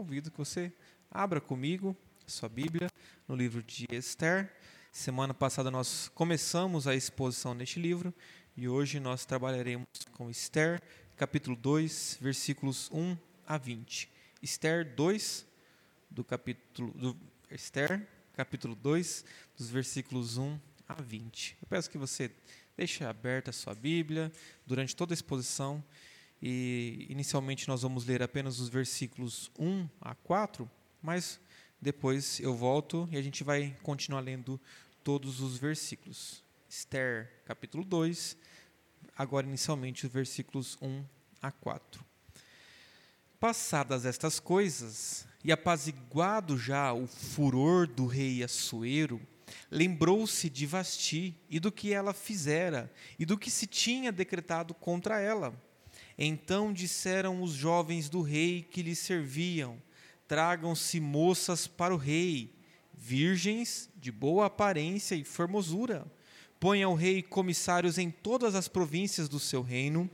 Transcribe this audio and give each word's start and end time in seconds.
convido 0.00 0.30
que 0.30 0.38
você 0.38 0.72
abra 1.10 1.42
comigo 1.42 1.94
sua 2.26 2.48
Bíblia 2.48 2.88
no 3.28 3.36
livro 3.36 3.62
de 3.62 3.84
Esther. 3.92 4.50
Semana 4.90 5.34
passada 5.34 5.70
nós 5.70 6.10
começamos 6.14 6.86
a 6.86 6.94
exposição 6.94 7.52
neste 7.52 7.78
livro 7.78 8.14
e 8.56 8.66
hoje 8.66 8.98
nós 8.98 9.26
trabalharemos 9.26 9.86
com 10.12 10.30
Esther, 10.30 10.80
capítulo 11.18 11.54
2, 11.54 12.16
versículos 12.18 12.88
1 12.90 13.14
a 13.46 13.58
20. 13.58 14.10
Esther 14.40 14.94
2, 14.94 15.46
do 16.10 16.24
capítulo 16.24 16.92
do 16.92 17.14
Esther, 17.50 18.08
capítulo 18.32 18.74
2, 18.74 19.22
dos 19.58 19.68
versículos 19.68 20.38
1 20.38 20.58
a 20.88 20.94
20. 20.94 21.58
Eu 21.60 21.68
peço 21.68 21.90
que 21.90 21.98
você 21.98 22.30
deixe 22.74 23.04
aberta 23.04 23.50
a 23.50 23.52
sua 23.52 23.74
Bíblia 23.74 24.32
durante 24.66 24.96
toda 24.96 25.12
a 25.12 25.14
exposição 25.14 25.84
e 26.42 27.06
inicialmente 27.10 27.68
nós 27.68 27.82
vamos 27.82 28.06
ler 28.06 28.22
apenas 28.22 28.60
os 28.60 28.68
versículos 28.68 29.50
1 29.58 29.88
a 30.00 30.14
4, 30.14 30.70
mas 31.02 31.38
depois 31.80 32.40
eu 32.40 32.54
volto 32.54 33.08
e 33.10 33.16
a 33.16 33.22
gente 33.22 33.44
vai 33.44 33.76
continuar 33.82 34.20
lendo 34.20 34.60
todos 35.04 35.40
os 35.40 35.58
versículos. 35.58 36.42
Esther, 36.68 37.30
capítulo 37.44 37.84
2, 37.84 38.36
agora 39.16 39.46
inicialmente 39.46 40.06
os 40.06 40.12
versículos 40.12 40.78
1 40.80 41.04
a 41.42 41.50
4. 41.50 42.04
Passadas 43.38 44.04
estas 44.04 44.38
coisas, 44.38 45.26
e 45.42 45.50
apaziguado 45.50 46.58
já 46.58 46.92
o 46.92 47.06
furor 47.06 47.86
do 47.86 48.06
rei 48.06 48.42
Assuero, 48.42 49.20
lembrou-se 49.70 50.50
de 50.50 50.66
Vasti 50.66 51.34
e 51.48 51.58
do 51.58 51.72
que 51.72 51.92
ela 51.92 52.12
fizera, 52.12 52.92
e 53.18 53.24
do 53.24 53.38
que 53.38 53.50
se 53.50 53.66
tinha 53.66 54.12
decretado 54.12 54.74
contra 54.74 55.18
ela 55.20 55.54
então 56.22 56.70
disseram 56.70 57.42
os 57.42 57.52
jovens 57.52 58.10
do 58.10 58.20
rei 58.20 58.62
que 58.70 58.82
lhe 58.82 58.94
serviam: 58.94 59.80
Tragam-se 60.28 61.00
moças 61.00 61.66
para 61.66 61.94
o 61.94 61.96
rei, 61.96 62.52
virgens 62.92 63.88
de 63.96 64.12
boa 64.12 64.44
aparência 64.46 65.14
e 65.14 65.24
formosura. 65.24 66.06
Ponha 66.60 66.84
ao 66.84 66.94
rei 66.94 67.22
comissários 67.22 67.96
em 67.96 68.10
todas 68.10 68.54
as 68.54 68.68
províncias 68.68 69.30
do 69.30 69.40
seu 69.40 69.62
reino, 69.62 70.10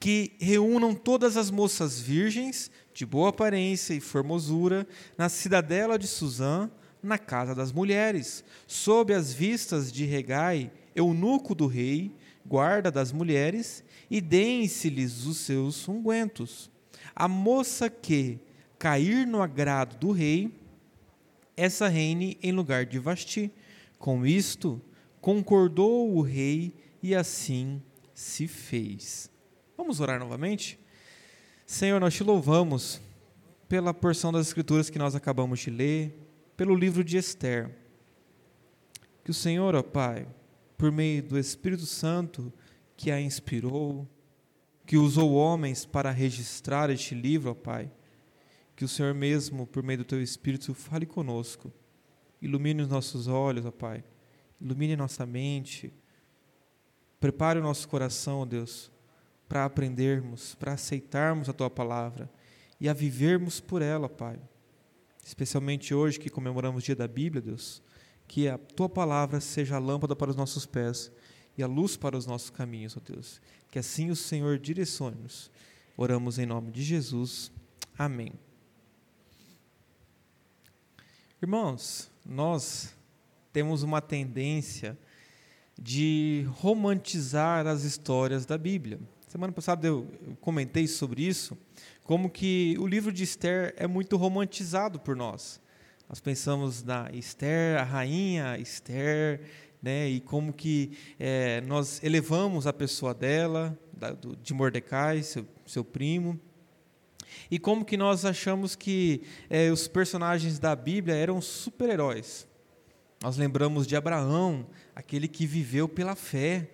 que 0.00 0.32
reúnam 0.40 0.92
todas 0.92 1.36
as 1.36 1.48
moças 1.48 2.00
virgens 2.00 2.68
de 2.92 3.06
boa 3.06 3.28
aparência 3.28 3.94
e 3.94 4.00
formosura 4.00 4.84
na 5.16 5.28
cidadela 5.28 5.96
de 5.96 6.08
Suzã, 6.08 6.68
na 7.00 7.18
casa 7.18 7.54
das 7.54 7.70
mulheres, 7.70 8.42
sob 8.66 9.14
as 9.14 9.32
vistas 9.32 9.92
de 9.92 10.04
Regai, 10.04 10.72
eunuco 10.92 11.54
do 11.54 11.68
rei, 11.68 12.12
guarda 12.44 12.90
das 12.90 13.12
mulheres, 13.12 13.84
e 14.10 14.20
deem-se-lhes 14.20 15.26
os 15.26 15.38
seus 15.38 15.86
ungüentos. 15.88 16.70
A 17.14 17.26
moça 17.26 17.88
que 17.90 18.38
cair 18.78 19.26
no 19.26 19.42
agrado 19.42 19.98
do 19.98 20.12
rei, 20.12 20.52
essa 21.56 21.88
reine 21.88 22.38
em 22.42 22.52
lugar 22.52 22.84
de 22.84 22.98
Vasti. 22.98 23.50
Com 23.98 24.26
isto, 24.26 24.80
concordou 25.20 26.14
o 26.14 26.20
rei 26.20 26.74
e 27.02 27.14
assim 27.14 27.82
se 28.14 28.46
fez. 28.46 29.30
Vamos 29.76 30.00
orar 30.00 30.18
novamente? 30.18 30.78
Senhor, 31.66 32.00
nós 32.00 32.14
te 32.14 32.22
louvamos 32.22 33.00
pela 33.68 33.92
porção 33.92 34.30
das 34.30 34.46
Escrituras 34.46 34.88
que 34.88 34.98
nós 34.98 35.14
acabamos 35.14 35.60
de 35.60 35.70
ler, 35.70 36.16
pelo 36.56 36.74
livro 36.74 37.02
de 37.02 37.16
Esther. 37.16 37.70
Que 39.24 39.30
o 39.30 39.34
Senhor, 39.34 39.74
ó 39.74 39.82
Pai, 39.82 40.26
por 40.78 40.92
meio 40.92 41.22
do 41.22 41.38
Espírito 41.38 41.84
Santo 41.84 42.52
que 42.96 43.10
a 43.10 43.20
inspirou, 43.20 44.08
que 44.86 44.96
usou 44.96 45.34
homens 45.34 45.84
para 45.84 46.10
registrar 46.10 46.90
este 46.90 47.14
livro, 47.14 47.50
ó 47.50 47.54
Pai. 47.54 47.90
Que 48.74 48.84
o 48.84 48.88
Senhor 48.88 49.14
mesmo, 49.14 49.66
por 49.66 49.82
meio 49.82 49.98
do 49.98 50.04
teu 50.04 50.22
Espírito, 50.22 50.74
fale 50.74 51.06
conosco. 51.06 51.72
Ilumine 52.40 52.82
os 52.82 52.88
nossos 52.88 53.26
olhos, 53.26 53.64
ó 53.64 53.70
Pai. 53.70 54.04
Ilumine 54.60 54.96
nossa 54.96 55.26
mente. 55.26 55.92
Prepare 57.18 57.58
o 57.58 57.62
nosso 57.62 57.88
coração, 57.88 58.40
ó 58.40 58.44
Deus, 58.44 58.90
para 59.48 59.64
aprendermos, 59.64 60.54
para 60.54 60.72
aceitarmos 60.72 61.48
a 61.48 61.52
tua 61.52 61.70
palavra 61.70 62.30
e 62.80 62.88
a 62.88 62.92
vivermos 62.92 63.60
por 63.60 63.82
ela, 63.82 64.08
Pai. 64.08 64.38
Especialmente 65.24 65.94
hoje 65.94 66.20
que 66.20 66.30
comemoramos 66.30 66.82
o 66.82 66.86
dia 66.86 66.94
da 66.94 67.08
Bíblia, 67.08 67.42
Deus 67.42 67.82
que 68.26 68.48
a 68.48 68.58
tua 68.58 68.88
palavra 68.88 69.40
seja 69.40 69.76
a 69.76 69.78
lâmpada 69.78 70.16
para 70.16 70.30
os 70.30 70.36
nossos 70.36 70.66
pés 70.66 71.12
e 71.56 71.62
a 71.62 71.66
luz 71.66 71.96
para 71.96 72.16
os 72.16 72.26
nossos 72.26 72.50
caminhos, 72.50 72.96
ó 72.96 73.00
Deus. 73.00 73.40
Que 73.70 73.78
assim 73.78 74.10
o 74.10 74.16
Senhor 74.16 74.58
direcione-nos. 74.58 75.50
Oramos 75.96 76.38
em 76.38 76.46
nome 76.46 76.70
de 76.70 76.82
Jesus. 76.82 77.50
Amém. 77.98 78.32
Irmãos, 81.40 82.10
nós 82.24 82.94
temos 83.52 83.82
uma 83.82 84.00
tendência 84.00 84.98
de 85.78 86.46
romantizar 86.58 87.66
as 87.66 87.84
histórias 87.84 88.44
da 88.46 88.56
Bíblia. 88.56 88.98
Semana 89.28 89.52
passada 89.52 89.86
eu 89.86 90.06
comentei 90.40 90.86
sobre 90.86 91.22
isso, 91.22 91.56
como 92.02 92.30
que 92.30 92.76
o 92.78 92.86
livro 92.86 93.12
de 93.12 93.22
Esther 93.24 93.74
é 93.76 93.86
muito 93.86 94.16
romantizado 94.16 94.98
por 94.98 95.14
nós. 95.16 95.60
Nós 96.08 96.20
pensamos 96.20 96.82
na 96.82 97.10
Esther, 97.12 97.78
a 97.78 97.82
rainha 97.82 98.56
Esther, 98.58 99.40
né, 99.82 100.08
e 100.08 100.20
como 100.20 100.52
que 100.52 100.92
é, 101.18 101.60
nós 101.62 102.02
elevamos 102.02 102.66
a 102.66 102.72
pessoa 102.72 103.14
dela, 103.14 103.78
da, 103.92 104.12
do, 104.12 104.36
de 104.36 104.52
Mordecai, 104.52 105.22
seu, 105.22 105.46
seu 105.66 105.84
primo, 105.84 106.38
e 107.50 107.58
como 107.58 107.84
que 107.84 107.96
nós 107.96 108.24
achamos 108.24 108.74
que 108.74 109.22
é, 109.48 109.70
os 109.70 109.86
personagens 109.86 110.58
da 110.58 110.74
Bíblia 110.74 111.14
eram 111.14 111.40
super-heróis. 111.40 112.46
Nós 113.22 113.36
lembramos 113.36 113.86
de 113.86 113.96
Abraão, 113.96 114.66
aquele 114.94 115.28
que 115.28 115.46
viveu 115.46 115.88
pela 115.88 116.14
fé, 116.14 116.68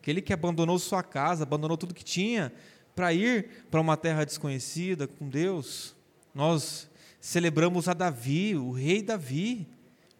aquele 0.00 0.22
que 0.22 0.32
abandonou 0.32 0.78
sua 0.78 1.02
casa, 1.02 1.42
abandonou 1.42 1.76
tudo 1.76 1.94
que 1.94 2.04
tinha 2.04 2.52
para 2.94 3.12
ir 3.12 3.66
para 3.70 3.80
uma 3.80 3.96
terra 3.96 4.24
desconhecida 4.24 5.06
com 5.06 5.28
Deus. 5.28 5.94
Nós 6.34 6.88
celebramos 7.20 7.88
a 7.88 7.94
Davi, 7.94 8.56
o 8.56 8.72
rei 8.72 9.02
Davi, 9.02 9.66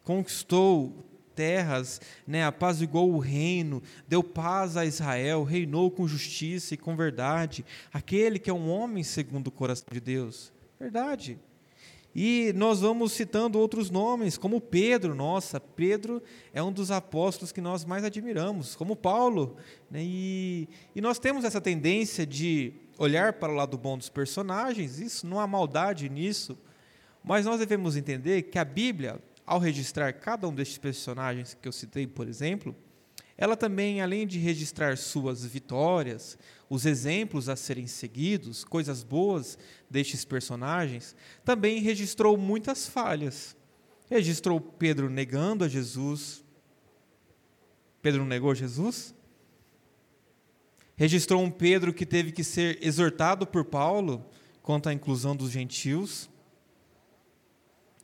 conquistou 0.03 1.05
terras, 1.35 1.99
né, 2.25 2.45
apaziguou 2.45 3.13
o 3.13 3.19
reino, 3.19 3.81
deu 4.07 4.23
paz 4.23 4.77
a 4.77 4.85
Israel, 4.85 5.43
reinou 5.43 5.91
com 5.91 6.07
justiça 6.07 6.73
e 6.73 6.77
com 6.77 6.95
verdade, 6.95 7.65
aquele 7.91 8.39
que 8.39 8.49
é 8.49 8.53
um 8.53 8.69
homem 8.69 9.03
segundo 9.03 9.47
o 9.47 9.51
coração 9.51 9.87
de 9.91 9.99
Deus. 9.99 10.51
Verdade. 10.79 11.39
E 12.15 12.53
nós 12.55 12.81
vamos 12.81 13.13
citando 13.13 13.57
outros 13.57 13.89
nomes, 13.89 14.37
como 14.37 14.61
Pedro, 14.61 15.15
nossa, 15.15 15.59
Pedro 15.59 16.21
é 16.53 16.61
um 16.61 16.71
dos 16.71 16.91
apóstolos 16.91 17.51
que 17.51 17.59
nós 17.59 17.83
mais 17.85 18.03
admiramos, 18.03 18.75
como 18.75 18.95
Paulo. 18.95 19.57
Né? 19.89 20.01
E, 20.03 20.69
e 20.95 21.01
nós 21.01 21.17
temos 21.17 21.43
essa 21.43 21.59
tendência 21.59 22.23
de 22.25 22.73
olhar 22.99 23.33
para 23.33 23.51
o 23.51 23.55
lado 23.55 23.77
bom 23.79 23.97
dos 23.97 24.09
personagens, 24.09 24.99
isso 24.99 25.25
não 25.25 25.39
há 25.39 25.47
maldade 25.47 26.07
nisso, 26.07 26.55
mas 27.23 27.45
nós 27.47 27.59
devemos 27.59 27.97
entender 27.97 28.43
que 28.43 28.59
a 28.59 28.65
Bíblia, 28.65 29.19
ao 29.45 29.59
registrar 29.59 30.13
cada 30.13 30.47
um 30.47 30.53
destes 30.53 30.77
personagens 30.77 31.57
que 31.59 31.67
eu 31.67 31.71
citei, 31.71 32.07
por 32.07 32.27
exemplo, 32.27 32.75
ela 33.37 33.57
também, 33.57 34.01
além 34.01 34.27
de 34.27 34.37
registrar 34.37 34.97
suas 34.97 35.43
vitórias, 35.43 36.37
os 36.69 36.85
exemplos 36.85 37.49
a 37.49 37.55
serem 37.55 37.87
seguidos, 37.87 38.63
coisas 38.63 39.03
boas 39.03 39.57
destes 39.89 40.23
personagens, 40.23 41.15
também 41.43 41.81
registrou 41.81 42.37
muitas 42.37 42.87
falhas. 42.87 43.55
Registrou 44.09 44.61
Pedro 44.61 45.09
negando 45.09 45.63
a 45.63 45.67
Jesus. 45.67 46.43
Pedro 48.01 48.23
negou 48.23 48.53
Jesus? 48.53 49.15
Registrou 50.95 51.41
um 51.41 51.49
Pedro 51.49 51.93
que 51.93 52.05
teve 52.05 52.31
que 52.31 52.43
ser 52.43 52.77
exortado 52.85 53.47
por 53.47 53.65
Paulo 53.65 54.23
quanto 54.61 54.89
à 54.89 54.93
inclusão 54.93 55.35
dos 55.35 55.49
gentios. 55.49 56.29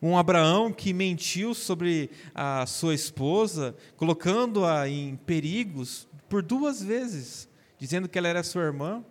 Um 0.02 0.18
Abraão 0.18 0.72
que 0.72 0.94
mentiu 0.94 1.54
sobre 1.54 2.10
a 2.34 2.66
sua 2.66 2.94
esposa, 2.94 3.76
colocando-a 3.98 4.88
em 4.88 5.18
perigos 5.18 6.08
por 6.30 6.42
duas 6.42 6.82
vezes, 6.82 7.50
dizendo 7.78 8.08
que 8.08 8.18
ela 8.18 8.28
era 8.28 8.44
sua 8.44 8.64
irmã. 8.64 9.04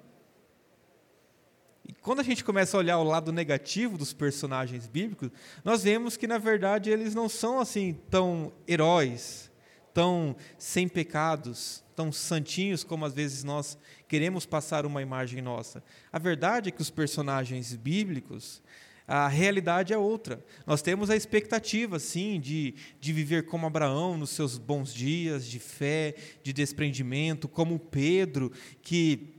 E 1.86 1.92
quando 1.92 2.20
a 2.20 2.22
gente 2.22 2.42
começa 2.42 2.76
a 2.76 2.80
olhar 2.80 2.98
o 2.98 3.04
lado 3.04 3.32
negativo 3.32 3.98
dos 3.98 4.12
personagens 4.12 4.86
bíblicos, 4.86 5.30
nós 5.64 5.82
vemos 5.82 6.16
que 6.16 6.26
na 6.26 6.38
verdade 6.38 6.90
eles 6.90 7.14
não 7.14 7.28
são 7.28 7.60
assim 7.60 7.98
tão 8.10 8.52
heróis, 8.66 9.50
tão 9.92 10.36
sem 10.56 10.88
pecados, 10.88 11.84
tão 11.96 12.12
santinhos 12.12 12.84
como 12.84 13.04
às 13.04 13.12
vezes 13.12 13.42
nós 13.42 13.76
queremos 14.06 14.46
passar 14.46 14.86
uma 14.86 15.02
imagem 15.02 15.42
nossa. 15.42 15.82
A 16.12 16.18
verdade 16.18 16.68
é 16.68 16.72
que 16.72 16.80
os 16.80 16.90
personagens 16.90 17.74
bíblicos, 17.74 18.62
a 19.08 19.26
realidade 19.26 19.94
é 19.94 19.96
outra. 19.96 20.44
Nós 20.66 20.82
temos 20.82 21.08
a 21.08 21.16
expectativa, 21.16 21.98
sim, 21.98 22.38
de, 22.38 22.74
de 23.00 23.10
viver 23.10 23.46
como 23.46 23.66
Abraão 23.66 24.18
nos 24.18 24.28
seus 24.28 24.58
bons 24.58 24.92
dias, 24.92 25.46
de 25.46 25.58
fé, 25.58 26.14
de 26.42 26.52
desprendimento, 26.52 27.48
como 27.48 27.78
Pedro, 27.78 28.52
que 28.82 29.34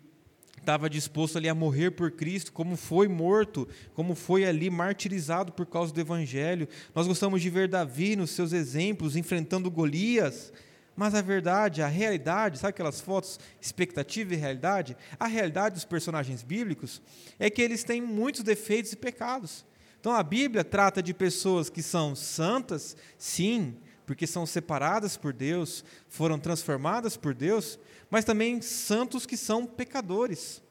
estava 0.57 0.89
disposto 0.89 1.37
ali 1.37 1.47
a 1.47 1.53
morrer 1.53 1.91
por 1.91 2.11
Cristo, 2.11 2.51
como 2.51 2.75
foi 2.75 3.07
morto, 3.07 3.67
como 3.93 4.15
foi 4.15 4.43
ali 4.43 4.71
martirizado 4.71 5.51
por 5.51 5.67
causa 5.67 5.93
do 5.93 6.01
Evangelho. 6.01 6.67
Nós 6.95 7.05
gostamos 7.05 7.39
de 7.39 7.49
ver 7.51 7.67
Davi 7.67 8.15
nos 8.15 8.31
seus 8.31 8.53
exemplos, 8.53 9.15
enfrentando 9.15 9.69
Golias. 9.69 10.51
Mas 10.99 11.15
a 11.15 11.21
verdade, 11.21 11.81
a 11.81 11.87
realidade, 11.87 12.59
sabe 12.59 12.71
aquelas 12.71 12.99
fotos, 12.99 13.39
expectativa 13.61 14.33
e 14.33 14.37
realidade? 14.37 14.97
A 15.17 15.27
realidade 15.27 15.75
dos 15.75 15.85
personagens 15.85 16.43
bíblicos 16.43 17.01
é 17.39 17.49
que 17.49 17.61
eles 17.61 17.85
têm 17.85 18.01
muitos 18.01 18.43
defeitos 18.43 18.91
e 18.91 18.97
pecados. 18.97 19.65
Então 19.97 20.11
a 20.11 20.21
Bíblia 20.21 20.61
trata 20.61 21.01
de 21.01 21.13
pessoas 21.13 21.69
que 21.69 21.81
são 21.81 22.17
santas, 22.17 22.97
sim, 23.17 23.77
porque 24.05 24.27
são 24.27 24.45
separadas 24.45 25.15
por 25.15 25.31
Deus, 25.31 25.85
foram 26.09 26.37
transformadas 26.37 27.15
por 27.15 27.33
Deus, 27.33 27.79
mas 28.09 28.25
também 28.25 28.61
santos 28.61 29.25
que 29.25 29.37
são 29.37 29.65
pecadores. 29.65 30.61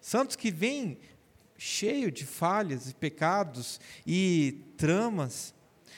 Santos 0.00 0.34
que 0.34 0.50
vêm 0.50 0.98
cheio 1.58 2.10
de 2.10 2.24
falhas 2.24 2.88
e 2.88 2.94
pecados 2.94 3.78
e 4.06 4.64
tramas. 4.78 5.53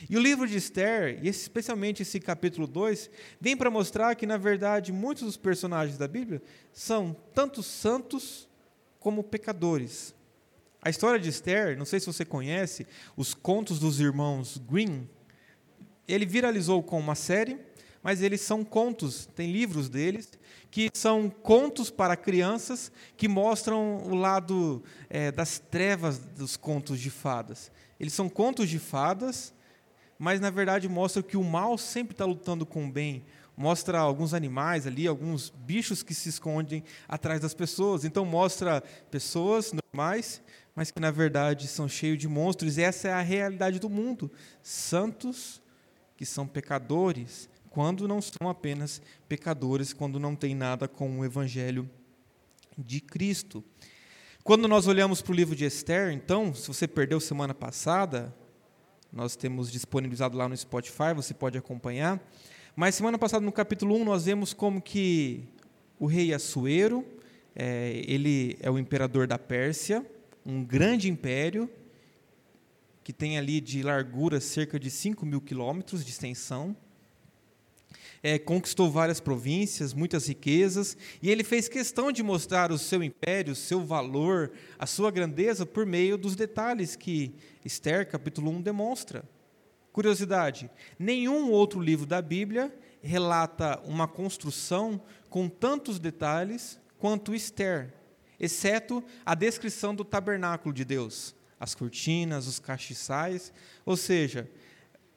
E 0.09 0.17
o 0.17 0.21
livro 0.21 0.47
de 0.47 0.57
Esther, 0.57 1.19
e 1.23 1.29
especialmente 1.29 2.03
esse 2.03 2.21
capítulo 2.21 2.67
2, 2.67 3.11
vem 3.41 3.57
para 3.57 3.71
mostrar 3.71 4.15
que, 4.15 4.27
na 4.27 4.37
verdade, 4.37 4.93
muitos 4.93 5.25
dos 5.25 5.37
personagens 5.37 5.97
da 5.97 6.07
Bíblia 6.07 6.43
são 6.73 7.17
tanto 7.35 7.63
santos 7.63 8.49
como 9.01 9.23
pecadores. 9.23 10.15
A 10.83 10.91
história 10.91 11.19
de 11.19 11.29
Esther, 11.29 11.77
não 11.77 11.85
sei 11.85 11.99
se 11.99 12.07
você 12.07 12.25
conhece, 12.25 12.87
os 13.17 13.35
contos 13.35 13.79
dos 13.79 13.99
irmãos 13.99 14.59
Green, 14.59 15.09
ele 16.07 16.27
viralizou 16.27 16.83
com 16.83 16.99
uma 16.99 17.15
série, 17.15 17.59
mas 18.03 18.23
eles 18.23 18.41
são 18.41 18.65
contos, 18.65 19.27
tem 19.35 19.51
livros 19.51 19.89
deles, 19.89 20.31
que 20.71 20.89
são 20.95 21.29
contos 21.29 21.91
para 21.91 22.17
crianças 22.17 22.93
que 23.17 23.27
mostram 23.27 23.97
o 24.05 24.15
lado 24.15 24.83
é, 25.11 25.33
das 25.33 25.59
trevas 25.59 26.19
dos 26.19 26.57
contos 26.57 27.01
de 27.01 27.11
fadas. 27.11 27.73
Eles 27.99 28.13
são 28.13 28.29
contos 28.29 28.69
de 28.69 28.79
fadas, 28.79 29.53
mas 30.19 30.41
na 30.41 30.51
verdade 30.51 30.89
mostram 30.89 31.23
que 31.23 31.37
o 31.37 31.45
mal 31.45 31.77
sempre 31.77 32.15
está 32.15 32.25
lutando 32.25 32.65
com 32.65 32.87
o 32.87 32.91
bem. 32.91 33.25
Mostra 33.57 33.99
alguns 33.99 34.35
animais 34.35 34.87
ali, 34.87 35.07
alguns 35.07 35.51
bichos 35.51 36.03
que 36.03 36.15
se 36.15 36.29
escondem 36.29 36.85
atrás 37.09 37.41
das 37.41 37.55
pessoas. 37.55 38.05
Então 38.05 38.25
mostra 38.25 38.83
pessoas 39.11 39.73
normais, 39.73 40.43
mas 40.75 40.91
que 40.91 41.01
na 41.01 41.11
verdade 41.11 41.67
são 41.67 41.89
cheios 41.89 42.19
de 42.19 42.29
monstros. 42.29 42.77
Essa 42.77 43.09
é 43.09 43.13
a 43.13 43.23
realidade 43.23 43.79
do 43.79 43.89
mundo. 43.89 44.31
Santos 44.63 45.63
que 46.17 46.27
são 46.27 46.47
pecadores, 46.47 47.49
quando 47.71 48.09
não 48.09 48.23
são 48.23 48.49
apenas 48.49 49.03
pecadores, 49.29 49.93
quando 49.93 50.19
não 50.19 50.35
tem 50.35 50.55
nada 50.55 50.89
com 50.89 51.19
o 51.19 51.25
evangelho 51.25 51.89
de 52.77 53.01
Cristo. 53.01 53.63
Quando 54.43 54.69
nós 54.69 54.87
olhamos 54.87 55.21
para 55.21 55.33
o 55.33 55.35
livro 55.35 55.57
de 55.57 55.65
Esther, 55.65 56.13
então, 56.13 56.55
se 56.55 56.69
você 56.69 56.87
perdeu 56.87 57.21
semana 57.21 57.53
passada, 57.53 58.35
nós 59.17 59.35
temos 59.35 59.73
disponibilizado 59.73 60.37
lá 60.37 60.47
no 60.47 60.55
Spotify, 60.55 61.15
você 61.15 61.33
pode 61.33 61.57
acompanhar. 61.57 62.21
Mas 62.77 62.95
semana 62.95 63.17
passada, 63.17 63.43
no 63.43 63.51
capítulo 63.51 63.97
1, 63.97 64.05
nós 64.05 64.27
vemos 64.27 64.53
como 64.53 64.79
que 64.79 65.49
o 65.99 66.05
rei 66.05 66.35
Assuero, 66.35 67.03
é, 67.55 68.03
ele 68.07 68.59
é 68.61 68.71
o 68.71 68.79
imperador 68.79 69.27
da 69.27 69.39
Pérsia, 69.39 70.05
um 70.45 70.63
grande 70.63 71.09
império, 71.09 71.67
que 73.03 73.11
tem 73.11 73.39
ali 73.39 73.59
de 73.59 73.83
largura 73.83 74.39
cerca 74.39 74.79
de 74.79 74.91
5 74.91 75.25
mil 75.25 75.41
quilômetros 75.41 76.05
de 76.05 76.11
extensão. 76.11 76.77
É, 78.23 78.39
conquistou 78.39 78.91
várias 78.91 79.21
províncias, 79.21 79.95
muitas 79.95 80.27
riquezas, 80.27 80.97
e 81.23 81.31
ele 81.31 81.45
fez 81.45 81.69
questão 81.69 82.11
de 82.11 82.23
mostrar 82.23 82.73
o 82.73 82.79
seu 82.79 83.03
império, 83.03 83.53
o 83.53 83.57
seu 83.57 83.85
valor, 83.85 84.53
a 84.79 84.87
sua 84.87 85.11
grandeza 85.11 85.65
por 85.65 85.87
meio 85.87 86.17
dos 86.17 86.35
detalhes 86.35 86.97
que 86.97 87.35
Esther, 87.65 88.09
capítulo 88.09 88.51
1, 88.51 88.63
demonstra. 88.63 89.25
Curiosidade: 89.93 90.71
nenhum 90.99 91.51
outro 91.51 91.81
livro 91.81 92.07
da 92.07 92.21
Bíblia 92.21 92.75
relata 93.03 93.81
uma 93.85 94.09
construção 94.09 95.01
com 95.29 95.49
tantos 95.49 95.99
detalhes 95.99 96.81
quanto 96.99 97.35
Esther, 97.35 97.93
exceto 98.41 99.05
a 99.25 99.35
descrição 99.35 99.95
do 99.95 100.05
tabernáculo 100.05 100.75
de 100.75 100.85
Deus 100.85 101.37
as 101.59 101.75
cortinas, 101.75 102.47
os 102.47 102.59
castiçais. 102.59 103.53
Ou 103.85 103.97
seja, 103.97 104.49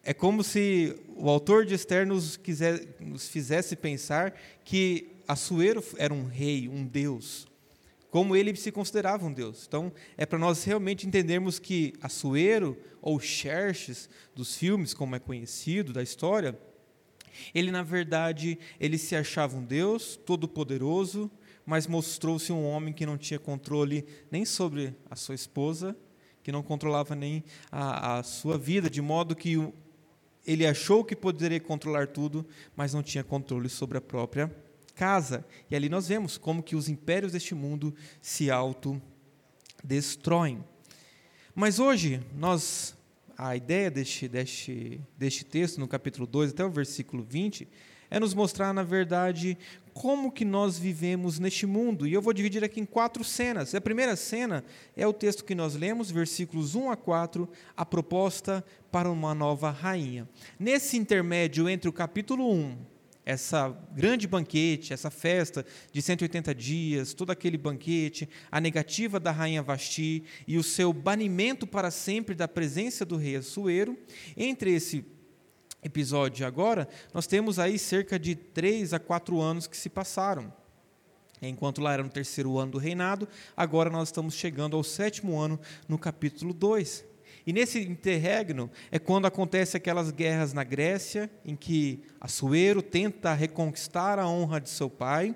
é 0.04 0.14
como 0.14 0.44
se 0.44 0.96
o 1.16 1.30
autor 1.30 1.66
de 1.66 1.74
Esther 1.74 2.06
nos, 2.08 2.38
quiser, 2.38 2.96
nos 3.00 3.28
fizesse 3.28 3.76
pensar 3.76 4.34
que 4.64 5.16
Assuero 5.28 5.84
era 5.98 6.14
um 6.14 6.26
rei, 6.26 6.68
um 6.68 6.86
deus, 6.86 7.48
como 8.10 8.36
ele 8.36 8.56
se 8.56 8.72
considerava 8.72 9.26
um 9.26 9.32
deus. 9.32 9.66
Então, 9.68 9.92
é 10.18 10.26
para 10.26 10.40
nós 10.40 10.64
realmente 10.64 11.06
entendermos 11.06 11.60
que 11.60 11.94
Assuero, 12.02 12.76
ou 13.02 13.20
Xerxes, 13.20 14.10
dos 14.34 14.56
filmes, 14.56 14.94
como 14.94 15.16
é 15.16 15.20
conhecido, 15.20 15.94
da 15.94 16.02
história, 16.02 16.58
ele, 17.54 17.72
na 17.72 17.84
verdade, 17.84 18.58
ele 18.80 18.98
se 18.98 19.16
achava 19.16 19.56
um 19.56 19.64
deus 19.64 20.20
todo-poderoso, 20.26 21.30
mas 21.66 21.86
mostrou-se 21.86 22.52
um 22.52 22.66
homem 22.66 22.94
que 22.94 23.06
não 23.06 23.18
tinha 23.18 23.40
controle 23.40 24.06
nem 24.32 24.44
sobre 24.44 24.96
a 25.10 25.16
sua 25.16 25.36
esposa, 25.36 25.96
que 26.42 26.52
não 26.52 26.64
controlava 26.64 27.16
nem 27.16 27.44
a, 27.72 28.18
a 28.18 28.24
sua 28.24 28.58
vida, 28.58 28.90
de 28.90 29.02
modo 29.02 29.36
que 29.36 29.56
ele 30.46 30.66
achou 30.66 31.04
que 31.04 31.16
poderia 31.16 31.60
controlar 31.60 32.08
tudo, 32.08 32.46
mas 32.76 32.94
não 32.94 33.04
tinha 33.04 33.24
controle 33.24 33.70
sobre 33.70 33.98
a 33.98 34.02
própria 34.02 34.52
casa. 34.96 35.46
E 35.70 35.76
ali 35.76 35.90
nós 35.90 36.08
vemos 36.08 36.38
como 36.38 36.64
que 36.64 36.76
os 36.76 36.90
impérios 36.90 37.32
deste 37.32 37.56
mundo 37.56 37.96
se 38.22 38.52
autodestroem. 38.52 40.64
Mas 41.56 41.80
hoje, 41.80 42.22
nós, 42.36 42.96
a 43.38 43.56
ideia 43.56 43.92
deste, 43.92 44.28
deste, 44.28 45.00
deste 45.18 45.46
texto, 45.46 45.80
no 45.80 45.88
capítulo 45.88 46.28
2 46.28 46.52
até 46.52 46.66
o 46.66 46.70
versículo 46.70 47.24
20, 47.24 47.68
é 48.10 48.20
nos 48.20 48.34
mostrar, 48.34 48.74
na 48.74 48.84
verdade, 48.84 49.58
como 50.00 50.32
que 50.32 50.46
nós 50.46 50.80
vivemos 50.80 51.40
neste 51.40 51.66
mundo. 51.66 52.08
E 52.08 52.14
eu 52.14 52.22
vou 52.22 52.32
dividir 52.32 52.64
aqui 52.64 52.80
em 52.80 52.86
quatro 52.86 53.22
cenas. 53.22 53.76
A 53.76 53.82
primeira 53.82 54.16
cena 54.16 54.64
é 54.96 55.06
o 55.06 55.12
texto 55.12 55.44
que 55.44 55.54
nós 55.54 55.76
lemos, 55.76 56.10
versículos 56.10 56.74
1 56.74 56.90
a 56.90 56.96
4, 56.96 57.50
a 57.76 57.86
proposta 57.86 58.64
para 58.90 59.12
uma 59.12 59.36
nova 59.36 59.70
rainha. 59.70 60.26
Nesse 60.58 60.96
intermédio 60.96 61.68
entre 61.68 61.90
o 61.90 61.92
capítulo 61.92 62.50
1, 62.50 62.78
essa 63.26 63.78
grande 63.92 64.26
banquete, 64.26 64.94
essa 64.94 65.12
festa 65.12 65.66
de 65.92 66.02
180 66.02 66.56
dias, 66.56 67.14
todo 67.14 67.32
aquele 67.32 67.58
banquete, 67.58 68.30
a 68.50 68.62
negativa 68.62 69.20
da 69.20 69.32
rainha 69.32 69.62
Vasti 69.62 70.24
e 70.48 70.58
o 70.58 70.64
seu 70.64 70.94
banimento 70.94 71.68
para 71.68 71.92
sempre 71.92 72.34
da 72.34 72.48
presença 72.48 73.04
do 73.04 73.18
rei 73.18 73.36
Assuero, 73.36 73.98
entre 74.38 74.74
esse 74.74 75.19
episódio 75.84 76.46
agora, 76.46 76.88
nós 77.14 77.28
temos 77.28 77.60
aí 77.60 77.80
cerca 77.80 78.20
de 78.20 78.36
três 78.36 78.94
a 78.94 79.00
quatro 79.00 79.40
anos 79.40 79.68
que 79.68 79.78
se 79.78 79.90
passaram. 79.90 80.54
Enquanto 81.42 81.82
lá 81.82 81.94
era 81.94 82.04
no 82.04 82.10
terceiro 82.10 82.58
ano 82.58 82.74
do 82.74 82.78
reinado, 82.78 83.28
agora 83.56 83.90
nós 83.90 84.10
estamos 84.10 84.34
chegando 84.34 84.76
ao 84.76 84.84
sétimo 84.84 85.40
ano, 85.40 85.60
no 85.88 85.98
capítulo 85.98 86.54
2. 86.54 87.06
E 87.48 87.54
nesse 87.54 87.80
interregno 87.80 88.70
é 88.92 89.00
quando 89.00 89.26
acontecem 89.26 89.78
aquelas 89.78 90.12
guerras 90.12 90.52
na 90.52 90.64
Grécia, 90.64 91.32
em 91.46 91.56
que 91.56 92.04
Assuero 92.20 92.82
tenta 92.82 93.34
reconquistar 93.34 94.20
a 94.20 94.28
honra 94.28 94.60
de 94.60 94.70
seu 94.70 94.90
pai 94.90 95.34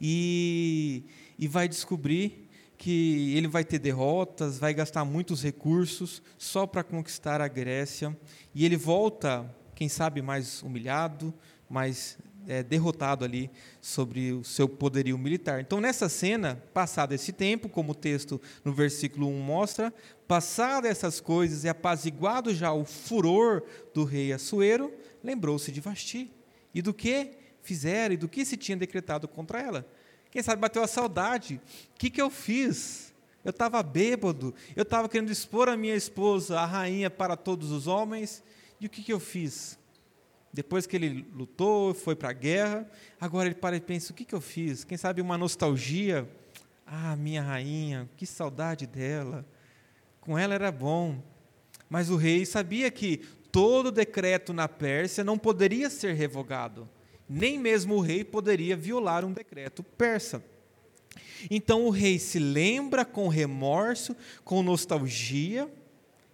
e, 0.00 1.04
e 1.38 1.46
vai 1.46 1.68
descobrir 1.68 2.45
que 2.86 3.36
ele 3.36 3.48
vai 3.48 3.64
ter 3.64 3.80
derrotas, 3.80 4.60
vai 4.60 4.72
gastar 4.72 5.04
muitos 5.04 5.42
recursos 5.42 6.22
só 6.38 6.68
para 6.68 6.84
conquistar 6.84 7.40
a 7.40 7.48
Grécia, 7.48 8.16
e 8.54 8.64
ele 8.64 8.76
volta, 8.76 9.52
quem 9.74 9.88
sabe, 9.88 10.22
mais 10.22 10.62
humilhado, 10.62 11.34
mais 11.68 12.16
é, 12.46 12.62
derrotado 12.62 13.24
ali 13.24 13.50
sobre 13.80 14.30
o 14.30 14.44
seu 14.44 14.68
poderio 14.68 15.18
militar. 15.18 15.60
Então, 15.60 15.80
nessa 15.80 16.08
cena, 16.08 16.62
passado 16.72 17.12
esse 17.12 17.32
tempo, 17.32 17.68
como 17.68 17.90
o 17.90 17.92
texto 17.92 18.40
no 18.64 18.72
versículo 18.72 19.26
1 19.30 19.40
mostra, 19.40 19.92
passado 20.28 20.86
essas 20.86 21.18
coisas 21.18 21.64
e 21.64 21.68
apaziguado 21.68 22.54
já 22.54 22.72
o 22.72 22.84
furor 22.84 23.64
do 23.92 24.04
rei 24.04 24.32
Assuero, 24.32 24.94
lembrou-se 25.24 25.72
de 25.72 25.80
Vasti 25.80 26.30
e 26.72 26.80
do 26.80 26.94
que 26.94 27.32
fizeram 27.62 28.14
e 28.14 28.16
do 28.16 28.28
que 28.28 28.44
se 28.44 28.56
tinha 28.56 28.76
decretado 28.76 29.26
contra 29.26 29.60
ela. 29.60 29.84
Quem 30.36 30.42
sabe 30.42 30.60
bateu 30.60 30.82
a 30.82 30.86
saudade. 30.86 31.58
O 31.94 31.98
que, 31.98 32.10
que 32.10 32.20
eu 32.20 32.28
fiz? 32.28 33.10
Eu 33.42 33.52
estava 33.52 33.82
bêbado, 33.82 34.54
eu 34.76 34.82
estava 34.82 35.08
querendo 35.08 35.32
expor 35.32 35.66
a 35.66 35.78
minha 35.78 35.94
esposa, 35.94 36.60
a 36.60 36.66
rainha, 36.66 37.08
para 37.08 37.38
todos 37.38 37.70
os 37.70 37.86
homens. 37.86 38.44
E 38.78 38.84
o 38.84 38.90
que, 38.90 39.02
que 39.02 39.14
eu 39.14 39.18
fiz? 39.18 39.78
Depois 40.52 40.86
que 40.86 40.94
ele 40.94 41.26
lutou, 41.32 41.94
foi 41.94 42.14
para 42.14 42.28
a 42.28 42.34
guerra, 42.34 42.86
agora 43.18 43.48
ele 43.48 43.54
para 43.54 43.76
e 43.76 43.80
pensa: 43.80 44.12
o 44.12 44.14
que, 44.14 44.26
que 44.26 44.34
eu 44.34 44.40
fiz? 44.42 44.84
Quem 44.84 44.98
sabe 44.98 45.22
uma 45.22 45.38
nostalgia? 45.38 46.28
Ah, 46.86 47.16
minha 47.16 47.40
rainha, 47.40 48.06
que 48.14 48.26
saudade 48.26 48.86
dela. 48.86 49.42
Com 50.20 50.36
ela 50.36 50.52
era 50.52 50.70
bom. 50.70 51.18
Mas 51.88 52.10
o 52.10 52.16
rei 52.16 52.44
sabia 52.44 52.90
que 52.90 53.26
todo 53.50 53.90
decreto 53.90 54.52
na 54.52 54.68
Pérsia 54.68 55.24
não 55.24 55.38
poderia 55.38 55.88
ser 55.88 56.12
revogado 56.12 56.86
nem 57.28 57.58
mesmo 57.58 57.94
o 57.94 58.00
rei 58.00 58.24
poderia 58.24 58.76
violar 58.76 59.24
um 59.24 59.32
decreto 59.32 59.82
persa. 59.82 60.42
Então 61.50 61.84
o 61.84 61.90
rei 61.90 62.18
se 62.18 62.38
lembra 62.38 63.04
com 63.04 63.28
remorso, 63.28 64.16
com 64.44 64.62
nostalgia, 64.62 65.68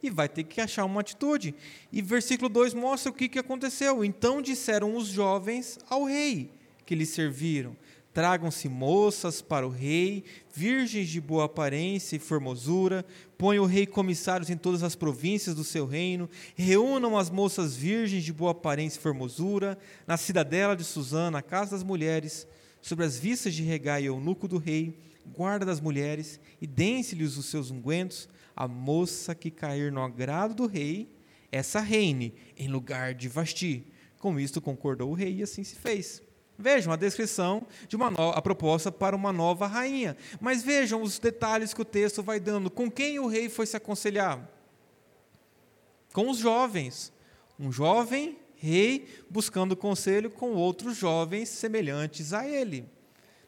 e 0.03 0.11
vai 0.11 0.29
ter 0.29 0.45
que 0.45 0.61
achar 0.61 0.85
uma 0.85 1.01
atitude. 1.01 1.55
E 1.93 2.03
versículo 2.03 2.49
2 2.49 2.75
mostra 2.75 3.11
o 3.11 3.15
que, 3.15 3.39
aconteceu. 3.39 4.05
Então 4.05 4.43
disseram 4.43 4.97
os 4.97 5.07
jovens 5.07 5.79
ao 5.89 6.05
rei 6.05 6.51
que 6.85 6.95
lhe 6.95 7.07
serviram: 7.07 7.77
Tragam-se 8.13 8.69
moças 8.69 9.41
para 9.41 9.67
o 9.67 9.71
rei, 9.71 10.25
virgens 10.55 11.09
de 11.09 11.19
boa 11.19 11.47
aparência 11.47 12.15
e 12.15 12.19
formosura, 12.19 13.07
põe 13.39 13.59
o 13.59 13.65
rei 13.65 13.87
comissários 13.87 14.51
em 14.51 14.57
todas 14.57 14.83
as 14.83 14.95
províncias 14.95 15.55
do 15.55 15.65
seu 15.65 15.87
reino, 15.87 16.29
reúnam 16.55 17.17
as 17.17 17.31
moças 17.31 17.75
virgens 17.75 18.23
de 18.23 18.33
boa 18.33 18.51
aparência 18.51 18.99
e 18.99 19.03
formosura, 19.03 19.79
na 20.07 20.19
cidadela 20.19 20.77
de 20.77 20.85
Suzã, 20.85 21.31
na 21.31 21.41
casa 21.41 21.71
das 21.71 21.83
mulheres, 21.83 22.47
sobre 22.83 23.07
as 23.07 23.19
vistas 23.19 23.55
de 23.55 23.63
Regai, 23.63 24.05
eunuco 24.05 24.47
do 24.47 24.59
rei, 24.59 24.99
guarda 25.35 25.65
das 25.65 25.81
mulheres, 25.81 26.39
e 26.61 26.67
deem-se-lhes 26.67 27.39
os 27.39 27.47
seus 27.47 27.71
ungüentos, 27.71 28.29
a 28.55 28.69
moça 28.69 29.35
que 29.35 29.51
cair 29.51 29.91
no 29.91 30.03
agrado 30.03 30.55
do 30.55 30.67
rei, 30.67 31.09
essa 31.51 31.81
reine, 31.81 32.35
em 32.59 32.69
lugar 32.69 33.15
de 33.15 33.27
Vasti. 33.27 33.87
Com 34.19 34.39
isto 34.39 34.61
concordou 34.61 35.11
o 35.11 35.15
rei, 35.15 35.37
e 35.37 35.43
assim 35.43 35.65
se 35.65 35.77
fez. 35.77 36.21
Vejam 36.63 36.93
a 36.93 36.97
descrição 36.97 37.67
de 37.89 37.97
uma 37.97 38.07
a 38.31 38.41
proposta 38.41 38.93
para 38.93 39.17
uma 39.17 39.33
nova 39.33 39.67
rainha. 39.67 40.17
Mas 40.41 40.63
vejam 40.63 41.03
os 41.03 41.19
detalhes 41.19 41.75
que 41.75 41.83
o 41.83 41.85
texto 41.85 42.23
vai 42.23 42.39
dando. 42.39 42.71
Com 42.71 42.89
quem 42.89 43.19
o 43.19 43.27
rei 43.27 43.49
foi 43.49 43.67
se 43.67 43.77
aconselhar? 43.77 44.49
Com 46.13 46.31
os 46.31 46.39
jovens. 46.39 47.13
Um 47.59 47.73
jovem 47.73 48.39
rei 48.55 49.09
buscando 49.29 49.75
conselho 49.75 50.31
com 50.31 50.53
outros 50.53 50.97
jovens 50.97 51.49
semelhantes 51.49 52.33
a 52.33 52.47
ele. 52.47 52.89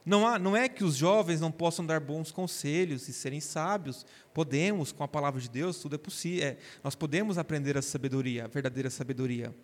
Não, 0.04 0.26
há, 0.26 0.38
não 0.38 0.56
é 0.56 0.68
que 0.68 0.83
os 0.83 0.97
jovens 0.97 1.40
não 1.40 1.52
possam 1.52 1.87
dar 1.87 2.00
bons 2.00 2.33
conselhos 2.33 3.09
e 3.09 3.12
serem 3.12 3.40
sábios. 3.40 4.04
Podemos, 4.35 4.90
com 4.90 5.04
a 5.04 5.09
palavra 5.09 5.40
de 5.40 5.49
Deus, 5.49 5.78
tudo 5.78 5.94
é 5.94 5.99
possível. 5.99 6.49
É, 6.49 6.56
nós 6.83 6.97
podemos 6.97 7.38
aprender 7.38 7.78
a 7.78 7.83
sabedoria, 7.83 8.44
a 8.44 8.49
verdadeira 8.49 8.90
sabedoria. 8.90 9.54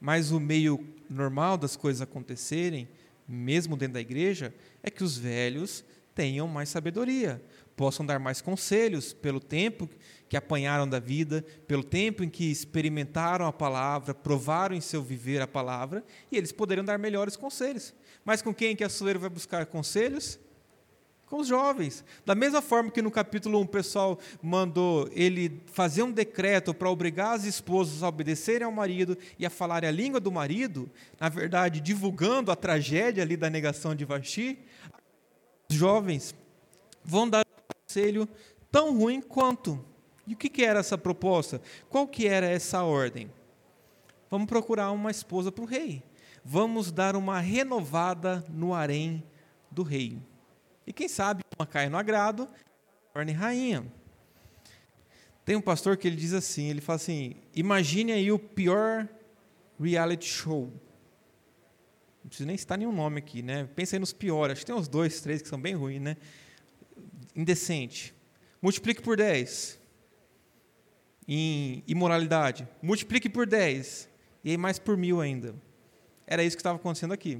Mas 0.00 0.30
o 0.30 0.38
meio 0.38 0.86
normal 1.08 1.56
das 1.56 1.76
coisas 1.76 2.02
acontecerem, 2.02 2.88
mesmo 3.26 3.76
dentro 3.76 3.94
da 3.94 4.00
igreja, 4.00 4.54
é 4.82 4.90
que 4.90 5.02
os 5.02 5.16
velhos 5.16 5.84
tenham 6.14 6.48
mais 6.48 6.68
sabedoria, 6.68 7.40
possam 7.76 8.04
dar 8.04 8.18
mais 8.18 8.40
conselhos 8.40 9.12
pelo 9.12 9.38
tempo 9.38 9.88
que 10.28 10.36
apanharam 10.36 10.88
da 10.88 10.98
vida, 10.98 11.44
pelo 11.66 11.84
tempo 11.84 12.24
em 12.24 12.28
que 12.28 12.50
experimentaram 12.50 13.46
a 13.46 13.52
palavra, 13.52 14.12
provaram 14.12 14.74
em 14.74 14.80
seu 14.80 15.02
viver 15.02 15.40
a 15.40 15.46
palavra, 15.46 16.04
e 16.30 16.36
eles 16.36 16.50
poderiam 16.50 16.84
dar 16.84 16.98
melhores 16.98 17.36
conselhos. 17.36 17.94
Mas 18.24 18.42
com 18.42 18.52
quem 18.52 18.74
que 18.74 18.82
a 18.82 18.88
Soeiro 18.88 19.20
vai 19.20 19.30
buscar 19.30 19.64
conselhos? 19.66 20.38
Com 21.28 21.38
os 21.38 21.46
jovens. 21.46 22.04
Da 22.24 22.34
mesma 22.34 22.62
forma 22.62 22.90
que 22.90 23.02
no 23.02 23.10
capítulo 23.10 23.58
1 23.58 23.62
o 23.62 23.68
pessoal 23.68 24.18
mandou 24.42 25.08
ele 25.12 25.60
fazer 25.66 26.02
um 26.02 26.10
decreto 26.10 26.72
para 26.72 26.90
obrigar 26.90 27.34
as 27.34 27.44
esposas 27.44 28.02
a 28.02 28.08
obedecerem 28.08 28.64
ao 28.64 28.72
marido 28.72 29.16
e 29.38 29.44
a 29.44 29.50
falarem 29.50 29.88
a 29.88 29.92
língua 29.92 30.20
do 30.20 30.32
marido, 30.32 30.90
na 31.20 31.28
verdade, 31.28 31.80
divulgando 31.80 32.50
a 32.50 32.56
tragédia 32.56 33.22
ali 33.22 33.36
da 33.36 33.50
negação 33.50 33.94
de 33.94 34.04
Vasti, 34.04 34.58
os 35.70 35.76
jovens 35.76 36.34
vão 37.04 37.28
dar 37.28 37.40
um 37.40 37.72
conselho 37.86 38.28
tão 38.70 38.96
ruim 38.96 39.20
quanto. 39.20 39.84
E 40.26 40.34
o 40.34 40.36
que, 40.36 40.48
que 40.48 40.64
era 40.64 40.80
essa 40.80 40.98
proposta? 40.98 41.60
Qual 41.88 42.06
que 42.06 42.26
era 42.26 42.46
essa 42.46 42.82
ordem? 42.82 43.30
Vamos 44.30 44.46
procurar 44.46 44.90
uma 44.90 45.10
esposa 45.10 45.50
para 45.50 45.64
o 45.64 45.66
rei. 45.66 46.02
Vamos 46.44 46.90
dar 46.92 47.16
uma 47.16 47.40
renovada 47.40 48.44
no 48.48 48.74
harém 48.74 49.22
do 49.70 49.82
rei. 49.82 50.18
E 50.88 50.92
quem 50.94 51.06
sabe 51.06 51.44
uma 51.58 51.66
cai 51.66 51.90
no 51.90 51.98
agrado, 51.98 52.48
torne 53.12 53.30
rainha. 53.32 53.86
Tem 55.44 55.54
um 55.54 55.60
pastor 55.60 55.98
que 55.98 56.08
ele 56.08 56.16
diz 56.16 56.32
assim, 56.32 56.70
ele 56.70 56.80
fala 56.80 56.96
assim, 56.96 57.36
imagine 57.54 58.10
aí 58.10 58.32
o 58.32 58.38
pior 58.38 59.06
reality 59.78 60.24
show. 60.24 60.72
Não 62.24 62.28
precisa 62.28 62.46
nem 62.46 62.56
citar 62.56 62.78
nenhum 62.78 62.92
nome 62.92 63.18
aqui, 63.18 63.42
né? 63.42 63.68
Pensa 63.76 63.96
aí 63.96 64.00
nos 64.00 64.14
piores, 64.14 64.52
acho 64.52 64.62
que 64.62 64.66
tem 64.66 64.74
uns 64.74 64.88
dois, 64.88 65.20
três 65.20 65.42
que 65.42 65.48
são 65.48 65.60
bem 65.60 65.74
ruins, 65.74 66.00
né? 66.00 66.16
Indecente. 67.36 68.14
Multiplique 68.62 69.02
por 69.02 69.14
10 69.18 69.78
em 71.28 71.84
imoralidade. 71.86 72.66
Multiplique 72.80 73.28
por 73.28 73.46
10. 73.46 74.08
E 74.42 74.52
aí 74.52 74.56
mais 74.56 74.78
por 74.78 74.96
mil 74.96 75.20
ainda. 75.20 75.54
Era 76.26 76.42
isso 76.42 76.56
que 76.56 76.60
estava 76.62 76.76
acontecendo 76.76 77.12
aqui. 77.12 77.38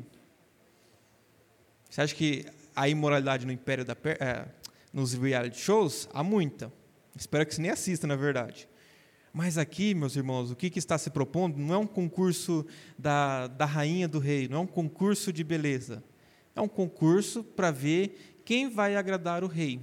Você 1.89 2.03
acha 2.03 2.15
que 2.15 2.45
a 2.79 2.89
imoralidade 2.89 3.45
no 3.45 3.51
Império 3.51 3.85
da 3.85 3.97
é, 4.05 4.47
nos 4.93 5.13
reality 5.13 5.59
shows, 5.59 6.09
há 6.15 6.23
muita. 6.23 6.73
Espero 7.17 7.45
que 7.45 7.53
você 7.53 7.61
nem 7.61 7.73
assista, 7.73 8.07
na 8.07 8.15
verdade. 8.15 8.69
Mas 9.33 9.59
aqui, 9.59 9.95
meus 9.95 10.15
irmãos, 10.15 10.53
o 10.53 10.57
que, 10.57 10.71
que 10.71 10.79
está 10.79 10.97
se 10.97 11.11
propondo 11.11 11.59
não 11.59 11.75
é 11.75 11.79
um 11.79 11.87
concurso 11.89 12.65
da, 12.97 13.49
da 13.49 13.65
rainha 13.65 14.07
do 14.07 14.21
rei, 14.21 14.47
não 14.47 14.59
é 14.59 14.61
um 14.61 14.67
concurso 14.67 15.33
de 15.33 15.43
beleza. 15.43 16.05
É 16.55 16.61
um 16.61 16.69
concurso 16.69 17.43
para 17.43 17.73
ver 17.73 18.41
quem 18.45 18.71
vai 18.71 18.95
agradar 18.95 19.43
o 19.43 19.49
rei. 19.49 19.81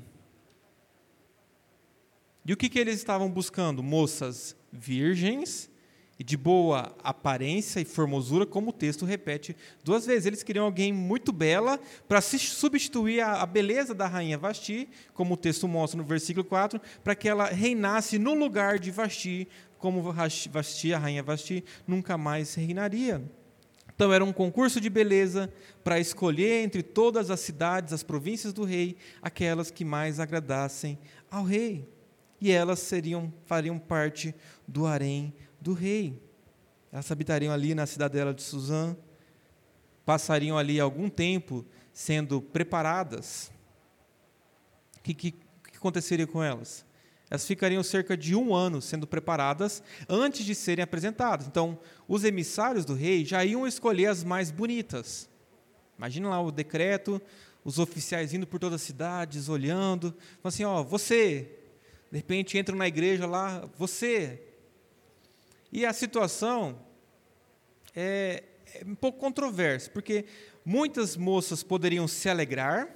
E 2.45 2.53
o 2.53 2.57
que, 2.57 2.69
que 2.69 2.79
eles 2.79 2.95
estavam 2.95 3.29
buscando? 3.29 3.83
Moças 3.83 4.55
virgens 4.71 5.69
e 6.17 6.23
de 6.23 6.37
boa 6.37 6.95
aparência 7.03 7.79
e 7.79 7.85
formosura, 7.85 8.45
como 8.45 8.69
o 8.69 8.73
texto 8.73 9.05
repete 9.05 9.55
duas 9.83 10.05
vezes. 10.05 10.25
Eles 10.25 10.43
queriam 10.43 10.65
alguém 10.65 10.93
muito 10.93 11.31
bela 11.31 11.79
para 12.07 12.21
substituir 12.21 13.19
a, 13.19 13.41
a, 13.41 13.45
beleza 13.45 13.93
da 13.93 14.07
rainha 14.07 14.37
Vasti, 14.37 14.87
como 15.13 15.33
o 15.33 15.37
texto 15.37 15.67
mostra 15.67 15.97
no 15.97 16.05
versículo 16.05 16.45
4, 16.45 16.79
para 17.03 17.15
que 17.15 17.27
ela 17.27 17.47
reinasse 17.47 18.17
no 18.17 18.33
lugar 18.33 18.79
de 18.79 18.91
Vasti, 18.91 19.47
como 19.77 20.01
Vasti, 20.01 20.93
a 20.93 20.99
rainha 20.99 21.21
Vasti, 21.21 21.63
nunca 21.85 22.17
mais 22.17 22.55
reinaria. 22.55 23.21
Então 23.93 24.11
era 24.11 24.23
um 24.23 24.33
concurso 24.33 24.81
de 24.81 24.89
beleza 24.89 25.51
para 25.83 25.99
escolher 25.99 26.63
entre 26.63 26.83
todas 26.83 27.29
as 27.29 27.39
cidades, 27.39 27.93
as 27.93 28.03
províncias 28.03 28.51
do 28.51 28.63
rei, 28.63 28.97
aquelas 29.21 29.71
que 29.71 29.85
mais 29.85 30.19
agradassem 30.19 30.97
ao 31.29 31.43
rei. 31.43 31.87
E 32.41 32.51
elas 32.51 32.79
seriam, 32.79 33.33
fariam 33.45 33.79
parte 33.79 34.35
do 34.67 34.85
harém 34.85 35.33
do 35.65 35.73
rei. 35.73 36.21
Elas 36.91 37.11
habitariam 37.11 37.51
ali 37.51 37.73
na 37.73 37.87
cidadela 37.87 38.35
de 38.35 38.43
Suzã, 38.43 38.95
passariam 40.05 40.59
ali 40.59 40.79
algum 40.79 41.09
tempo 41.09 41.65
sendo 41.91 42.39
preparadas. 42.39 43.51
O 44.97 45.01
que, 45.01 45.13
que, 45.15 45.31
que 45.31 45.77
aconteceria 45.77 46.27
com 46.27 46.43
elas? 46.43 46.85
Elas 47.31 47.47
ficariam 47.47 47.81
cerca 47.81 48.15
de 48.15 48.35
um 48.35 48.53
ano 48.53 48.79
sendo 48.79 49.07
preparadas 49.07 49.81
antes 50.07 50.45
de 50.45 50.53
serem 50.53 50.83
apresentadas. 50.83 51.47
Então, 51.47 51.79
os 52.07 52.23
emissários 52.23 52.85
do 52.85 52.93
rei 52.93 53.25
já 53.25 53.43
iam 53.43 53.65
escolher 53.65 54.05
as 54.05 54.23
mais 54.23 54.51
bonitas. 54.51 55.27
Imagina 55.97 56.29
lá 56.29 56.39
o 56.39 56.51
decreto, 56.51 57.19
os 57.63 57.79
oficiais 57.79 58.35
indo 58.35 58.45
por 58.45 58.59
todas 58.59 58.81
as 58.81 58.85
cidades, 58.85 59.49
olhando, 59.49 60.11
falando 60.11 60.45
assim, 60.53 60.63
ó, 60.63 60.83
você, 60.83 61.57
de 62.11 62.17
repente 62.17 62.55
entram 62.55 62.77
na 62.77 62.87
igreja 62.87 63.25
lá, 63.25 63.67
você, 63.75 64.54
e 65.75 65.85
a 65.85 65.91
situação 65.91 66.79
é, 67.93 68.43
é 68.73 68.85
um 68.85 68.95
pouco 68.95 69.19
controversa, 69.19 69.89
porque 69.89 70.23
muitas 70.63 71.17
moças 71.17 71.63
poderiam 71.63 72.07
se 72.07 72.29
alegrar, 72.29 72.87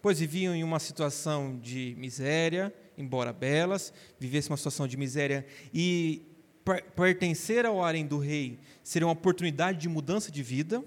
pois 0.00 0.18
viviam 0.18 0.54
em 0.54 0.64
uma 0.64 0.78
situação 0.78 1.58
de 1.58 1.94
miséria, 1.98 2.72
embora 2.96 3.34
belas, 3.34 3.92
vivessem 4.18 4.50
uma 4.50 4.56
situação 4.56 4.88
de 4.88 4.96
miséria 4.96 5.44
e 5.74 6.22
pertencer 6.96 7.66
ao 7.66 7.84
harém 7.84 8.06
do 8.06 8.16
rei 8.16 8.58
seria 8.82 9.06
uma 9.06 9.12
oportunidade 9.12 9.76
de 9.76 9.88
mudança 9.90 10.32
de 10.32 10.42
vida. 10.42 10.82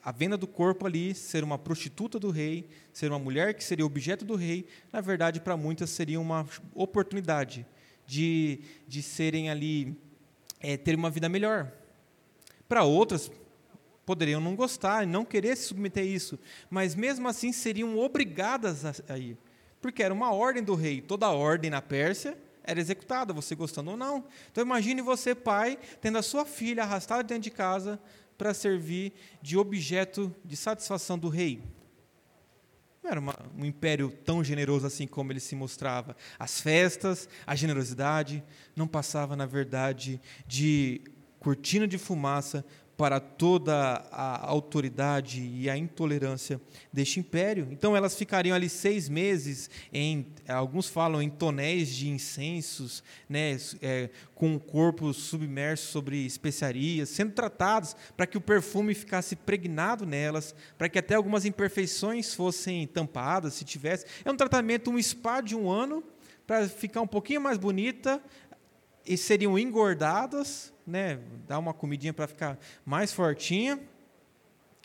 A 0.00 0.12
venda 0.12 0.36
do 0.36 0.46
corpo 0.46 0.86
ali, 0.86 1.12
ser 1.12 1.42
uma 1.42 1.58
prostituta 1.58 2.20
do 2.20 2.30
rei, 2.30 2.68
ser 2.92 3.10
uma 3.10 3.18
mulher 3.18 3.54
que 3.54 3.64
seria 3.64 3.84
objeto 3.84 4.24
do 4.24 4.36
rei, 4.36 4.68
na 4.92 5.00
verdade, 5.00 5.40
para 5.40 5.56
muitas 5.56 5.90
seria 5.90 6.20
uma 6.20 6.46
oportunidade 6.72 7.66
de, 8.06 8.60
de 8.86 9.02
serem 9.02 9.50
ali 9.50 9.98
é, 10.62 10.76
ter 10.76 10.94
uma 10.94 11.10
vida 11.10 11.28
melhor. 11.28 11.70
Para 12.68 12.84
outras, 12.84 13.30
poderiam 14.06 14.40
não 14.40 14.56
gostar 14.56 15.06
não 15.06 15.24
querer 15.24 15.56
se 15.56 15.64
submeter 15.64 16.02
a 16.02 16.06
isso, 16.06 16.38
mas 16.70 16.94
mesmo 16.94 17.28
assim 17.28 17.52
seriam 17.52 17.98
obrigadas 17.98 18.84
a, 19.08 19.18
ir, 19.18 19.36
porque 19.80 20.02
era 20.02 20.14
uma 20.14 20.32
ordem 20.32 20.62
do 20.62 20.74
rei. 20.74 21.00
Toda 21.00 21.28
ordem 21.30 21.70
na 21.70 21.82
Pérsia 21.82 22.36
era 22.64 22.80
executada, 22.80 23.32
você 23.32 23.54
gostando 23.54 23.90
ou 23.90 23.96
não. 23.96 24.24
Então 24.50 24.62
imagine 24.62 25.02
você, 25.02 25.34
pai, 25.34 25.78
tendo 26.00 26.18
a 26.18 26.22
sua 26.22 26.44
filha 26.44 26.82
arrastada 26.82 27.22
dentro 27.22 27.42
de 27.42 27.50
casa 27.50 28.00
para 28.38 28.54
servir 28.54 29.12
de 29.40 29.58
objeto 29.58 30.34
de 30.44 30.56
satisfação 30.56 31.18
do 31.18 31.28
rei. 31.28 31.62
Não 33.02 33.10
era 33.10 33.18
uma, 33.18 33.36
um 33.58 33.64
império 33.64 34.10
tão 34.24 34.44
generoso 34.44 34.86
assim 34.86 35.06
como 35.06 35.32
ele 35.32 35.40
se 35.40 35.56
mostrava. 35.56 36.16
As 36.38 36.60
festas, 36.60 37.28
a 37.44 37.54
generosidade, 37.56 38.44
não 38.76 38.86
passava, 38.86 39.34
na 39.34 39.44
verdade, 39.44 40.20
de 40.46 41.00
cortina 41.40 41.88
de 41.88 41.98
fumaça 41.98 42.64
para 42.96 43.18
toda 43.18 43.74
a 44.12 44.46
autoridade 44.46 45.42
e 45.42 45.68
a 45.68 45.76
intolerância 45.76 46.60
deste 46.92 47.18
império. 47.20 47.68
Então 47.70 47.96
elas 47.96 48.14
ficariam 48.14 48.54
ali 48.54 48.68
seis 48.68 49.08
meses 49.08 49.70
em, 49.92 50.26
alguns 50.46 50.88
falam 50.88 51.22
em 51.22 51.30
tonéis 51.30 51.88
de 51.88 52.08
incensos, 52.08 53.02
né, 53.28 53.56
é, 53.80 54.10
com 54.34 54.54
o 54.54 54.60
corpo 54.60 55.12
submerso 55.12 55.90
sobre 55.90 56.24
especiarias, 56.24 57.08
sendo 57.08 57.32
tratadas 57.32 57.96
para 58.16 58.26
que 58.26 58.36
o 58.36 58.40
perfume 58.40 58.94
ficasse 58.94 59.34
pregnado 59.36 60.04
nelas, 60.04 60.54
para 60.76 60.88
que 60.88 60.98
até 60.98 61.14
algumas 61.14 61.44
imperfeições 61.44 62.34
fossem 62.34 62.86
tampadas, 62.86 63.54
se 63.54 63.64
tivesse. 63.64 64.04
É 64.24 64.30
um 64.30 64.36
tratamento, 64.36 64.90
um 64.90 65.02
spa 65.02 65.40
de 65.40 65.56
um 65.56 65.70
ano, 65.70 66.04
para 66.46 66.68
ficar 66.68 67.00
um 67.00 67.06
pouquinho 67.06 67.40
mais 67.40 67.56
bonita, 67.56 68.22
e 69.04 69.16
seriam 69.16 69.58
engordadas, 69.58 70.71
né, 70.86 71.18
dar 71.46 71.58
uma 71.58 71.72
comidinha 71.72 72.12
para 72.12 72.26
ficar 72.26 72.58
mais 72.84 73.12
fortinha, 73.12 73.80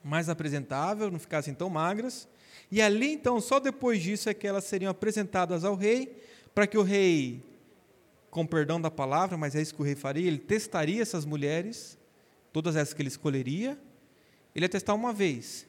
mais 0.03 0.29
apresentável, 0.29 1.11
não 1.11 1.19
ficassem 1.19 1.53
tão 1.53 1.69
magras. 1.69 2.27
E 2.71 2.81
ali, 2.81 3.13
então, 3.13 3.39
só 3.39 3.59
depois 3.59 4.01
disso 4.01 4.29
é 4.29 4.33
que 4.33 4.47
elas 4.47 4.63
seriam 4.63 4.91
apresentadas 4.91 5.63
ao 5.63 5.75
rei, 5.75 6.21
para 6.53 6.67
que 6.67 6.77
o 6.77 6.83
rei, 6.83 7.43
com 8.29 8.45
perdão 8.45 8.79
da 8.79 8.91
palavra, 8.91 9.37
mas 9.37 9.55
é 9.55 9.61
isso 9.61 9.73
que 9.73 9.81
o 9.81 9.85
rei 9.85 9.95
faria, 9.95 10.27
ele 10.27 10.37
testaria 10.37 11.01
essas 11.01 11.25
mulheres, 11.25 11.97
todas 12.51 12.75
essas 12.75 12.93
que 12.93 13.01
ele 13.01 13.09
escolheria, 13.09 13.77
ele 14.55 14.65
ia 14.65 14.69
testar 14.69 14.93
uma 14.93 15.13
vez. 15.13 15.67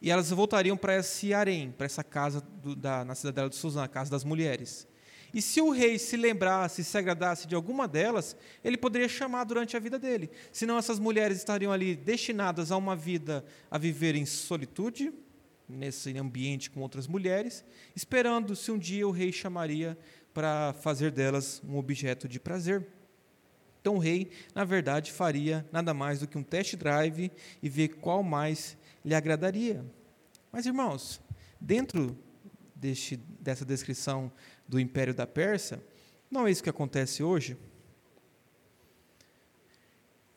E 0.00 0.10
elas 0.10 0.30
voltariam 0.30 0.76
para 0.76 0.96
esse 0.96 1.34
harém, 1.34 1.72
para 1.72 1.84
essa 1.84 2.02
casa 2.02 2.40
do, 2.40 2.74
da, 2.74 3.04
na 3.04 3.14
cidadela 3.14 3.50
de 3.50 3.56
Suzã, 3.56 3.84
a 3.84 3.88
casa 3.88 4.10
das 4.10 4.24
mulheres. 4.24 4.86
E 5.32 5.40
se 5.40 5.60
o 5.60 5.70
rei 5.70 5.98
se 5.98 6.16
lembrasse, 6.16 6.82
se 6.82 6.98
agradasse 6.98 7.46
de 7.46 7.54
alguma 7.54 7.86
delas, 7.86 8.36
ele 8.64 8.76
poderia 8.76 9.08
chamar 9.08 9.44
durante 9.44 9.76
a 9.76 9.80
vida 9.80 9.98
dele. 9.98 10.30
Senão 10.52 10.76
essas 10.76 10.98
mulheres 10.98 11.38
estariam 11.38 11.72
ali 11.72 11.94
destinadas 11.94 12.72
a 12.72 12.76
uma 12.76 12.96
vida 12.96 13.44
a 13.70 13.78
viver 13.78 14.14
em 14.14 14.26
solitude, 14.26 15.12
nesse 15.68 16.16
ambiente 16.18 16.70
com 16.70 16.80
outras 16.80 17.06
mulheres, 17.06 17.64
esperando 17.94 18.56
se 18.56 18.70
um 18.72 18.78
dia 18.78 19.06
o 19.06 19.12
rei 19.12 19.32
chamaria 19.32 19.96
para 20.34 20.72
fazer 20.74 21.10
delas 21.10 21.62
um 21.64 21.76
objeto 21.76 22.28
de 22.28 22.40
prazer. 22.40 22.86
Então 23.80 23.96
o 23.96 23.98
rei, 23.98 24.30
na 24.54 24.64
verdade, 24.64 25.10
faria 25.10 25.66
nada 25.72 25.94
mais 25.94 26.20
do 26.20 26.28
que 26.28 26.36
um 26.36 26.42
test 26.42 26.76
drive 26.76 27.30
e 27.62 27.68
ver 27.68 27.88
qual 27.88 28.22
mais 28.22 28.76
lhe 29.04 29.14
agradaria. 29.14 29.84
Mas 30.52 30.66
irmãos, 30.66 31.20
dentro 31.60 32.16
deste, 32.74 33.16
dessa 33.16 33.64
descrição 33.64 34.30
do 34.70 34.78
Império 34.78 35.12
da 35.12 35.26
Pérsia, 35.26 35.82
não 36.30 36.46
é 36.46 36.50
isso 36.52 36.62
que 36.62 36.70
acontece 36.70 37.24
hoje? 37.24 37.56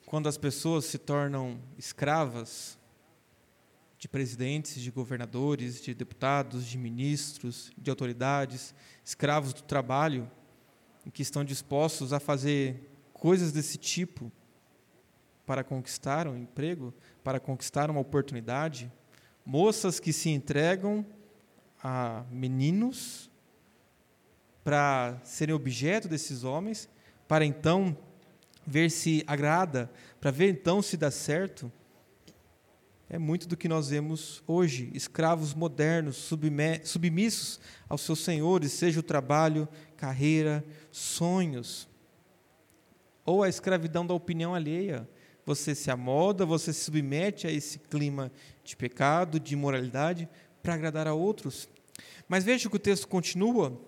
Quando 0.08 0.28
as 0.28 0.40
pessoas 0.40 0.86
se 0.86 0.98
tornam 0.98 1.62
escravas 1.78 2.80
de 4.00 4.08
presidentes, 4.08 4.82
de 4.82 4.90
governadores, 4.90 5.80
de 5.80 5.94
deputados, 5.94 6.66
de 6.66 6.80
ministros, 6.80 7.72
de 7.78 7.92
autoridades, 7.92 8.74
escravos 9.06 9.54
do 9.54 9.62
trabalho, 9.62 10.30
que 11.14 11.22
estão 11.22 11.44
dispostos 11.44 12.12
a 12.12 12.20
fazer 12.20 12.90
coisas 13.14 13.52
desse 13.52 13.78
tipo 13.78 14.32
para 15.46 15.64
conquistar 15.64 16.28
um 16.28 16.36
emprego, 16.36 16.92
para 17.24 17.40
conquistar 17.40 17.92
uma 17.92 18.00
oportunidade, 18.00 18.92
moças 19.46 20.00
que 20.00 20.12
se 20.12 20.30
entregam 20.30 21.06
a 21.84 22.26
meninos 22.32 23.30
para 24.64 25.20
serem 25.24 25.54
objeto 25.54 26.08
desses 26.08 26.44
homens, 26.44 26.90
para 27.28 27.46
então 27.46 27.98
ver 28.66 28.90
se 28.90 29.24
agrada, 29.28 29.92
para 30.22 30.32
ver 30.32 30.50
então 30.50 30.82
se 30.82 30.96
dá 30.96 31.12
certo. 31.12 31.72
É 33.10 33.20
muito 33.20 33.48
do 33.48 33.58
que 33.58 33.68
nós 33.68 33.90
vemos 33.90 34.42
hoje, 34.48 34.90
escravos 34.94 35.54
modernos, 35.54 36.32
submissos 36.84 37.60
aos 37.88 38.02
seus 38.02 38.20
senhores, 38.20 38.72
seja 38.72 39.02
o 39.02 39.04
trabalho, 39.04 39.68
carreira, 39.98 40.66
sonhos, 40.92 41.88
ou 43.26 43.44
a 43.44 43.50
escravidão 43.50 44.06
da 44.06 44.14
opinião 44.14 44.56
alheia. 44.56 45.08
Você 45.46 45.76
se 45.76 45.92
amoda, 45.92 46.46
você 46.46 46.72
se 46.72 46.86
submete 46.86 47.46
a 47.46 47.52
esse 47.52 47.78
clima 47.78 48.32
de 48.64 48.76
pecado, 48.76 49.40
de 49.40 49.54
imoralidade, 49.54 50.28
para 50.62 50.74
agradar 50.74 51.08
a 51.08 51.14
outros. 51.14 51.68
Mas 52.28 52.46
veja 52.46 52.70
que 52.70 52.76
o 52.76 52.80
texto 52.80 53.08
continua 53.08 53.80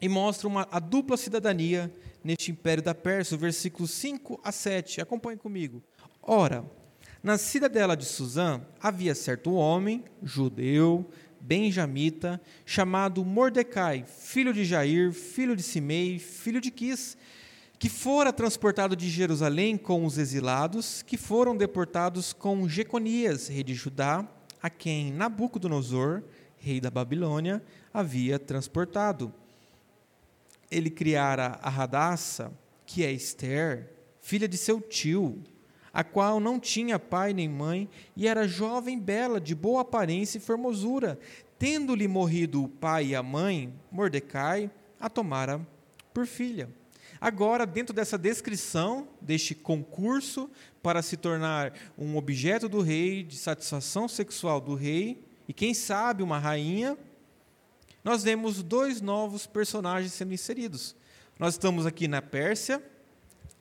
e 0.00 0.08
mostra 0.08 0.46
uma, 0.46 0.68
a 0.70 0.78
dupla 0.78 1.16
cidadania 1.16 1.92
neste 2.22 2.50
império 2.50 2.82
da 2.82 2.94
Pérsia, 2.94 3.36
versículos 3.36 3.90
5 3.92 4.40
a 4.42 4.52
7. 4.52 5.00
Acompanhe 5.00 5.36
comigo. 5.36 5.82
Ora, 6.22 6.64
na 7.22 7.38
cidadela 7.38 7.96
de 7.96 8.04
Suzã 8.04 8.60
havia 8.80 9.14
certo 9.14 9.52
homem, 9.52 10.04
judeu, 10.22 11.08
benjamita, 11.40 12.40
chamado 12.64 13.24
Mordecai, 13.24 14.04
filho 14.06 14.52
de 14.52 14.64
Jair, 14.64 15.12
filho 15.12 15.56
de 15.56 15.62
Simei, 15.62 16.18
filho 16.18 16.60
de 16.60 16.70
Quis, 16.70 17.16
que 17.78 17.88
fora 17.88 18.32
transportado 18.32 18.96
de 18.96 19.08
Jerusalém 19.08 19.76
com 19.76 20.04
os 20.04 20.18
exilados, 20.18 21.02
que 21.02 21.16
foram 21.16 21.56
deportados 21.56 22.32
com 22.32 22.68
Jeconias, 22.68 23.48
rei 23.48 23.62
de 23.62 23.74
Judá, 23.74 24.26
a 24.62 24.70
quem 24.70 25.12
Nabucodonosor, 25.12 26.22
rei 26.56 26.80
da 26.80 26.90
Babilônia, 26.90 27.62
havia 27.92 28.38
transportado 28.38 29.32
ele 30.70 30.90
criara 30.90 31.58
a 31.62 31.70
Radassa, 31.70 32.52
que 32.84 33.04
é 33.04 33.12
Esther, 33.12 33.90
filha 34.20 34.48
de 34.48 34.56
seu 34.56 34.80
tio, 34.80 35.42
a 35.92 36.04
qual 36.04 36.38
não 36.38 36.60
tinha 36.60 36.98
pai 36.98 37.32
nem 37.32 37.48
mãe, 37.48 37.88
e 38.14 38.26
era 38.28 38.46
jovem 38.46 38.98
bela, 38.98 39.40
de 39.40 39.54
boa 39.54 39.80
aparência 39.80 40.38
e 40.38 40.40
formosura. 40.40 41.18
Tendo-lhe 41.58 42.06
morrido 42.06 42.62
o 42.62 42.68
pai 42.68 43.06
e 43.06 43.14
a 43.14 43.22
mãe, 43.22 43.72
Mordecai 43.90 44.70
a 45.00 45.08
tomara 45.08 45.66
por 46.12 46.26
filha. 46.26 46.68
Agora, 47.20 47.64
dentro 47.64 47.94
dessa 47.94 48.18
descrição, 48.18 49.08
deste 49.20 49.54
concurso 49.54 50.50
para 50.82 51.00
se 51.00 51.16
tornar 51.16 51.72
um 51.96 52.16
objeto 52.16 52.68
do 52.68 52.80
rei, 52.80 53.22
de 53.22 53.36
satisfação 53.36 54.06
sexual 54.06 54.60
do 54.60 54.74
rei, 54.74 55.24
e 55.48 55.52
quem 55.52 55.72
sabe 55.72 56.22
uma 56.22 56.38
rainha, 56.38 56.96
nós 58.06 58.22
vemos 58.22 58.62
dois 58.62 59.00
novos 59.00 59.48
personagens 59.48 60.12
sendo 60.12 60.32
inseridos. 60.32 60.94
Nós 61.40 61.54
estamos 61.54 61.86
aqui 61.86 62.06
na 62.06 62.22
Pérsia, 62.22 62.80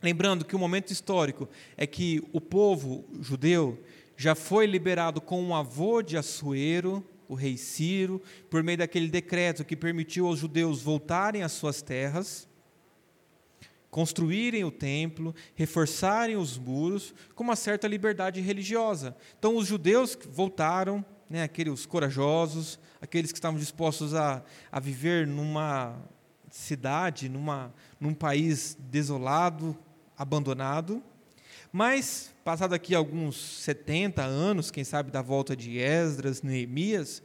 lembrando 0.04 0.46
que 0.46 0.56
o 0.56 0.60
momento 0.60 0.94
histórico 0.94 1.50
é 1.76 1.88
que 1.88 2.22
o 2.32 2.40
povo 2.40 3.04
judeu 3.22 3.84
já 4.16 4.36
foi 4.36 4.68
liberado 4.68 5.20
com 5.20 5.42
um 5.42 5.56
avô 5.56 6.04
de 6.04 6.16
Assuero, 6.16 7.04
o 7.28 7.34
rei 7.34 7.58
Ciro, 7.58 8.22
por 8.48 8.62
meio 8.62 8.78
daquele 8.78 9.08
decreto 9.08 9.66
que 9.66 9.76
permitiu 9.76 10.28
aos 10.28 10.38
judeus 10.38 10.80
voltarem 10.80 11.42
às 11.42 11.54
suas 11.54 11.82
terras, 11.82 12.48
construírem 13.90 14.64
o 14.64 14.70
templo, 14.70 15.34
reforçarem 15.56 16.36
os 16.36 16.56
muros, 16.56 17.16
com 17.34 17.44
uma 17.44 17.56
certa 17.56 17.88
liberdade 17.88 18.42
religiosa. 18.42 19.18
Então, 19.40 19.58
os 19.58 19.66
judeus 19.66 20.16
voltaram, 20.30 21.04
né, 21.30 21.44
aqueles 21.44 21.86
corajosos, 21.86 22.80
aqueles 23.02 23.32
que 23.32 23.38
estavam 23.38 23.60
dispostos 23.60 24.14
a, 24.14 24.44
a 24.72 24.80
viver 24.80 25.26
numa 25.26 25.98
cidade, 26.50 27.28
numa, 27.28 27.74
num 28.00 28.14
país 28.14 28.78
desolado, 28.80 29.78
abandonado. 30.18 31.04
Mas, 31.72 32.34
passado 32.44 32.74
aqui 32.74 32.96
alguns 32.96 33.36
70 33.36 34.22
anos, 34.24 34.72
quem 34.72 34.84
sabe 34.84 35.12
da 35.12 35.22
volta 35.22 35.56
de 35.56 35.78
Esdras, 35.78 36.42
Neemias, 36.42 37.22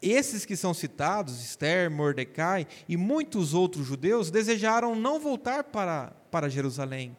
esses 0.00 0.44
que 0.44 0.54
são 0.54 0.72
citados, 0.72 1.42
Esther, 1.42 1.90
Mordecai 1.90 2.66
e 2.88 2.96
muitos 2.96 3.54
outros 3.54 3.86
judeus, 3.86 4.30
desejaram 4.30 4.94
não 4.94 5.18
voltar 5.18 5.64
para, 5.64 6.12
para 6.30 6.48
Jerusalém, 6.48 7.16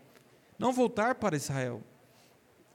não 0.57 0.71
voltar 0.71 1.15
para 1.15 1.35
Israel. 1.35 1.81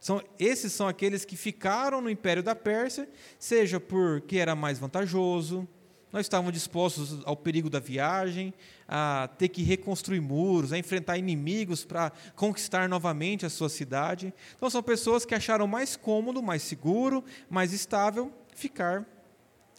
São, 0.03 0.21
esses 0.37 0.73
são 0.73 0.89
aqueles 0.89 1.25
que 1.25 1.37
ficaram 1.37 2.01
no 2.01 2.11
Império 2.11 2.43
da 2.43 2.57
Pérsia, 2.57 3.09
seja 3.39 3.79
porque 3.79 4.39
era 4.39 4.57
mais 4.57 4.77
vantajoso, 4.77 5.67
não 6.13 6.19
estavam 6.19 6.51
dispostos 6.51 7.21
ao 7.25 7.37
perigo 7.37 7.71
da 7.71 7.79
viagem, 7.79 8.53
a 8.89 9.31
ter 9.39 9.47
que 9.47 9.63
reconstruir 9.63 10.21
muros, 10.21 10.73
a 10.73 10.79
enfrentar 10.79 11.19
inimigos 11.19 11.85
para 11.85 12.11
conquistar 12.35 12.89
novamente 12.89 13.47
a 13.47 13.49
sua 13.49 13.69
cidade. 13.69 14.35
Então, 14.57 14.69
são 14.69 14.83
pessoas 14.83 15.25
que 15.25 15.37
acharam 15.37 15.69
mais 15.69 15.95
cômodo, 15.95 16.43
mais 16.43 16.63
seguro, 16.63 17.25
mais 17.49 17.73
estável 17.73 18.33
ficar 18.57 19.07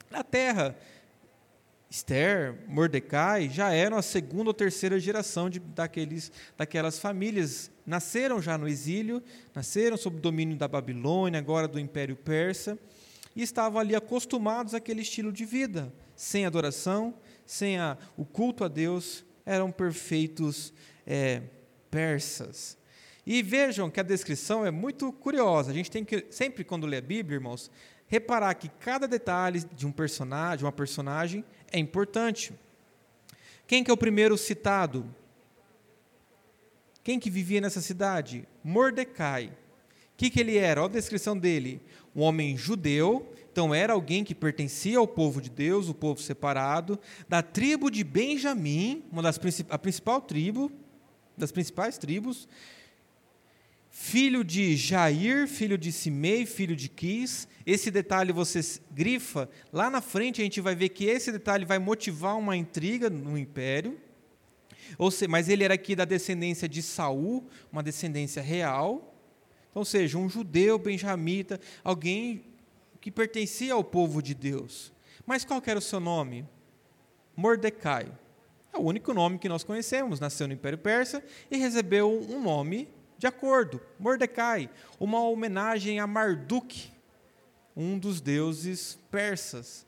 na 0.10 0.24
terra. 0.24 0.74
Esther, 1.94 2.56
Mordecai 2.68 3.48
já 3.48 3.72
eram 3.72 3.98
a 3.98 4.02
segunda 4.02 4.50
ou 4.50 4.54
terceira 4.54 5.00
geração 5.00 5.48
de, 5.48 5.60
daqueles, 5.60 6.32
daquelas 6.58 6.98
famílias. 6.98 7.70
Nasceram 7.86 8.42
já 8.42 8.58
no 8.58 8.68
exílio, 8.68 9.22
nasceram 9.54 9.96
sob 9.96 10.18
o 10.18 10.20
domínio 10.20 10.58
da 10.58 10.68
Babilônia, 10.68 11.38
agora 11.38 11.68
do 11.68 11.80
Império 11.80 12.16
Persa, 12.16 12.80
e 13.36 13.44
estavam 13.44 13.80
ali 13.80 13.96
acostumados 13.96 14.74
àquele 14.74 15.04
estilo 15.04 15.32
de 15.32 15.46
vida, 15.46 15.94
sem 16.16 16.48
adoração, 16.48 17.14
sem 17.46 17.78
a, 17.78 17.96
o 18.18 18.26
culto 18.26 18.64
a 18.64 18.68
Deus, 18.68 19.24
eram 19.46 19.72
perfeitos 19.72 20.74
é, 21.06 21.44
persas. 21.92 22.76
E 23.24 23.44
vejam 23.44 23.90
que 23.92 24.00
a 24.00 24.04
descrição 24.04 24.66
é 24.66 24.72
muito 24.72 25.14
curiosa. 25.14 25.70
A 25.70 25.74
gente 25.74 25.92
tem 25.92 26.04
que, 26.04 26.26
sempre 26.32 26.64
quando 26.64 26.88
lê 26.88 26.98
a 26.98 27.02
Bíblia, 27.02 27.36
irmãos, 27.36 27.70
reparar 28.08 28.54
que 28.56 28.70
cada 28.70 29.08
detalhe 29.08 29.64
de 29.74 29.86
um 29.86 29.92
personagem, 29.92 30.66
uma 30.66 30.72
personagem, 30.72 31.44
é 31.72 31.80
importante. 31.80 32.54
Quem 33.66 33.84
que 33.84 33.90
é 33.90 33.94
o 33.94 33.98
primeiro 33.98 34.38
citado? 34.38 35.06
Quem 37.04 37.20
que 37.20 37.30
vivia 37.30 37.60
nessa 37.60 37.82
cidade? 37.82 38.48
Mordecai. 38.64 39.48
O 39.48 40.18
que, 40.18 40.30
que 40.30 40.40
ele 40.40 40.58
era? 40.58 40.82
Olha 40.82 40.90
a 40.90 40.94
descrição 40.94 41.38
dele. 41.38 41.82
Um 42.16 42.22
homem 42.22 42.56
judeu, 42.56 43.34
então 43.52 43.74
era 43.74 43.94
alguém 43.94 44.24
que 44.24 44.34
pertencia 44.34 44.98
ao 44.98 45.08
povo 45.08 45.42
de 45.42 45.50
Deus, 45.50 45.90
o 45.90 45.94
povo 45.94 46.22
separado, 46.22 47.00
da 47.28 47.42
tribo 47.42 47.90
de 47.90 48.04
Benjamim, 48.04 49.04
uma 49.12 49.22
das 49.22 49.40
a 49.70 49.78
principal 49.78 50.22
tribo, 50.22 50.72
das 51.38 51.52
principais 51.52 51.98
tribos, 51.98 52.48
filho 53.96 54.44
de 54.44 54.76
Jair, 54.76 55.48
filho 55.48 55.78
de 55.78 55.92
Simei, 55.92 56.48
filho 56.48 56.76
de 56.76 56.90
Quis. 56.90 57.48
Esse 57.64 57.92
detalhe 57.92 58.34
você 58.34 58.60
grifa, 58.92 59.48
lá 59.72 59.88
na 59.88 60.02
frente 60.02 60.42
a 60.42 60.44
gente 60.44 60.60
vai 60.60 60.76
ver 60.76 60.90
que 60.90 61.06
esse 61.06 61.32
detalhe 61.32 61.64
vai 61.64 61.78
motivar 61.78 62.36
uma 62.36 62.58
intriga 62.58 63.08
no 63.08 63.38
império. 63.38 64.02
Ou 64.98 65.12
seja, 65.12 65.30
mas 65.30 65.48
ele 65.48 65.64
era 65.64 65.76
aqui 65.76 65.96
da 65.96 66.06
descendência 66.06 66.68
de 66.68 66.82
Saul, 66.82 67.48
uma 67.72 67.84
descendência 67.84 68.42
real. 68.42 69.16
Então, 69.70 69.82
ou 69.82 69.86
seja, 69.86 70.18
um 70.18 70.28
judeu 70.28 70.80
benjamita, 70.80 71.60
alguém 71.84 72.44
que 73.00 73.12
pertencia 73.12 73.76
ao 73.76 73.84
povo 73.84 74.24
de 74.24 74.34
Deus. 74.34 74.92
Mas 75.24 75.46
qual 75.46 75.62
era 75.68 75.78
o 75.78 75.82
seu 75.82 76.00
nome? 76.00 76.46
Mordecai. 77.36 78.12
É 78.74 78.78
o 78.78 78.82
único 78.82 79.14
nome 79.14 79.38
que 79.38 79.48
nós 79.48 79.64
conhecemos. 79.64 80.20
Nasceu 80.20 80.48
no 80.48 80.54
Império 80.54 80.80
Persa 80.80 81.24
e 81.50 81.58
recebeu 81.58 82.12
um 82.12 82.42
nome 82.42 82.90
de 83.24 83.28
acordo. 83.28 83.80
Mordecai, 83.98 84.70
uma 85.00 85.22
homenagem 85.22 85.98
a 85.98 86.06
Marduk, 86.06 86.92
um 87.74 87.98
dos 87.98 88.20
deuses 88.20 89.00
persas. 89.10 89.88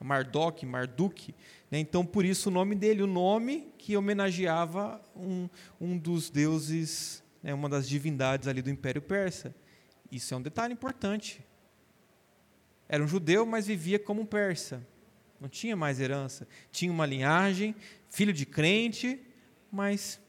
Marduk, 0.00 0.64
Marduk. 0.64 1.34
Né? 1.68 1.80
Então, 1.80 2.06
por 2.06 2.24
isso 2.24 2.48
o 2.48 2.52
nome 2.52 2.76
dele, 2.76 3.02
o 3.02 3.08
nome 3.08 3.72
que 3.76 3.96
homenageava 3.96 5.02
um, 5.16 5.48
um 5.80 5.98
dos 5.98 6.30
deuses, 6.30 7.24
né, 7.42 7.52
uma 7.52 7.68
das 7.68 7.88
divindades 7.88 8.46
ali 8.46 8.62
do 8.62 8.70
Império 8.70 9.02
Persa. 9.02 9.52
Isso 10.08 10.32
é 10.32 10.36
um 10.36 10.42
detalhe 10.42 10.72
importante. 10.72 11.44
Era 12.88 13.02
um 13.02 13.08
judeu, 13.08 13.44
mas 13.44 13.66
vivia 13.66 13.98
como 13.98 14.22
um 14.22 14.26
persa. 14.26 14.86
Não 15.40 15.48
tinha 15.48 15.74
mais 15.74 15.98
herança. 15.98 16.46
Tinha 16.70 16.92
uma 16.92 17.04
linhagem, 17.04 17.74
filho 18.08 18.32
de 18.32 18.46
crente, 18.46 19.20
mas 19.72 20.20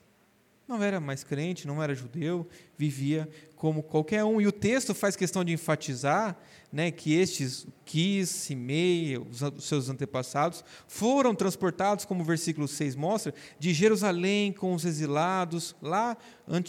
não 0.69 0.84
era 0.84 0.99
mais 0.99 1.23
crente, 1.23 1.65
não 1.65 1.82
era 1.82 1.95
judeu, 1.95 2.47
vivia 2.77 3.27
como 3.55 3.82
qualquer 3.82 4.23
um. 4.23 4.39
E 4.39 4.45
o 4.45 4.51
texto 4.51 4.93
faz 4.93 5.15
questão 5.15 5.43
de 5.43 5.51
enfatizar 5.51 6.38
né, 6.71 6.91
que 6.91 7.15
estes 7.15 7.65
Quis, 7.84 8.29
Simei, 8.29 9.17
os, 9.17 9.65
seus 9.65 9.89
antepassados, 9.89 10.63
foram 10.88 11.34
transportados, 11.34 12.05
como 12.05 12.21
o 12.21 12.23
versículo 12.23 12.67
6 12.67 12.95
mostra, 12.95 13.34
de 13.58 13.73
Jerusalém 13.73 14.53
com 14.53 14.75
os 14.75 14.86
exilados, 14.86 15.75
lá 15.82 16.15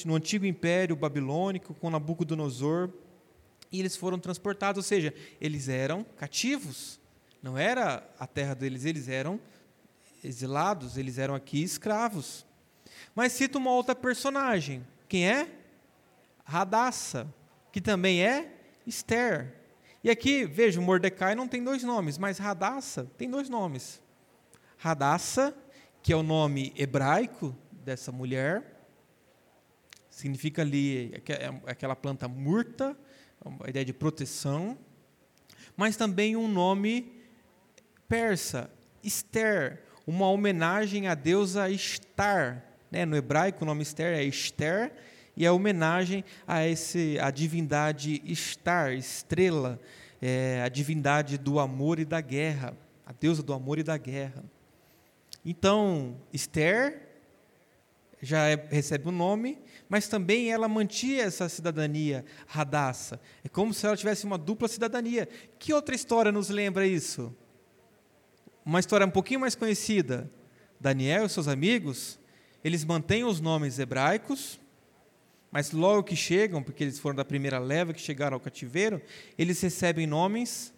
no 0.07 0.15
antigo 0.15 0.47
império 0.47 0.97
babilônico, 0.97 1.75
com 1.75 1.91
Nabucodonosor, 1.91 2.89
e 3.71 3.81
eles 3.81 3.97
foram 3.97 4.19
transportados, 4.19 4.79
ou 4.79 4.83
seja, 4.83 5.13
eles 5.39 5.69
eram 5.69 6.05
cativos. 6.17 6.99
Não 7.43 7.57
era 7.57 8.03
a 8.19 8.27
terra 8.27 8.55
deles, 8.55 8.87
eles 8.87 9.09
eram 9.09 9.39
exilados, 10.25 10.97
eles 10.97 11.19
eram 11.19 11.35
aqui 11.35 11.63
escravos. 11.63 12.47
Mas 13.15 13.33
cita 13.33 13.59
uma 13.59 13.71
outra 13.71 13.95
personagem. 13.95 14.87
Quem 15.09 15.29
é? 15.29 15.49
Radassa, 16.45 17.33
que 17.73 17.81
também 17.81 18.25
é 18.25 18.53
Esther. 18.87 19.55
E 20.03 20.11
aqui, 20.11 20.45
veja, 20.45 20.81
Mordecai 20.81 21.35
não 21.35 21.47
tem 21.47 21.63
dois 21.63 21.83
nomes, 21.83 22.17
mas 22.17 22.39
Radassa 22.39 23.11
tem 23.19 23.29
dois 23.29 23.49
nomes. 23.49 24.01
Radassa, 24.79 25.55
que 26.03 26.13
é 26.13 26.17
o 26.17 26.23
nome 26.23 26.73
hebraico 26.77 27.55
dessa 27.85 28.11
mulher, 28.11 28.81
significa 30.09 30.63
ali 30.63 31.13
é 31.29 31.71
aquela 31.71 31.95
planta 31.95 32.27
murta, 32.27 32.97
a 33.63 33.69
ideia 33.69 33.85
de 33.85 33.93
proteção, 33.93 34.79
mas 35.77 35.97
também 35.97 36.37
um 36.37 36.49
nome 36.49 37.21
persa, 38.09 38.71
Esther, 39.03 39.85
uma 40.07 40.29
homenagem 40.29 41.09
à 41.09 41.15
deusa 41.15 41.71
Estar, 41.71 42.65
né? 42.91 43.05
No 43.05 43.17
hebraico, 43.17 43.63
o 43.63 43.67
nome 43.67 43.83
Esther 43.83 44.19
é 44.19 44.25
Esther, 44.25 44.93
e 45.37 45.47
é 45.47 45.51
homenagem 45.51 46.25
a 46.47 46.67
esse, 46.67 47.19
a 47.21 47.31
divindade 47.31 48.21
Estar, 48.25 48.93
estrela, 48.93 49.81
é, 50.21 50.63
a 50.63 50.69
divindade 50.69 51.39
do 51.39 51.59
amor 51.59 51.99
e 51.99 52.05
da 52.05 52.21
guerra, 52.21 52.77
a 53.07 53.13
deusa 53.13 53.43
do 53.43 53.53
amor 53.53 53.79
e 53.79 53.83
da 53.83 53.97
guerra. 53.97 54.45
Então, 55.45 56.17
Esther 56.33 57.09
já 58.21 58.47
é, 58.49 58.69
recebe 58.71 59.07
o 59.07 59.09
um 59.09 59.13
nome, 59.13 59.59
mas 59.89 60.09
também 60.09 60.53
ela 60.53 60.69
mantinha 60.69 61.23
essa 61.23 61.49
cidadania 61.49 62.25
radaça. 62.47 63.19
É 63.43 63.49
como 63.49 63.73
se 63.73 63.87
ela 63.87 63.97
tivesse 63.97 64.27
uma 64.27 64.37
dupla 64.37 64.69
cidadania. 64.69 65.27
Que 65.59 65.73
outra 65.73 65.95
história 65.95 66.31
nos 66.31 66.51
lembra 66.51 66.87
isso? 66.87 67.35
Uma 68.63 68.79
história 68.79 69.07
um 69.07 69.11
pouquinho 69.11 69.41
mais 69.41 69.55
conhecida. 69.55 70.31
Daniel 70.79 71.25
e 71.25 71.29
seus 71.31 71.49
amigos 71.49 72.20
eles 72.63 72.85
mantêm 72.85 73.25
os 73.25 73.41
nomes 73.41 73.79
hebraicos, 73.79 74.61
mas 75.51 75.73
logo 75.73 76.05
que 76.05 76.15
chegam, 76.15 76.63
porque 76.63 76.85
eles 76.85 76.99
foram 76.99 77.17
da 77.17 77.25
primeira 77.25 77.59
leva 77.59 77.93
que 77.93 78.01
chegaram 78.01 78.35
ao 78.35 78.41
cativeiro, 78.41 79.03
eles 79.37 79.61
recebem 79.61 80.07
nomes 80.07 80.73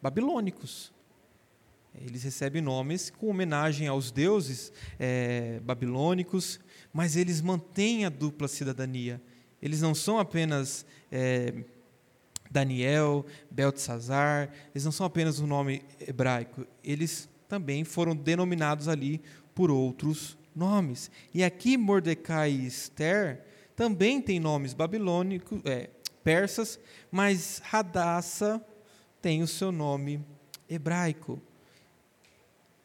babilônicos. 0.00 0.92
Eles 1.94 2.22
recebem 2.22 2.62
nomes 2.62 3.10
com 3.10 3.28
homenagem 3.28 3.88
aos 3.88 4.10
deuses 4.10 4.72
é, 4.98 5.60
babilônicos, 5.60 6.60
mas 6.92 7.16
eles 7.16 7.40
mantêm 7.40 8.06
a 8.06 8.08
dupla 8.08 8.48
cidadania. 8.48 9.20
Eles 9.60 9.82
não 9.82 9.94
são 9.94 10.18
apenas 10.18 10.86
é, 11.10 11.64
Daniel, 12.50 13.26
Beltesazar, 13.50 14.50
eles 14.74 14.84
não 14.84 14.92
são 14.92 15.04
apenas 15.04 15.40
um 15.40 15.46
nome 15.46 15.82
hebraico, 16.00 16.66
eles 16.82 17.28
também 17.48 17.84
foram 17.84 18.14
denominados 18.14 18.88
ali 18.88 19.20
por 19.54 19.70
outros 19.70 20.38
nomes. 20.54 21.10
E 21.32 21.42
aqui 21.42 21.76
Mordecai 21.76 22.50
e 22.50 22.66
Esther 22.66 23.44
também 23.76 24.20
têm 24.20 24.38
nomes 24.38 24.74
babilônicos, 24.74 25.60
é, 25.64 25.90
persas, 26.22 26.78
mas 27.10 27.60
Radassa 27.64 28.64
tem 29.22 29.42
o 29.42 29.46
seu 29.46 29.72
nome 29.72 30.24
hebraico. 30.68 31.40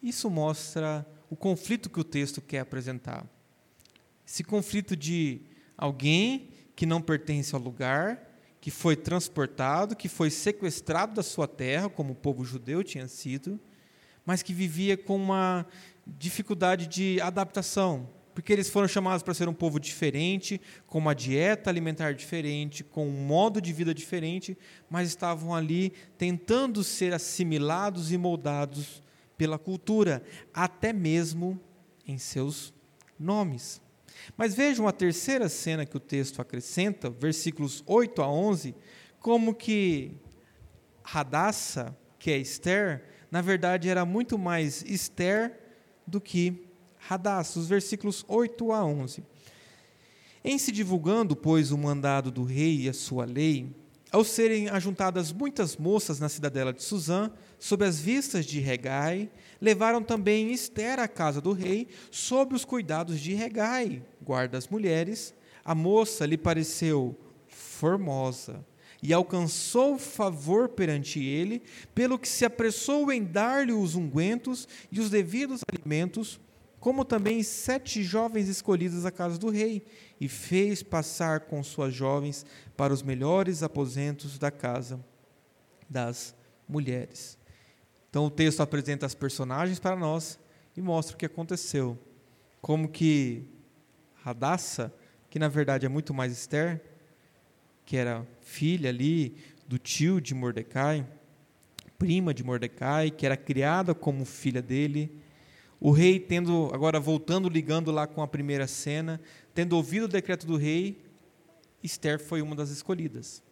Isso 0.02 0.30
mostra 0.30 1.06
o 1.28 1.36
conflito 1.36 1.90
que 1.90 2.00
o 2.00 2.04
texto 2.04 2.40
quer 2.40 2.60
apresentar. 2.60 3.26
Esse 4.26 4.42
conflito 4.42 4.96
de 4.96 5.40
alguém 5.76 6.50
que 6.74 6.86
não 6.86 7.00
pertence 7.00 7.54
ao 7.54 7.60
lugar, 7.60 8.22
que 8.60 8.70
foi 8.70 8.96
transportado, 8.96 9.94
que 9.94 10.08
foi 10.08 10.30
sequestrado 10.30 11.14
da 11.14 11.22
sua 11.22 11.46
terra, 11.46 11.88
como 11.88 12.12
o 12.12 12.16
povo 12.16 12.44
judeu 12.44 12.82
tinha 12.82 13.06
sido, 13.06 13.60
mas 14.24 14.42
que 14.42 14.52
vivia 14.52 14.96
com 14.96 15.16
uma 15.16 15.66
dificuldade 16.06 16.86
de 16.86 17.20
adaptação, 17.20 18.08
porque 18.34 18.52
eles 18.52 18.68
foram 18.68 18.86
chamados 18.86 19.22
para 19.22 19.34
ser 19.34 19.48
um 19.48 19.54
povo 19.54 19.80
diferente, 19.80 20.60
com 20.86 20.98
uma 20.98 21.14
dieta 21.14 21.70
alimentar 21.70 22.12
diferente, 22.12 22.84
com 22.84 23.08
um 23.08 23.26
modo 23.26 23.60
de 23.60 23.72
vida 23.72 23.94
diferente, 23.94 24.56
mas 24.90 25.08
estavam 25.08 25.54
ali 25.54 25.92
tentando 26.18 26.84
ser 26.84 27.14
assimilados 27.14 28.12
e 28.12 28.18
moldados 28.18 29.02
pela 29.38 29.58
cultura, 29.58 30.22
até 30.52 30.92
mesmo 30.92 31.58
em 32.06 32.18
seus 32.18 32.72
nomes. 33.18 33.80
Mas 34.36 34.54
vejam 34.54 34.86
a 34.86 34.92
terceira 34.92 35.48
cena 35.48 35.86
que 35.86 35.96
o 35.96 36.00
texto 36.00 36.40
acrescenta, 36.40 37.10
versículos 37.10 37.82
8 37.86 38.22
a 38.22 38.30
11, 38.30 38.74
como 39.18 39.54
que 39.54 40.12
Radassa, 41.02 41.96
que 42.18 42.30
é 42.30 42.38
Esther, 42.38 43.02
na 43.30 43.40
verdade 43.40 43.88
era 43.88 44.04
muito 44.04 44.38
mais 44.38 44.82
Esther 44.82 45.65
do 46.06 46.20
que 46.20 46.66
Hadass, 47.08 47.56
os 47.56 47.68
versículos 47.68 48.24
8 48.28 48.72
a 48.72 48.84
11. 48.84 49.22
Em 50.44 50.58
se 50.58 50.70
divulgando, 50.70 51.34
pois, 51.34 51.72
o 51.72 51.78
mandado 51.78 52.30
do 52.30 52.44
rei 52.44 52.82
e 52.82 52.88
a 52.88 52.92
sua 52.92 53.24
lei, 53.24 53.74
ao 54.12 54.22
serem 54.24 54.68
ajuntadas 54.68 55.32
muitas 55.32 55.76
moças 55.76 56.20
na 56.20 56.28
cidadela 56.28 56.72
de 56.72 56.82
Suzã, 56.82 57.30
sob 57.58 57.84
as 57.84 57.98
vistas 57.98 58.46
de 58.46 58.60
Regai, 58.60 59.28
levaram 59.60 60.02
também 60.02 60.52
Esther 60.52 61.00
à 61.00 61.08
casa 61.08 61.40
do 61.40 61.52
rei, 61.52 61.88
sob 62.10 62.54
os 62.54 62.64
cuidados 62.64 63.20
de 63.20 63.34
Regai, 63.34 64.02
guarda 64.22 64.52
das 64.52 64.68
mulheres. 64.68 65.34
A 65.64 65.74
moça 65.74 66.24
lhe 66.24 66.38
pareceu 66.38 67.18
formosa 67.48 68.64
e 69.06 69.12
alcançou 69.12 69.96
favor 70.00 70.68
perante 70.68 71.22
ele, 71.22 71.62
pelo 71.94 72.18
que 72.18 72.28
se 72.28 72.44
apressou 72.44 73.12
em 73.12 73.22
dar-lhe 73.22 73.72
os 73.72 73.94
ungüentos 73.94 74.66
e 74.90 74.98
os 74.98 75.08
devidos 75.10 75.60
alimentos, 75.70 76.40
como 76.80 77.04
também 77.04 77.40
sete 77.44 78.02
jovens 78.02 78.48
escolhidas 78.48 79.06
à 79.06 79.12
casa 79.12 79.38
do 79.38 79.48
rei, 79.48 79.86
e 80.20 80.28
fez 80.28 80.82
passar 80.82 81.42
com 81.42 81.62
suas 81.62 81.94
jovens 81.94 82.44
para 82.76 82.92
os 82.92 83.00
melhores 83.00 83.62
aposentos 83.62 84.40
da 84.40 84.50
casa 84.50 84.98
das 85.88 86.34
mulheres. 86.68 87.38
Então 88.10 88.26
o 88.26 88.30
texto 88.30 88.60
apresenta 88.60 89.06
as 89.06 89.14
personagens 89.14 89.78
para 89.78 89.94
nós 89.94 90.36
e 90.76 90.82
mostra 90.82 91.14
o 91.14 91.16
que 91.16 91.26
aconteceu. 91.26 91.96
Como 92.60 92.88
que 92.88 93.44
Radassa, 94.24 94.92
que 95.30 95.38
na 95.38 95.46
verdade 95.46 95.86
é 95.86 95.88
muito 95.88 96.12
mais 96.12 96.32
Esther, 96.32 96.82
que 97.84 97.96
era 97.96 98.26
filha 98.46 98.90
ali 98.90 99.36
do 99.66 99.76
tio 99.76 100.20
de 100.20 100.32
Mordecai, 100.32 101.04
prima 101.98 102.32
de 102.32 102.44
Mordecai, 102.44 103.10
que 103.10 103.26
era 103.26 103.36
criada 103.36 103.92
como 103.92 104.24
filha 104.24 104.62
dele, 104.62 105.10
o 105.80 105.90
rei, 105.90 106.18
tendo, 106.18 106.70
agora 106.72 106.98
voltando, 107.00 107.48
ligando 107.48 107.90
lá 107.90 108.06
com 108.06 108.22
a 108.22 108.28
primeira 108.28 108.66
cena, 108.66 109.20
tendo 109.52 109.76
ouvido 109.76 110.04
o 110.04 110.08
decreto 110.08 110.46
do 110.46 110.56
rei, 110.56 111.02
Esther 111.82 112.18
foi 112.18 112.40
uma 112.40 112.54
das 112.54 112.70
escolhidas. 112.70 113.42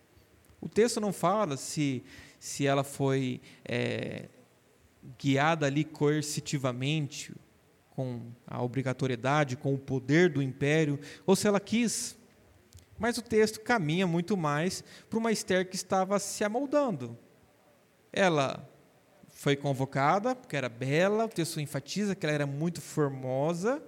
O 0.61 0.68
texto 0.68 1.00
não 1.00 1.12
fala 1.12 1.57
se, 1.57 2.02
se 2.38 2.64
ela 2.64 2.85
foi 2.85 3.40
é, 3.64 4.28
guiada 5.18 5.66
ali 5.66 5.85
coercitivamente, 5.85 7.35
com 7.90 8.22
a 8.46 8.62
obrigatoriedade, 8.62 9.57
com 9.57 9.74
o 9.74 9.78
poder 9.78 10.30
do 10.30 10.40
império, 10.40 10.98
ou 11.26 11.35
se 11.35 11.46
ela 11.48 11.61
quis. 11.61 12.16
Mas 13.05 13.19
o 13.19 13.23
texto 13.23 13.61
caminha 13.61 14.07
muito 14.07 14.35
mais 14.35 14.83
para 15.11 15.19
uma 15.19 15.31
Esther 15.31 15.69
que 15.69 15.77
estava 15.77 16.19
se 16.19 16.43
amoldando. 16.43 17.19
Ela 18.11 18.67
foi 19.29 19.57
convocada, 19.57 20.35
porque 20.35 20.57
era 20.57 20.71
bela, 20.71 21.27
o 21.27 21.29
texto 21.29 21.61
enfatiza 21.61 22.14
que 22.14 22.25
ela 22.25 22.35
era 22.35 22.47
muito 22.47 22.81
formosa, 22.81 23.83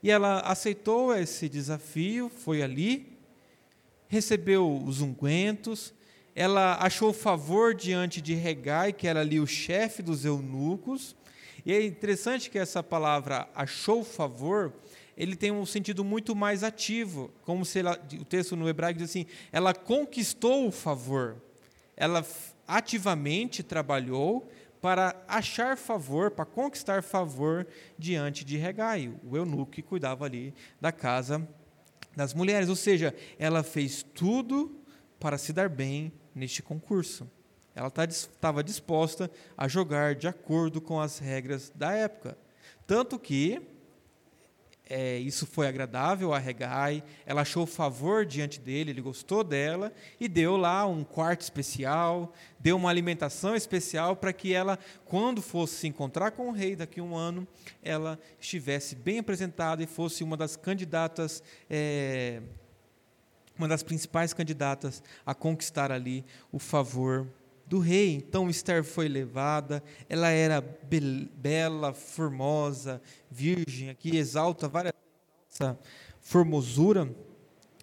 e 0.00 0.12
ela 0.12 0.38
aceitou 0.42 1.12
esse 1.12 1.48
desafio, 1.48 2.28
foi 2.28 2.62
ali, 2.62 3.18
recebeu 4.06 4.72
os 4.86 5.00
ungüentos, 5.00 5.92
ela 6.32 6.76
achou 6.80 7.12
favor 7.12 7.74
diante 7.74 8.20
de 8.20 8.34
Regai, 8.34 8.92
que 8.92 9.08
era 9.08 9.22
ali 9.22 9.40
o 9.40 9.46
chefe 9.46 10.04
dos 10.04 10.24
eunucos, 10.24 11.16
e 11.66 11.72
é 11.72 11.84
interessante 11.84 12.48
que 12.48 12.60
essa 12.60 12.80
palavra 12.80 13.48
achou 13.56 14.04
favor, 14.04 14.72
ele 15.16 15.36
tem 15.36 15.50
um 15.50 15.66
sentido 15.66 16.04
muito 16.04 16.34
mais 16.34 16.62
ativo, 16.62 17.30
como 17.42 17.64
se 17.64 17.80
ela, 17.80 18.00
o 18.20 18.24
texto 18.24 18.56
no 18.56 18.68
hebraico 18.68 18.98
diz 18.98 19.10
assim, 19.10 19.26
ela 19.50 19.74
conquistou 19.74 20.66
o 20.66 20.72
favor, 20.72 21.36
ela 21.96 22.24
ativamente 22.66 23.62
trabalhou 23.62 24.50
para 24.80 25.14
achar 25.28 25.76
favor, 25.76 26.32
para 26.32 26.44
conquistar 26.44 27.02
favor 27.02 27.66
diante 27.96 28.44
de 28.44 28.56
Regai, 28.56 29.12
o 29.22 29.36
eunuco 29.36 29.70
que 29.70 29.80
cuidava 29.80 30.24
ali 30.24 30.52
da 30.80 30.90
casa 30.90 31.46
das 32.16 32.34
mulheres. 32.34 32.68
Ou 32.68 32.74
seja, 32.74 33.14
ela 33.38 33.62
fez 33.62 34.02
tudo 34.02 34.76
para 35.20 35.38
se 35.38 35.52
dar 35.52 35.68
bem 35.68 36.12
neste 36.34 36.62
concurso. 36.62 37.30
Ela 37.74 37.86
estava 37.88 38.58
tá 38.58 38.62
disposta 38.62 39.30
a 39.56 39.68
jogar 39.68 40.16
de 40.16 40.26
acordo 40.26 40.80
com 40.80 41.00
as 41.00 41.18
regras 41.18 41.70
da 41.74 41.92
época. 41.92 42.36
Tanto 42.86 43.18
que 43.18 43.62
é, 44.88 45.18
isso 45.18 45.46
foi 45.46 45.66
agradável 45.66 46.34
a 46.34 46.38
Regai, 46.38 47.02
ela 47.24 47.42
achou 47.42 47.66
favor 47.66 48.26
diante 48.26 48.60
dele, 48.60 48.90
ele 48.90 49.00
gostou 49.00 49.44
dela 49.44 49.92
e 50.20 50.28
deu 50.28 50.56
lá 50.56 50.86
um 50.86 51.04
quarto 51.04 51.40
especial, 51.40 52.32
deu 52.58 52.76
uma 52.76 52.90
alimentação 52.90 53.54
especial 53.54 54.16
para 54.16 54.32
que 54.32 54.52
ela, 54.52 54.78
quando 55.04 55.40
fosse 55.40 55.76
se 55.76 55.88
encontrar 55.88 56.32
com 56.32 56.48
o 56.48 56.52
rei 56.52 56.76
daqui 56.76 57.00
a 57.00 57.02
um 57.02 57.16
ano, 57.16 57.46
ela 57.82 58.18
estivesse 58.40 58.94
bem 58.94 59.20
apresentada 59.20 59.82
e 59.82 59.86
fosse 59.86 60.24
uma 60.24 60.36
das 60.36 60.56
candidatas, 60.56 61.42
é, 61.70 62.42
uma 63.56 63.68
das 63.68 63.82
principais 63.82 64.34
candidatas 64.34 65.02
a 65.24 65.34
conquistar 65.34 65.92
ali 65.92 66.24
o 66.50 66.58
favor 66.58 67.28
do 67.72 67.78
rei. 67.78 68.12
Então 68.12 68.50
Esther 68.50 68.84
foi 68.84 69.08
levada, 69.08 69.82
ela 70.06 70.28
era 70.28 70.60
be 70.60 71.00
bela, 71.34 71.94
formosa, 71.94 73.00
virgem, 73.30 73.88
aqui 73.88 74.14
exalta 74.14 74.68
várias 74.68 74.92
essa 75.50 75.78
formosura 76.20 77.10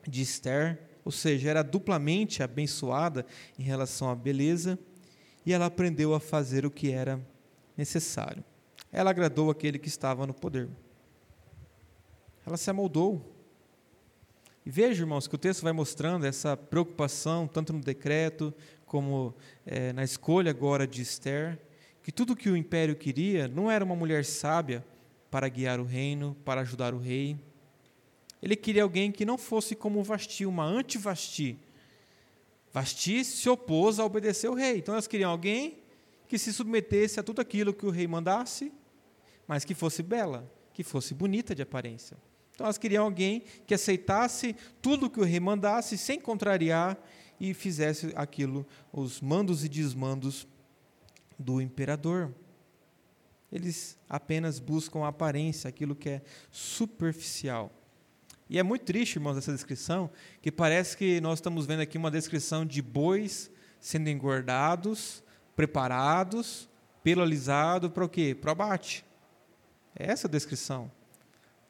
de 0.07 0.21
Esther, 0.21 0.79
ou 1.03 1.11
seja, 1.11 1.49
era 1.49 1.63
duplamente 1.63 2.43
abençoada 2.43 3.25
em 3.57 3.63
relação 3.63 4.11
à 4.11 4.15
beleza, 4.15 4.77
e 5.43 5.53
ela 5.53 5.65
aprendeu 5.65 6.13
a 6.13 6.19
fazer 6.19 6.67
o 6.67 6.71
que 6.71 6.91
era 6.91 7.19
necessário. 7.75 8.43
Ela 8.91 9.09
agradou 9.09 9.49
aquele 9.49 9.79
que 9.79 9.87
estava 9.87 10.27
no 10.27 10.35
poder. 10.35 10.69
Ela 12.45 12.57
se 12.57 12.69
amoldou. 12.69 13.35
E 14.63 14.69
veja, 14.69 15.01
irmãos, 15.01 15.27
que 15.27 15.33
o 15.33 15.37
texto 15.37 15.63
vai 15.63 15.73
mostrando 15.73 16.25
essa 16.25 16.55
preocupação, 16.55 17.47
tanto 17.47 17.73
no 17.73 17.81
decreto 17.81 18.53
como 18.89 19.35
é, 19.67 19.93
na 19.93 20.03
escolha 20.03 20.49
agora 20.49 20.87
de 20.87 21.01
Esther, 21.03 21.59
que 22.01 22.11
tudo 22.11 22.35
que 22.35 22.49
o 22.49 22.57
império 22.57 22.95
queria 22.95 23.47
não 23.47 23.69
era 23.69 23.85
uma 23.85 23.95
mulher 23.95 24.25
sábia 24.25 24.83
para 25.29 25.47
guiar 25.47 25.79
o 25.79 25.83
reino, 25.83 26.35
para 26.43 26.61
ajudar 26.61 26.93
o 26.95 26.97
rei. 26.97 27.37
Ele 28.41 28.55
queria 28.55 28.81
alguém 28.81 29.11
que 29.11 29.25
não 29.25 29.37
fosse 29.37 29.75
como 29.75 30.03
Vasti, 30.03 30.43
uma 30.43 30.65
anti-Vasti. 30.65 31.59
Vasti 32.73 33.23
se 33.23 33.47
opôs 33.47 33.99
a 33.99 34.05
obedecer 34.05 34.47
ao 34.47 34.55
rei. 34.55 34.79
Então 34.79 34.95
elas 34.95 35.07
queriam 35.07 35.29
alguém 35.29 35.77
que 36.27 36.39
se 36.39 36.51
submetesse 36.51 37.19
a 37.19 37.23
tudo 37.23 37.41
aquilo 37.41 37.73
que 37.73 37.85
o 37.85 37.91
rei 37.91 38.07
mandasse, 38.07 38.73
mas 39.47 39.63
que 39.63 39.75
fosse 39.75 40.01
bela, 40.01 40.51
que 40.73 40.83
fosse 40.83 41.13
bonita 41.13 41.53
de 41.53 41.61
aparência. 41.61 42.17
Então 42.55 42.65
elas 42.65 42.77
queriam 42.79 43.05
alguém 43.05 43.43
que 43.67 43.75
aceitasse 43.75 44.55
tudo 44.81 45.11
que 45.11 45.19
o 45.19 45.23
rei 45.23 45.39
mandasse 45.39 45.95
sem 45.95 46.19
contrariar 46.19 46.97
e 47.39 47.53
fizesse 47.53 48.11
aquilo, 48.15 48.65
os 48.91 49.21
mandos 49.21 49.63
e 49.63 49.69
desmandos 49.69 50.47
do 51.37 51.61
imperador. 51.61 52.33
Eles 53.51 53.97
apenas 54.07 54.59
buscam 54.59 55.03
a 55.03 55.07
aparência, 55.07 55.67
aquilo 55.67 55.95
que 55.95 56.09
é 56.09 56.21
superficial. 56.51 57.71
E 58.49 58.57
é 58.57 58.63
muito 58.63 58.83
triste, 58.83 59.15
irmãos, 59.15 59.37
essa 59.37 59.51
descrição, 59.51 60.09
que 60.41 60.51
parece 60.51 60.97
que 60.97 61.21
nós 61.21 61.37
estamos 61.37 61.65
vendo 61.65 61.81
aqui 61.81 61.97
uma 61.97 62.11
descrição 62.11 62.65
de 62.65 62.81
bois 62.81 63.49
sendo 63.79 64.09
engordados, 64.09 65.23
preparados, 65.55 66.67
pelo 67.03 67.21
alisado 67.21 67.89
para 67.89 68.03
o 68.03 68.09
quê? 68.09 68.35
Para 68.39 68.49
o 68.49 68.51
abate. 68.51 69.05
É 69.95 70.11
essa 70.11 70.27
a 70.27 70.31
descrição. 70.31 70.91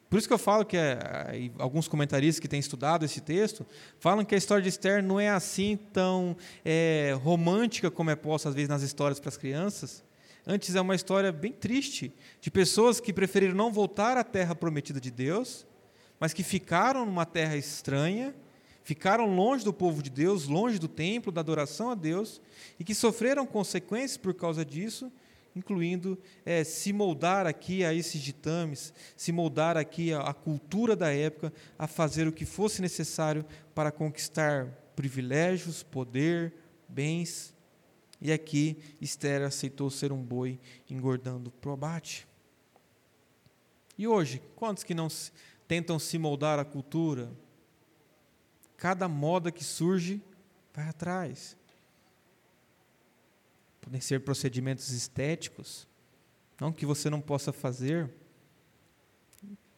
Por 0.09 0.17
isso 0.17 0.27
que 0.27 0.33
eu 0.33 0.39
falo 0.39 0.65
que 0.65 0.75
é, 0.75 1.51
alguns 1.59 1.87
comentaristas 1.87 2.39
que 2.39 2.47
têm 2.47 2.59
estudado 2.59 3.05
esse 3.05 3.21
texto 3.21 3.65
falam 3.99 4.25
que 4.25 4.33
a 4.33 4.37
história 4.37 4.63
de 4.63 4.69
Esther 4.69 5.03
não 5.03 5.19
é 5.19 5.29
assim 5.29 5.77
tão 5.93 6.35
é, 6.65 7.15
romântica 7.21 7.91
como 7.91 8.09
é 8.09 8.15
posta 8.15 8.49
às 8.49 8.55
vezes 8.55 8.69
nas 8.69 8.81
histórias 8.81 9.19
para 9.19 9.29
as 9.29 9.37
crianças. 9.37 10.03
Antes 10.47 10.73
é 10.73 10.81
uma 10.81 10.95
história 10.95 11.31
bem 11.31 11.51
triste 11.51 12.11
de 12.41 12.49
pessoas 12.49 12.99
que 12.99 13.13
preferiram 13.13 13.53
não 13.53 13.71
voltar 13.71 14.17
à 14.17 14.23
terra 14.23 14.55
prometida 14.55 14.99
de 14.99 15.11
Deus, 15.11 15.67
mas 16.19 16.33
que 16.33 16.41
ficaram 16.41 17.05
numa 17.05 17.25
terra 17.25 17.55
estranha, 17.55 18.33
ficaram 18.83 19.35
longe 19.35 19.63
do 19.63 19.71
povo 19.71 20.01
de 20.01 20.09
Deus, 20.09 20.47
longe 20.47 20.79
do 20.79 20.87
templo, 20.87 21.31
da 21.31 21.41
adoração 21.41 21.91
a 21.91 21.95
Deus, 21.95 22.41
e 22.79 22.83
que 22.83 22.95
sofreram 22.95 23.45
consequências 23.45 24.17
por 24.17 24.33
causa 24.33 24.65
disso 24.65 25.11
incluindo 25.59 26.17
é, 26.45 26.63
se 26.63 26.91
moldar 26.91 27.45
aqui 27.45 27.83
a 27.83 27.93
esses 27.93 28.21
ditames, 28.21 28.93
se 29.15 29.31
moldar 29.31 29.77
aqui 29.77 30.13
a, 30.13 30.21
a 30.21 30.33
cultura 30.33 30.95
da 30.95 31.13
época, 31.13 31.53
a 31.77 31.85
fazer 31.85 32.27
o 32.27 32.31
que 32.31 32.45
fosse 32.45 32.81
necessário 32.81 33.45
para 33.75 33.91
conquistar 33.91 34.65
privilégios, 34.95 35.83
poder, 35.83 36.53
bens. 36.87 37.53
E 38.21 38.31
aqui 38.31 38.77
Esther 38.99 39.43
aceitou 39.43 39.89
ser 39.89 40.11
um 40.11 40.23
boi 40.23 40.59
engordando 40.89 41.51
para 41.51 41.69
o 41.69 41.73
abate. 41.73 42.27
E 43.97 44.07
hoje, 44.07 44.41
quantos 44.55 44.83
que 44.83 44.93
não 44.93 45.09
se, 45.09 45.31
tentam 45.67 45.99
se 45.99 46.17
moldar 46.17 46.57
à 46.57 46.65
cultura? 46.65 47.31
Cada 48.77 49.09
moda 49.09 49.51
que 49.51 49.63
surge, 49.63 50.21
vai 50.73 50.87
atrás 50.87 51.58
podem 53.89 54.01
ser 54.01 54.19
procedimentos 54.19 54.91
estéticos, 54.91 55.87
não 56.61 56.71
que 56.71 56.85
você 56.85 57.09
não 57.09 57.19
possa 57.19 57.51
fazer. 57.51 58.07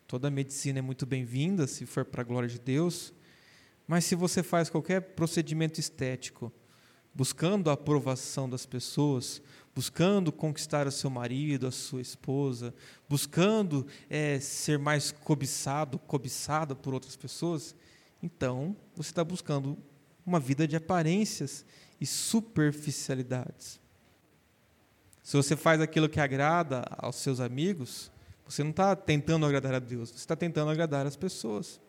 Toda 0.06 0.30
medicina 0.30 0.80
é 0.80 0.82
muito 0.82 1.06
bem-vinda, 1.06 1.66
se 1.66 1.86
for 1.86 2.04
para 2.04 2.20
a 2.20 2.26
glória 2.26 2.50
de 2.50 2.60
Deus, 2.60 3.14
mas 3.88 4.04
se 4.04 4.14
você 4.14 4.44
faz 4.44 4.70
qualquer 4.70 5.00
procedimento 5.00 5.80
estético, 5.80 6.52
buscando 7.16 7.70
a 7.70 7.74
aprovação 7.74 8.50
das 8.50 8.66
pessoas, 8.66 9.42
buscando 9.74 10.30
conquistar 10.30 10.88
o 10.88 10.92
seu 10.92 11.10
marido, 11.10 11.66
a 11.66 11.72
sua 11.72 12.02
esposa, 12.02 12.76
buscando 13.08 13.88
é, 14.10 14.42
ser 14.42 14.78
mais 14.78 15.14
cobiçado, 15.14 15.98
cobiçada 15.98 16.76
por 16.76 16.94
outras 16.94 17.16
pessoas, 17.16 17.74
então 18.22 18.76
você 18.94 19.12
está 19.12 19.24
buscando 19.24 19.78
uma 20.26 20.38
vida 20.38 20.68
de 20.68 20.76
aparências 20.76 21.66
e 21.98 22.06
superficialidades. 22.06 23.80
Se 25.22 25.38
você 25.38 25.56
faz 25.56 25.80
aquilo 25.80 26.10
que 26.10 26.20
agrada 26.20 26.84
aos 26.98 27.18
seus 27.18 27.40
amigos, 27.40 28.12
Você 28.52 28.64
não 28.64 28.72
está 28.72 28.94
tentando 28.98 29.46
agradar 29.46 29.74
a 29.76 29.80
Deus, 29.80 30.10
você 30.10 30.18
está 30.18 30.36
tentando 30.36 30.70
agradar 30.70 31.08
as 31.08 31.16
pessoas. 31.16 31.80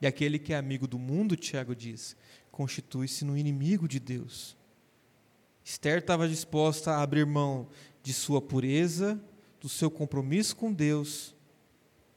E 0.00 0.06
aquele 0.06 0.38
que 0.38 0.52
é 0.52 0.56
amigo 0.56 0.86
do 0.86 0.96
mundo, 0.96 1.34
Tiago 1.34 1.74
diz, 1.74 2.16
constitui-se 2.52 3.24
no 3.24 3.36
inimigo 3.36 3.88
de 3.88 3.98
Deus. 3.98 4.56
Esther 5.64 5.98
estava 5.98 6.28
disposta 6.28 6.92
a 6.92 7.02
abrir 7.02 7.26
mão 7.26 7.68
de 8.00 8.12
sua 8.12 8.40
pureza, 8.40 9.20
do 9.60 9.68
seu 9.68 9.90
compromisso 9.90 10.54
com 10.54 10.72
Deus, 10.72 11.34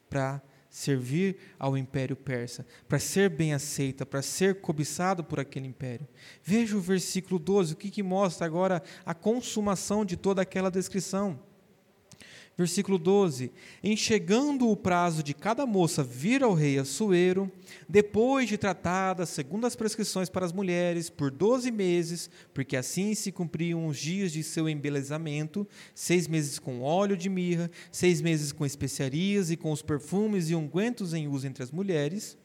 para 0.07 0.43
servir 0.71 1.38
ao 1.60 1.77
império 1.77 2.15
persa, 2.15 2.65
para 2.88 2.97
ser 2.97 3.29
bem 3.29 3.53
aceita, 3.53 4.05
para 4.05 4.21
ser 4.21 4.62
cobiçado 4.62 5.21
por 5.21 5.38
aquele 5.38 5.67
império. 5.67 6.07
Veja 6.41 6.77
o 6.77 6.81
versículo 6.81 7.38
12, 7.38 7.73
o 7.73 7.75
que, 7.75 7.91
que 7.91 8.01
mostra 8.01 8.45
agora 8.47 8.81
a 9.05 9.13
consumação 9.13 10.05
de 10.05 10.15
toda 10.15 10.41
aquela 10.41 10.71
descrição. 10.71 11.50
Versículo 12.57 12.97
12: 12.97 13.51
Em 13.81 13.95
chegando 13.95 14.69
o 14.69 14.75
prazo 14.75 15.23
de 15.23 15.33
cada 15.33 15.65
moça 15.65 16.03
vir 16.03 16.43
ao 16.43 16.53
rei 16.53 16.77
Assuero, 16.77 17.49
depois 17.87 18.49
de 18.49 18.57
tratada 18.57 19.25
segundo 19.25 19.65
as 19.65 19.75
prescrições 19.75 20.29
para 20.29 20.45
as 20.45 20.51
mulheres, 20.51 21.09
por 21.09 21.31
doze 21.31 21.71
meses, 21.71 22.29
porque 22.53 22.75
assim 22.75 23.15
se 23.15 23.31
cumpriam 23.31 23.87
os 23.87 23.97
dias 23.97 24.31
de 24.31 24.43
seu 24.43 24.67
embelezamento, 24.67 25.67
seis 25.95 26.27
meses 26.27 26.59
com 26.59 26.81
óleo 26.81 27.15
de 27.15 27.29
mirra, 27.29 27.71
seis 27.91 28.21
meses 28.21 28.51
com 28.51 28.65
especiarias 28.65 29.49
e 29.49 29.55
com 29.55 29.71
os 29.71 29.81
perfumes 29.81 30.49
e 30.49 30.55
ungüentos 30.55 31.13
em 31.13 31.27
uso 31.27 31.47
entre 31.47 31.63
as 31.63 31.71
mulheres, 31.71 32.37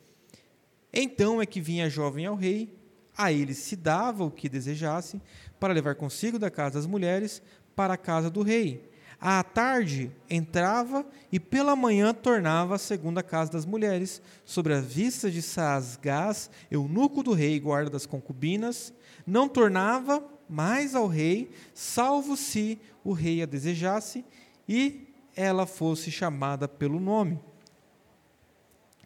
então 0.92 1.42
é 1.42 1.46
que 1.46 1.60
vinha 1.60 1.86
a 1.86 1.90
jovem 1.90 2.24
ao 2.24 2.36
rei, 2.36 2.74
a 3.14 3.32
ele 3.32 3.54
se 3.54 3.74
dava 3.74 4.24
o 4.24 4.30
que 4.30 4.48
desejasse, 4.48 5.20
para 5.58 5.74
levar 5.74 5.96
consigo 5.96 6.38
da 6.38 6.50
casa 6.50 6.74
das 6.74 6.86
mulheres 6.86 7.42
para 7.74 7.94
a 7.94 7.98
casa 7.98 8.30
do 8.30 8.42
rei 8.42 8.95
à 9.20 9.42
tarde 9.42 10.10
entrava 10.28 11.06
e 11.32 11.40
pela 11.40 11.74
manhã 11.74 12.12
tornava 12.12 12.74
a 12.74 12.78
segunda 12.78 13.22
casa 13.22 13.52
das 13.52 13.64
mulheres, 13.64 14.20
sobre 14.44 14.74
a 14.74 14.80
vista 14.80 15.30
de 15.30 15.40
Saasgás, 15.40 16.50
eunuco 16.70 17.22
do 17.22 17.32
rei, 17.32 17.58
guarda 17.58 17.90
das 17.90 18.06
concubinas, 18.06 18.92
não 19.26 19.48
tornava 19.48 20.22
mais 20.48 20.94
ao 20.94 21.06
rei, 21.06 21.50
salvo 21.74 22.36
se 22.36 22.78
o 23.02 23.12
rei 23.12 23.42
a 23.42 23.46
desejasse 23.46 24.24
e 24.68 25.08
ela 25.34 25.66
fosse 25.66 26.10
chamada 26.10 26.68
pelo 26.68 27.00
nome. 27.00 27.40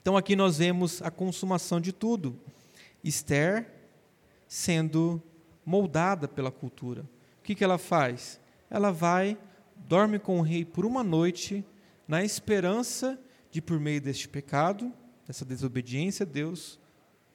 Então 0.01 0.17
aqui 0.17 0.35
nós 0.35 0.59
vemos 0.59 1.03
a 1.03 1.11
consumação 1.11 1.81
de 1.81 1.93
tudo. 1.93 2.39
Esther 3.03 3.67
sendo 4.49 5.23
moldada 5.65 6.27
pela 6.27 6.51
cultura. 6.51 7.03
O 7.03 7.43
que, 7.43 7.55
que 7.55 7.65
ela 7.65 7.79
faz? 7.79 8.41
Ela 8.69 8.91
vai 8.91 9.37
dorme 9.87 10.19
com 10.19 10.39
o 10.39 10.43
rei 10.43 10.65
por 10.65 10.85
uma 10.85 11.03
noite, 11.03 11.65
na 12.07 12.25
esperança 12.25 13.19
de, 13.51 13.61
por 13.61 13.79
meio 13.81 14.01
deste 14.01 14.29
pecado, 14.29 14.93
dessa 15.27 15.45
desobediência 15.45 16.25
a 16.25 16.29
Deus, 16.29 16.79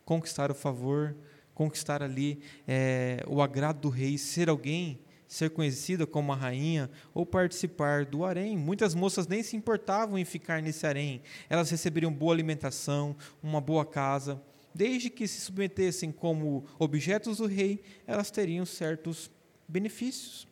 conquistar 0.04 0.52
o 0.52 0.56
favor, 0.56 1.16
conquistar 1.54 2.04
ali 2.04 2.40
é, 2.68 3.24
o 3.28 3.42
agrado 3.42 3.80
do 3.80 3.90
rei, 3.90 4.18
ser 4.18 4.50
alguém, 4.50 5.00
ser 5.28 5.50
conhecida 5.50 6.06
como 6.06 6.30
uma 6.30 6.36
rainha, 6.36 6.90
ou 7.14 7.26
participar 7.26 8.06
do 8.06 8.24
harém. 8.24 8.58
Muitas 8.58 8.94
moças 8.94 9.28
nem 9.28 9.42
se 9.42 9.56
importavam 9.56 10.18
em 10.18 10.26
ficar 10.26 10.62
nesse 10.62 10.86
harém, 10.86 11.22
elas 11.50 11.70
receberiam 11.70 12.14
boa 12.14 12.34
alimentação, 12.34 13.16
uma 13.42 13.60
boa 13.60 13.86
casa. 13.86 14.42
Desde 14.74 15.10
que 15.10 15.26
se 15.28 15.40
submetessem 15.40 16.12
como 16.12 16.66
objetos 16.78 17.38
do 17.38 17.46
rei, 17.46 17.82
elas 18.06 18.30
teriam 18.30 18.66
certos 18.66 19.32
benefícios. 19.68 20.48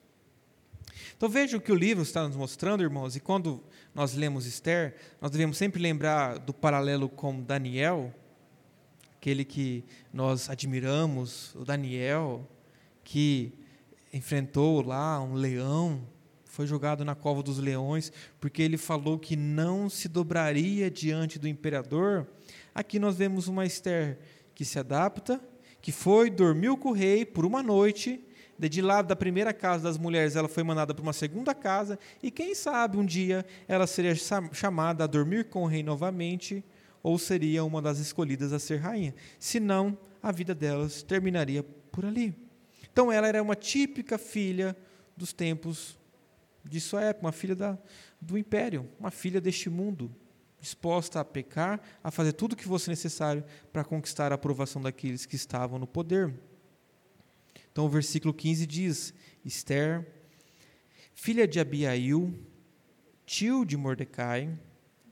Então 1.15 1.29
veja 1.29 1.57
o 1.57 1.61
que 1.61 1.71
o 1.71 1.75
livro 1.75 2.03
está 2.03 2.27
nos 2.27 2.35
mostrando, 2.35 2.83
irmãos, 2.83 3.15
e 3.15 3.19
quando 3.19 3.63
nós 3.93 4.13
lemos 4.13 4.45
Esther, 4.45 4.95
nós 5.21 5.31
devemos 5.31 5.57
sempre 5.57 5.81
lembrar 5.81 6.39
do 6.39 6.53
paralelo 6.53 7.07
com 7.07 7.41
Daniel, 7.41 8.13
aquele 9.17 9.45
que 9.45 9.85
nós 10.11 10.49
admiramos, 10.49 11.55
o 11.55 11.63
Daniel, 11.63 12.47
que 13.03 13.53
enfrentou 14.13 14.85
lá 14.85 15.21
um 15.21 15.33
leão, 15.33 16.07
foi 16.45 16.67
jogado 16.67 17.03
na 17.03 17.15
cova 17.15 17.41
dos 17.41 17.57
leões, 17.57 18.11
porque 18.39 18.61
ele 18.61 18.77
falou 18.77 19.17
que 19.17 19.35
não 19.35 19.89
se 19.89 20.07
dobraria 20.07 20.91
diante 20.91 21.39
do 21.39 21.47
imperador. 21.47 22.27
Aqui 22.75 22.99
nós 22.99 23.15
vemos 23.15 23.47
uma 23.47 23.65
Esther 23.65 24.19
que 24.53 24.63
se 24.63 24.77
adapta, 24.77 25.41
que 25.81 25.91
foi, 25.91 26.29
dormiu 26.29 26.77
com 26.77 26.89
o 26.89 26.93
rei 26.93 27.25
por 27.25 27.43
uma 27.43 27.63
noite, 27.63 28.23
de 28.59 28.81
lá 28.81 29.01
da 29.01 29.15
primeira 29.15 29.53
casa 29.53 29.83
das 29.83 29.97
mulheres, 29.97 30.35
ela 30.35 30.47
foi 30.47 30.63
mandada 30.63 30.93
para 30.93 31.03
uma 31.03 31.13
segunda 31.13 31.53
casa, 31.53 31.97
e 32.21 32.29
quem 32.29 32.55
sabe 32.55 32.97
um 32.97 33.05
dia 33.05 33.45
ela 33.67 33.87
seria 33.87 34.15
chamada 34.51 35.03
a 35.03 35.07
dormir 35.07 35.45
com 35.45 35.63
o 35.63 35.67
rei 35.67 35.83
novamente, 35.83 36.63
ou 37.01 37.17
seria 37.17 37.63
uma 37.63 37.81
das 37.81 37.99
escolhidas 37.99 38.53
a 38.53 38.59
ser 38.59 38.77
rainha. 38.77 39.13
Se 39.37 39.59
não, 39.59 39.97
a 40.21 40.31
vida 40.31 40.55
delas 40.55 41.03
terminaria 41.03 41.63
por 41.91 42.05
ali. 42.05 42.33
Então 42.91 43.11
ela 43.11 43.27
era 43.27 43.41
uma 43.41 43.55
típica 43.55 44.17
filha 44.17 44.75
dos 45.17 45.33
tempos 45.33 45.99
de 46.63 46.79
sua 46.79 47.01
época, 47.01 47.25
uma 47.25 47.31
filha 47.31 47.55
da, 47.55 47.77
do 48.21 48.37
império, 48.37 48.87
uma 48.99 49.11
filha 49.11 49.41
deste 49.41 49.69
mundo, 49.69 50.15
disposta 50.61 51.19
a 51.19 51.25
pecar, 51.25 51.81
a 52.01 52.09
fazer 52.09 52.31
tudo 52.31 52.53
o 52.53 52.55
que 52.55 52.63
fosse 52.63 52.89
necessário 52.89 53.43
para 53.73 53.83
conquistar 53.83 54.31
a 54.31 54.35
aprovação 54.35 54.81
daqueles 54.81 55.25
que 55.25 55.35
estavam 55.35 55.77
no 55.77 55.85
poder. 55.85 56.33
Então 57.73 57.87
o 57.87 57.89
versículo 57.89 58.31
15 58.33 58.67
diz: 58.67 59.13
Esther, 59.43 60.07
filha 61.15 61.47
de 61.47 61.59
Abiail, 61.59 62.31
tio 63.25 63.65
de 63.65 63.75
Mordecai, 63.75 64.57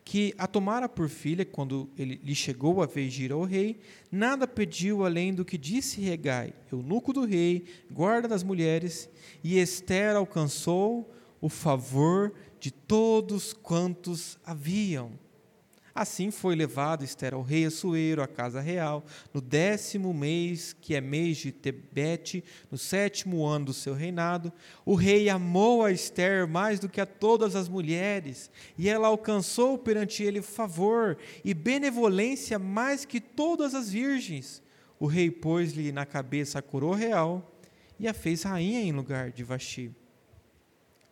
que 0.06 0.34
a 0.38 0.45
tomara 0.45 0.88
por 0.88 1.10
filha 1.10 1.43
quando 1.43 1.89
ele 1.97 2.21
lhe 2.24 2.36
chegou 2.36 2.84
a 2.84 2.86
vez 2.86 3.13
de 3.13 3.26
ir 3.26 3.32
ao 3.32 3.43
rei, 3.43 3.80
nada 4.12 4.47
pediu 4.47 5.04
além 5.04 5.34
do 5.34 5.43
que 5.43 5.58
disse 5.58 6.02
Regai, 6.02 6.54
eunuco 6.71 7.12
do 7.12 7.26
rei, 7.26 7.65
guarda 7.89 8.28
das 8.28 8.43
mulheres, 8.43 9.10
e 9.43 9.58
Esther 9.58 10.15
alcançou 10.15 11.12
o 11.41 11.50
favor 11.50 12.32
de 12.60 12.69
todos 12.69 13.54
quantos 13.54 14.38
haviam. 14.45 15.12
Assim 15.93 16.32
foi 16.32 16.56
levado 16.56 17.04
Esther 17.04 17.34
ao 17.34 17.41
rei 17.41 17.65
Assuero, 17.65 18.21
à 18.21 18.27
casa 18.27 18.62
real, 18.62 19.04
no 19.34 19.41
décimo 19.41 20.13
mês, 20.13 20.73
que 20.80 20.95
é 20.95 21.01
mês 21.01 21.38
de 21.38 21.51
Tebete, 21.51 22.43
no 22.71 22.77
sétimo 22.77 23.45
ano 23.45 23.65
do 23.65 23.73
seu 23.73 23.93
reinado. 23.93 24.54
O 24.86 24.95
rei 24.95 25.30
amou 25.30 25.84
a 25.84 25.91
Esther 25.91 26.47
mais 26.47 26.80
do 26.80 26.88
que 26.88 27.01
a 27.01 27.06
todas 27.06 27.56
as 27.56 27.67
mulheres, 27.67 28.49
e 28.77 28.88
ela 28.88 29.10
alcançou 29.10 29.77
perante 29.77 30.23
ele 30.23 30.41
favor 30.41 31.17
e 31.43 31.54
benevolência 31.54 32.58
mais 32.58 33.04
que 33.04 33.19
todas 33.19 33.75
as 33.75 33.89
virgens. 33.89 34.63
O 34.99 35.08
rei 35.08 35.30
pôs-lhe 35.30 35.91
na 35.91 36.06
cabeça 36.06 36.60
a 36.60 36.62
coroa 36.62 36.95
real 36.95 37.51
e 37.99 38.08
a 38.08 38.13
fez 38.13 38.43
rainha 38.43 38.82
em 38.82 38.91
lugar 38.91 39.32
de 39.32 39.43
Vasti. 39.43 39.91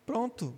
Pronto, 0.05 0.57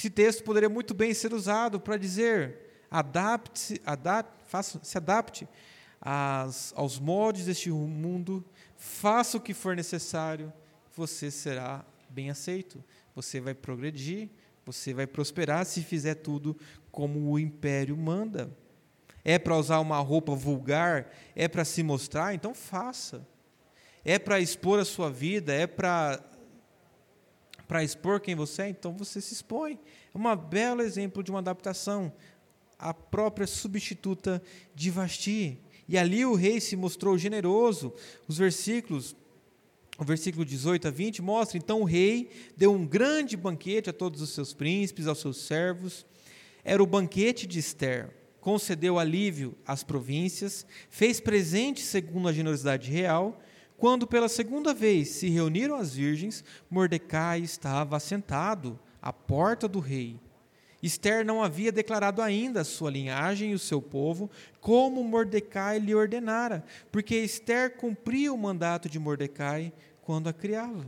esse 0.00 0.08
texto 0.08 0.42
poderia 0.42 0.70
muito 0.70 0.94
bem 0.94 1.12
ser 1.12 1.34
usado 1.34 1.78
para 1.78 1.98
dizer: 1.98 2.84
adapte-se, 2.90 3.82
adapte, 3.84 4.32
faça, 4.46 4.80
se 4.82 4.96
adapte 4.96 5.46
às, 6.00 6.72
aos 6.74 6.98
moldes 6.98 7.44
deste 7.44 7.70
mundo, 7.70 8.42
faça 8.78 9.36
o 9.36 9.40
que 9.40 9.52
for 9.52 9.76
necessário, 9.76 10.50
você 10.96 11.30
será 11.30 11.84
bem 12.08 12.30
aceito, 12.30 12.82
você 13.14 13.42
vai 13.42 13.52
progredir, 13.52 14.30
você 14.64 14.94
vai 14.94 15.06
prosperar 15.06 15.66
se 15.66 15.82
fizer 15.82 16.14
tudo 16.14 16.56
como 16.90 17.30
o 17.30 17.38
império 17.38 17.94
manda. 17.94 18.50
É 19.22 19.38
para 19.38 19.54
usar 19.54 19.80
uma 19.80 19.98
roupa 19.98 20.34
vulgar, 20.34 21.12
é 21.36 21.46
para 21.46 21.62
se 21.62 21.82
mostrar, 21.82 22.34
então 22.34 22.54
faça. 22.54 23.28
É 24.02 24.18
para 24.18 24.40
expor 24.40 24.80
a 24.80 24.84
sua 24.86 25.10
vida, 25.10 25.52
é 25.52 25.66
para 25.66 26.24
para 27.70 27.84
expor 27.84 28.18
quem 28.18 28.34
você 28.34 28.62
é, 28.62 28.68
então 28.68 28.92
você 28.96 29.20
se 29.20 29.32
expõe. 29.32 29.78
É 30.12 30.18
um 30.18 30.36
belo 30.36 30.82
exemplo 30.82 31.22
de 31.22 31.30
uma 31.30 31.38
adaptação. 31.38 32.12
A 32.76 32.92
própria 32.92 33.46
substituta 33.46 34.42
de 34.74 34.90
Vasti. 34.90 35.56
E 35.88 35.96
ali 35.96 36.24
o 36.24 36.34
rei 36.34 36.60
se 36.60 36.74
mostrou 36.74 37.16
generoso. 37.16 37.94
Os 38.26 38.36
versículos, 38.36 39.14
o 39.96 40.04
versículo 40.04 40.44
18 40.44 40.88
a 40.88 40.90
20 40.90 41.22
mostra: 41.22 41.56
então 41.58 41.82
o 41.82 41.84
rei 41.84 42.30
deu 42.56 42.72
um 42.72 42.84
grande 42.84 43.36
banquete 43.36 43.88
a 43.88 43.92
todos 43.92 44.20
os 44.20 44.30
seus 44.30 44.52
príncipes, 44.52 45.06
aos 45.06 45.20
seus 45.20 45.36
servos. 45.36 46.04
Era 46.64 46.82
o 46.82 46.86
banquete 46.86 47.46
de 47.46 47.60
Esther. 47.60 48.10
Concedeu 48.40 48.98
alívio 48.98 49.54
às 49.64 49.84
províncias, 49.84 50.66
fez 50.90 51.20
presente 51.20 51.82
segundo 51.82 52.26
a 52.26 52.32
generosidade 52.32 52.90
real 52.90 53.40
quando 53.80 54.06
pela 54.06 54.28
segunda 54.28 54.74
vez 54.74 55.08
se 55.08 55.30
reuniram 55.30 55.74
as 55.74 55.94
virgens, 55.94 56.44
Mordecai 56.70 57.40
estava 57.40 57.96
assentado 57.96 58.78
à 59.00 59.10
porta 59.10 59.66
do 59.66 59.80
rei. 59.80 60.20
Esther 60.82 61.24
não 61.24 61.42
havia 61.42 61.72
declarado 61.72 62.20
ainda 62.20 62.60
a 62.60 62.64
sua 62.64 62.90
linhagem 62.90 63.52
e 63.52 63.54
o 63.54 63.58
seu 63.58 63.80
povo, 63.80 64.30
como 64.60 65.02
Mordecai 65.02 65.78
lhe 65.78 65.94
ordenara, 65.94 66.62
porque 66.92 67.16
Esther 67.16 67.74
cumpria 67.74 68.30
o 68.30 68.36
mandato 68.36 68.86
de 68.86 68.98
Mordecai 68.98 69.72
quando 70.02 70.28
a 70.28 70.32
criava. 70.34 70.86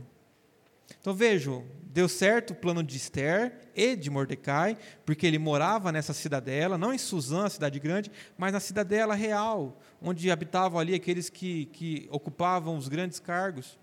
Então 0.99 1.13
vejam, 1.13 1.65
deu 1.83 2.09
certo 2.09 2.51
o 2.51 2.55
plano 2.55 2.83
de 2.83 2.97
Esther 2.97 3.53
e 3.75 3.95
de 3.95 4.09
Mordecai, 4.09 4.77
porque 5.05 5.27
ele 5.27 5.37
morava 5.37 5.91
nessa 5.91 6.13
cidadela, 6.13 6.77
não 6.77 6.93
em 6.93 6.97
Suzã, 6.97 7.45
a 7.45 7.49
cidade 7.49 7.79
grande, 7.79 8.11
mas 8.37 8.53
na 8.53 8.59
cidadela 8.59 9.13
real, 9.13 9.79
onde 10.01 10.31
habitavam 10.31 10.79
ali 10.79 10.95
aqueles 10.95 11.29
que, 11.29 11.65
que 11.67 12.07
ocupavam 12.09 12.77
os 12.77 12.87
grandes 12.87 13.19
cargos. 13.19 13.77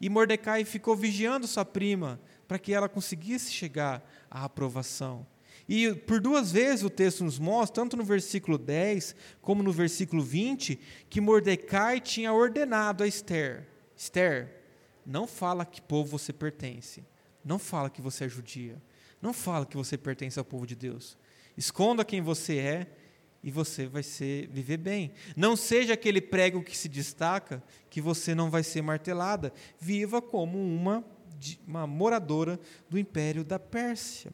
E 0.00 0.08
Mordecai 0.08 0.64
ficou 0.64 0.96
vigiando 0.96 1.46
sua 1.46 1.64
prima 1.64 2.20
para 2.48 2.58
que 2.58 2.74
ela 2.74 2.88
conseguisse 2.88 3.52
chegar 3.52 4.04
à 4.30 4.44
aprovação. 4.44 5.26
E 5.68 5.94
por 5.94 6.20
duas 6.20 6.52
vezes 6.52 6.84
o 6.84 6.90
texto 6.90 7.24
nos 7.24 7.38
mostra, 7.38 7.82
tanto 7.82 7.96
no 7.96 8.04
versículo 8.04 8.58
10 8.58 9.14
como 9.40 9.62
no 9.62 9.72
versículo 9.72 10.22
20, 10.22 10.78
que 11.08 11.20
Mordecai 11.20 12.00
tinha 12.00 12.32
ordenado 12.32 13.02
a 13.02 13.06
Esther: 13.06 13.66
Esther, 13.96 14.63
não 15.06 15.26
fala 15.26 15.64
que 15.64 15.80
povo 15.80 16.18
você 16.18 16.32
pertence. 16.32 17.04
Não 17.44 17.58
fala 17.58 17.90
que 17.90 18.00
você 18.00 18.24
é 18.24 18.28
judia. 18.28 18.80
Não 19.20 19.32
fala 19.32 19.66
que 19.66 19.76
você 19.76 19.96
pertence 19.98 20.38
ao 20.38 20.44
povo 20.44 20.66
de 20.66 20.74
Deus. 20.74 21.16
Esconda 21.56 22.04
quem 22.04 22.20
você 22.20 22.58
é 22.58 22.86
e 23.42 23.50
você 23.50 23.86
vai 23.86 24.02
ser, 24.02 24.48
viver 24.48 24.78
bem. 24.78 25.12
Não 25.36 25.54
seja 25.54 25.92
aquele 25.92 26.20
prego 26.20 26.62
que 26.62 26.76
se 26.76 26.88
destaca 26.88 27.62
que 27.90 28.00
você 28.00 28.34
não 28.34 28.50
vai 28.50 28.62
ser 28.62 28.82
martelada. 28.82 29.52
Viva 29.78 30.22
como 30.22 30.58
uma, 30.58 31.04
uma 31.66 31.86
moradora 31.86 32.58
do 32.88 32.98
império 32.98 33.44
da 33.44 33.58
Pérsia. 33.58 34.32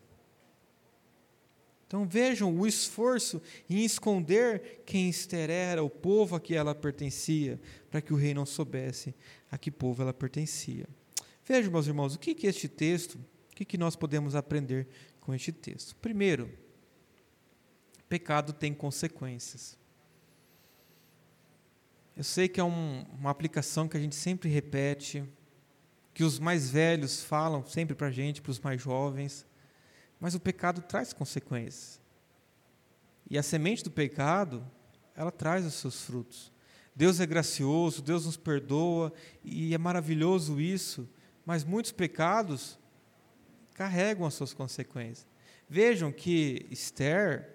Então 1.87 2.07
vejam 2.07 2.57
o 2.57 2.69
esforço 2.69 3.43
em 3.69 3.85
esconder 3.85 4.83
quem 4.87 5.09
Esther 5.09 5.51
era, 5.51 5.83
o 5.83 5.91
povo 5.91 6.37
a 6.37 6.41
que 6.41 6.55
ela 6.55 6.73
pertencia, 6.73 7.61
para 7.91 8.01
que 8.01 8.13
o 8.13 8.17
rei 8.17 8.33
não 8.33 8.47
soubesse 8.47 9.13
a 9.51 9.59
que 9.59 9.71
povo 9.71 10.03
ela 10.03 10.13
pertencia. 10.13 10.87
Vejam, 11.45 11.73
meus 11.73 11.87
irmãos, 11.87 12.15
o 12.15 12.19
que, 12.19 12.47
este 12.47 12.69
texto, 12.69 13.17
o 13.17 13.57
que, 13.57 13.65
que 13.65 13.77
nós 13.77 13.97
podemos 13.97 14.35
aprender 14.35 14.87
com 15.21 15.35
este 15.35 15.51
texto? 15.51 15.97
Primeiro, 15.97 16.51
pecado 18.09 18.53
tem 18.53 18.75
consequências. 18.75 19.79
Eu 22.17 22.25
sei 22.25 22.49
que 22.49 22.61
é 22.61 22.65
um, 22.65 23.05
uma 23.19 23.31
aplicação 23.31 23.89
que 23.89 23.97
a 23.97 24.01
gente 24.01 24.15
sempre 24.15 24.49
repete, 24.49 25.25
que 26.13 26.25
os 26.25 26.39
mais 26.39 26.69
velhos 26.69 27.23
falam 27.23 27.65
sempre 27.65 27.95
para 27.95 28.09
a 28.09 28.11
gente, 28.11 28.43
para 28.43 28.51
os 28.51 28.61
mais 28.61 28.83
jovens, 28.83 29.47
mas 30.19 30.35
o 30.35 30.41
pecado 30.41 30.83
traz 30.83 31.13
consequências. 31.13 32.01
E 33.31 33.39
a 33.39 33.43
semente 33.43 33.85
do 33.85 33.91
pecado, 33.91 34.69
ela 35.15 35.31
traz 35.31 35.65
os 35.65 35.75
seus 35.75 36.03
frutos. 36.03 36.50
Deus 36.95 37.21
é 37.21 37.27
gracioso, 37.27 38.03
Deus 38.03 38.27
nos 38.27 38.37
perdoa, 38.37 39.13
e 39.45 39.75
é 39.75 39.79
maravilhoso 39.79 40.61
isso, 40.61 41.09
mas 41.47 41.65
muitos 41.65 41.93
pecados 41.93 42.79
carregam 43.75 44.27
as 44.27 44.35
suas 44.35 44.53
consequências. 44.53 45.27
Vejam 45.69 46.13
que 46.13 46.67
Esther 46.71 47.49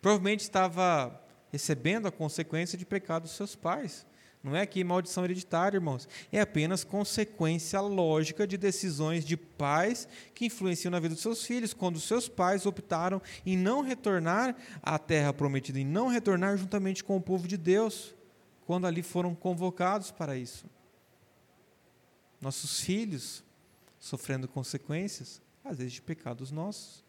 provavelmente 0.00 0.40
estava 0.40 1.20
recebendo 1.50 2.06
a 2.06 2.12
consequência 2.12 2.78
de 2.78 2.86
pecado 2.86 3.24
dos 3.24 3.32
seus 3.32 3.54
pais. 3.54 4.06
Não 4.42 4.56
é 4.56 4.62
aqui 4.62 4.82
maldição 4.82 5.24
hereditária, 5.24 5.76
irmãos. 5.76 6.08
É 6.32 6.40
apenas 6.40 6.82
consequência 6.82 7.78
lógica 7.80 8.46
de 8.46 8.56
decisões 8.56 9.24
de 9.24 9.36
pais 9.36 10.08
que 10.34 10.46
influenciam 10.46 10.90
na 10.90 10.98
vida 10.98 11.14
dos 11.14 11.22
seus 11.22 11.44
filhos, 11.44 11.74
quando 11.74 12.00
seus 12.00 12.26
pais 12.26 12.64
optaram 12.64 13.20
em 13.44 13.56
não 13.56 13.82
retornar 13.82 14.56
à 14.82 14.98
terra 14.98 15.34
prometida, 15.34 15.78
em 15.78 15.84
não 15.84 16.08
retornar 16.08 16.56
juntamente 16.56 17.04
com 17.04 17.16
o 17.16 17.20
povo 17.20 17.46
de 17.46 17.58
Deus, 17.58 18.14
quando 18.70 18.86
ali 18.86 19.02
foram 19.02 19.34
convocados 19.34 20.12
para 20.12 20.36
isso. 20.36 20.64
Nossos 22.40 22.78
filhos 22.78 23.42
sofrendo 23.98 24.46
consequências, 24.46 25.42
às 25.64 25.78
vezes 25.78 25.94
de 25.94 26.00
pecados 26.00 26.52
nossos. 26.52 27.04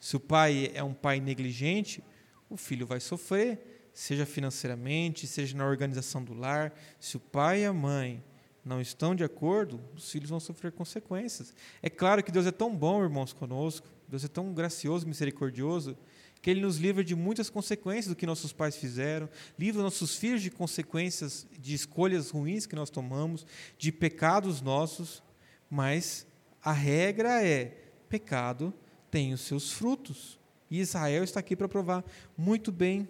Se 0.00 0.16
o 0.16 0.20
pai 0.20 0.72
é 0.74 0.82
um 0.82 0.92
pai 0.92 1.20
negligente, 1.20 2.02
o 2.50 2.56
filho 2.56 2.88
vai 2.88 2.98
sofrer 2.98 3.88
seja 3.92 4.26
financeiramente, 4.26 5.28
seja 5.28 5.56
na 5.56 5.64
organização 5.64 6.24
do 6.24 6.34
lar, 6.34 6.76
se 6.98 7.16
o 7.16 7.20
pai 7.20 7.62
e 7.62 7.64
a 7.64 7.72
mãe 7.72 8.20
não 8.64 8.80
estão 8.80 9.14
de 9.14 9.22
acordo, 9.22 9.80
os 9.94 10.10
filhos 10.10 10.30
vão 10.30 10.40
sofrer 10.40 10.72
consequências. 10.72 11.54
É 11.80 11.88
claro 11.88 12.20
que 12.20 12.32
Deus 12.32 12.46
é 12.46 12.50
tão 12.50 12.74
bom, 12.74 13.00
irmãos, 13.00 13.32
conosco, 13.32 13.86
Deus 14.08 14.24
é 14.24 14.28
tão 14.28 14.52
gracioso, 14.52 15.06
misericordioso, 15.06 15.96
que 16.44 16.50
Ele 16.50 16.60
nos 16.60 16.76
livra 16.76 17.02
de 17.02 17.16
muitas 17.16 17.48
consequências 17.48 18.08
do 18.08 18.14
que 18.14 18.26
nossos 18.26 18.52
pais 18.52 18.76
fizeram, 18.76 19.30
livra 19.58 19.82
nossos 19.82 20.14
filhos 20.14 20.42
de 20.42 20.50
consequências 20.50 21.46
de 21.58 21.72
escolhas 21.72 22.28
ruins 22.28 22.66
que 22.66 22.76
nós 22.76 22.90
tomamos, 22.90 23.46
de 23.78 23.90
pecados 23.90 24.60
nossos, 24.60 25.22
mas 25.70 26.26
a 26.62 26.70
regra 26.70 27.42
é: 27.42 27.88
pecado 28.10 28.74
tem 29.10 29.32
os 29.32 29.40
seus 29.40 29.72
frutos. 29.72 30.38
E 30.70 30.80
Israel 30.80 31.24
está 31.24 31.40
aqui 31.40 31.56
para 31.56 31.66
provar 31.66 32.04
muito 32.36 32.70
bem 32.70 33.08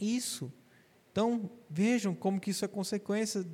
isso. 0.00 0.50
Então, 1.12 1.50
vejam 1.68 2.14
como 2.14 2.40
que 2.40 2.48
isso 2.48 2.64
é 2.64 2.68
consequência 2.68 3.46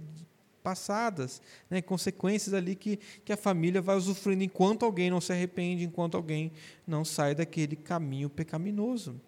passadas, 0.65 1.43
né? 1.69 1.83
consequências 1.83 2.55
ali 2.55 2.75
que, 2.75 2.99
que 3.23 3.35
a 3.35 3.37
família 3.37 3.83
vai 3.83 3.95
usufruindo 3.95 4.43
enquanto 4.43 4.83
alguém 4.83 5.11
não 5.11 5.21
se 5.21 5.31
arrepende, 5.31 5.85
enquanto 5.85 6.17
alguém 6.17 6.51
não 6.87 7.05
sai 7.05 7.35
daquele 7.35 7.77
caminho 7.77 8.31
pecaminoso. 8.31 9.21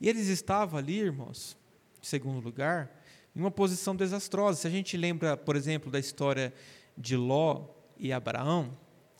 E 0.00 0.08
eles 0.08 0.28
estavam 0.28 0.78
ali, 0.78 0.98
irmãos, 0.98 1.58
em 2.02 2.06
segundo 2.06 2.42
lugar, 2.42 2.90
em 3.36 3.40
uma 3.40 3.50
posição 3.50 3.94
desastrosa. 3.94 4.62
Se 4.62 4.66
a 4.66 4.70
gente 4.70 4.96
lembra, 4.96 5.36
por 5.36 5.54
exemplo, 5.54 5.92
da 5.92 5.98
história 5.98 6.54
de 6.96 7.14
Ló 7.14 7.66
e 7.98 8.10
Abraão, 8.10 8.74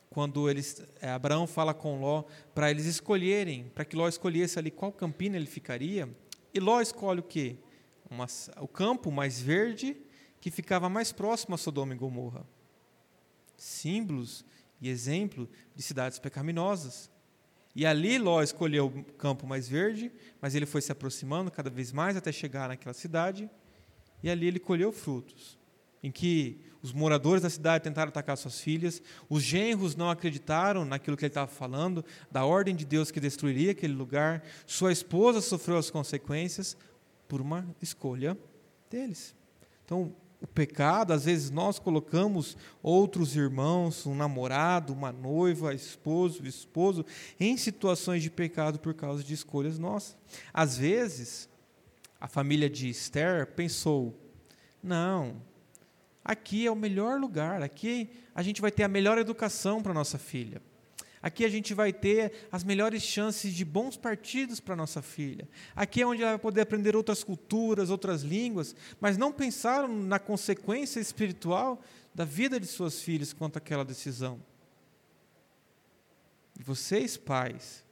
quando 0.08 0.48
eles, 0.48 0.82
é, 1.02 1.10
Abraão 1.10 1.46
fala 1.46 1.74
com 1.74 2.00
Ló 2.00 2.24
para 2.54 2.70
eles 2.70 2.86
escolherem, 2.86 3.70
para 3.74 3.84
que 3.84 3.94
Ló 3.94 4.08
escolhesse 4.08 4.58
ali 4.58 4.70
qual 4.70 4.90
campina 4.90 5.36
ele 5.36 5.44
ficaria, 5.44 6.08
e 6.54 6.58
Ló 6.58 6.80
escolhe 6.80 7.20
o 7.20 7.24
quê? 7.24 7.56
Uma, 8.10 8.26
o 8.58 8.66
campo 8.66 9.12
mais 9.12 9.38
verde 9.38 9.94
que 10.40 10.50
ficava 10.50 10.88
mais 10.88 11.12
próximo 11.12 11.54
a 11.54 11.58
Sodoma 11.58 11.94
e 11.94 11.96
Gomorra. 11.96 12.46
Símbolos 13.56 14.44
e 14.80 14.88
exemplo 14.88 15.48
de 15.74 15.82
cidades 15.82 16.18
pecaminosas. 16.18 17.10
E 17.74 17.86
ali 17.86 18.18
Ló 18.18 18.42
escolheu 18.42 18.86
o 18.86 19.04
campo 19.14 19.46
mais 19.46 19.68
verde, 19.68 20.10
mas 20.40 20.54
ele 20.54 20.66
foi 20.66 20.80
se 20.80 20.90
aproximando 20.90 21.50
cada 21.50 21.70
vez 21.70 21.92
mais 21.92 22.16
até 22.16 22.32
chegar 22.32 22.68
naquela 22.68 22.94
cidade, 22.94 23.48
e 24.22 24.28
ali 24.28 24.46
ele 24.46 24.58
colheu 24.58 24.90
frutos, 24.90 25.58
em 26.02 26.10
que 26.10 26.60
os 26.82 26.92
moradores 26.92 27.42
da 27.42 27.50
cidade 27.50 27.84
tentaram 27.84 28.08
atacar 28.08 28.36
suas 28.36 28.60
filhas, 28.60 29.02
os 29.28 29.42
genros 29.42 29.94
não 29.94 30.10
acreditaram 30.10 30.84
naquilo 30.84 31.16
que 31.16 31.24
ele 31.24 31.30
estava 31.30 31.50
falando, 31.50 32.04
da 32.30 32.44
ordem 32.44 32.74
de 32.74 32.84
Deus 32.84 33.10
que 33.10 33.20
destruiria 33.20 33.72
aquele 33.72 33.94
lugar, 33.94 34.42
sua 34.66 34.92
esposa 34.92 35.40
sofreu 35.40 35.76
as 35.76 35.90
consequências 35.90 36.76
por 37.28 37.40
uma 37.40 37.66
escolha 37.82 38.36
deles. 38.90 39.36
Então, 39.84 40.14
o 40.40 40.46
pecado, 40.46 41.12
às 41.12 41.24
vezes 41.24 41.50
nós 41.50 41.78
colocamos 41.78 42.56
outros 42.82 43.34
irmãos, 43.34 44.06
um 44.06 44.14
namorado, 44.14 44.92
uma 44.92 45.10
noiva, 45.10 45.74
esposo, 45.74 46.46
esposo, 46.46 47.04
em 47.40 47.56
situações 47.56 48.22
de 48.22 48.30
pecado 48.30 48.78
por 48.78 48.94
causa 48.94 49.24
de 49.24 49.34
escolhas 49.34 49.78
nossas. 49.78 50.16
Às 50.52 50.78
vezes, 50.78 51.48
a 52.20 52.28
família 52.28 52.70
de 52.70 52.88
Esther 52.88 53.48
pensou: 53.48 54.16
não, 54.82 55.42
aqui 56.24 56.66
é 56.66 56.70
o 56.70 56.76
melhor 56.76 57.18
lugar, 57.18 57.60
aqui 57.60 58.08
a 58.32 58.42
gente 58.42 58.60
vai 58.60 58.70
ter 58.70 58.84
a 58.84 58.88
melhor 58.88 59.18
educação 59.18 59.82
para 59.82 59.92
nossa 59.92 60.18
filha. 60.18 60.62
Aqui 61.20 61.44
a 61.44 61.48
gente 61.48 61.74
vai 61.74 61.92
ter 61.92 62.32
as 62.50 62.62
melhores 62.62 63.02
chances 63.02 63.52
de 63.52 63.64
bons 63.64 63.96
partidos 63.96 64.60
para 64.60 64.76
nossa 64.76 65.02
filha. 65.02 65.48
Aqui 65.74 66.02
é 66.02 66.06
onde 66.06 66.22
ela 66.22 66.32
vai 66.32 66.38
poder 66.38 66.60
aprender 66.60 66.94
outras 66.94 67.24
culturas, 67.24 67.90
outras 67.90 68.22
línguas, 68.22 68.74
mas 69.00 69.16
não 69.16 69.32
pensaram 69.32 69.88
na 69.88 70.18
consequência 70.18 71.00
espiritual 71.00 71.82
da 72.14 72.24
vida 72.24 72.58
de 72.60 72.66
suas 72.66 73.00
filhas 73.00 73.32
quanto 73.32 73.58
àquela 73.58 73.84
decisão. 73.84 74.40
Vocês, 76.58 77.16
pais, 77.16 77.84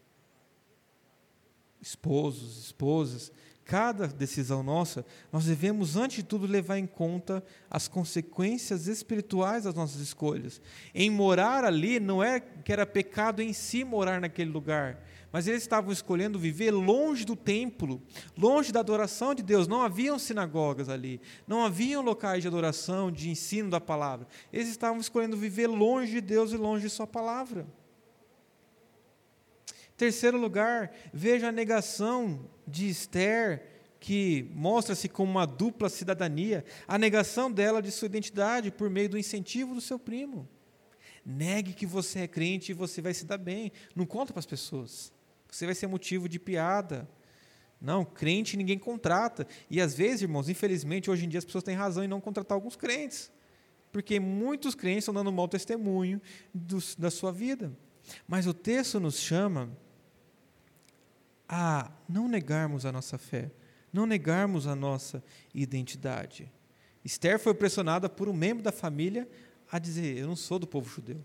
esposos, 1.81 2.65
esposas, 2.65 3.33
cada 3.67 4.07
decisão 4.07 4.63
nossa, 4.63 5.05
nós 5.33 5.47
devemos, 5.47 5.97
antes 5.97 6.19
de 6.19 6.23
tudo, 6.23 6.47
levar 6.47 6.79
em 6.79 6.87
conta 6.87 7.43
as 7.69 7.89
consequências 7.89 8.87
espirituais 8.87 9.65
das 9.65 9.75
nossas 9.75 10.01
escolhas. 10.01 10.63
Em 10.95 11.11
morar 11.11 11.65
ali, 11.65 11.99
não 11.99 12.23
é 12.23 12.39
que 12.39 12.73
era 12.73 12.87
pecado 12.87 13.43
em 13.43 13.53
si 13.53 13.83
morar 13.83 14.21
naquele 14.21 14.51
lugar, 14.51 15.03
mas 15.33 15.49
eles 15.49 15.63
estavam 15.63 15.93
escolhendo 15.93 16.39
viver 16.39 16.71
longe 16.71 17.25
do 17.25 17.35
templo, 17.35 18.01
longe 18.39 18.71
da 18.71 18.79
adoração 18.79 19.35
de 19.35 19.43
Deus. 19.43 19.67
Não 19.67 19.83
haviam 19.83 20.17
sinagogas 20.17 20.89
ali, 20.89 21.21
não 21.45 21.65
haviam 21.65 22.03
locais 22.03 22.43
de 22.43 22.49
adoração, 22.49 23.11
de 23.11 23.29
ensino 23.29 23.69
da 23.69 23.81
palavra. 23.81 24.29
Eles 24.53 24.69
estavam 24.69 25.01
escolhendo 25.01 25.37
viver 25.37 25.67
longe 25.67 26.13
de 26.13 26.21
Deus 26.21 26.53
e 26.53 26.57
longe 26.57 26.85
de 26.85 26.91
Sua 26.91 27.07
palavra. 27.07 27.67
Terceiro 29.97 30.39
lugar, 30.39 30.93
veja 31.13 31.49
a 31.49 31.53
negação 31.53 32.51
de 32.67 32.89
Esther, 32.89 33.63
que 33.99 34.51
mostra-se 34.55 35.09
como 35.09 35.31
uma 35.31 35.47
dupla 35.47 35.89
cidadania, 35.89 36.65
a 36.87 36.99
negação 36.99 37.51
dela 37.51 37.81
de 37.81 37.91
sua 37.91 38.07
identidade 38.07 38.71
por 38.71 38.91
meio 38.91 39.09
do 39.09 39.19
incentivo 39.19 39.75
do 39.75 39.81
seu 39.81 39.99
primo. 39.99 40.47
Negue 41.25 41.73
que 41.73 41.87
você 41.87 42.21
é 42.21 42.29
crente 42.29 42.71
e 42.71 42.75
você 42.75 43.01
vai 43.01 43.15
se 43.15 43.25
dar 43.25 43.39
bem. 43.39 43.73
Não 43.97 44.07
conta 44.07 44.33
para 44.33 44.41
as 44.41 44.47
pessoas. 44.47 45.13
Você 45.51 45.65
vai 45.65 45.75
ser 45.75 45.87
motivo 45.87 46.29
de 46.29 46.39
piada. 46.39 47.09
Não, 47.81 48.05
crente 48.05 48.57
ninguém 48.57 48.79
contrata. 48.79 49.47
E 49.69 49.81
às 49.81 49.95
vezes, 49.95 50.23
irmãos, 50.23 50.49
infelizmente, 50.49 51.11
hoje 51.11 51.25
em 51.25 51.29
dia 51.29 51.39
as 51.39 51.45
pessoas 51.45 51.65
têm 51.65 51.75
razão 51.75 52.05
em 52.05 52.09
não 52.09 52.21
contratar 52.21 52.55
alguns 52.55 52.77
crentes. 52.77 53.33
Porque 53.91 54.21
muitos 54.21 54.75
crentes 54.75 55.03
estão 55.03 55.15
dando 55.15 55.33
mau 55.33 55.49
testemunho 55.49 56.21
do, 56.55 56.79
da 56.99 57.11
sua 57.11 57.33
vida. 57.33 57.73
Mas 58.29 58.47
o 58.47 58.55
texto 58.55 59.01
nos 59.01 59.19
chama 59.19 59.71
a 61.49 61.91
não 62.09 62.29
negarmos 62.29 62.85
a 62.85 62.93
nossa 62.93 63.19
fé, 63.19 63.51
não 63.93 64.07
negarmos 64.07 64.67
a 64.67 64.75
nossa 64.75 65.23
identidade. 65.55 66.51
Esther 67.05 67.39
foi 67.39 67.55
pressionada 67.55 68.09
por 68.09 68.29
um 68.29 68.33
membro 68.33 68.63
da 68.63 68.73
família 68.73 69.29
a 69.71 69.79
dizer: 69.79 70.19
Eu 70.19 70.27
não 70.27 70.37
sou 70.37 70.59
do 70.59 70.67
povo 70.67 70.89
judeu. 70.89 71.25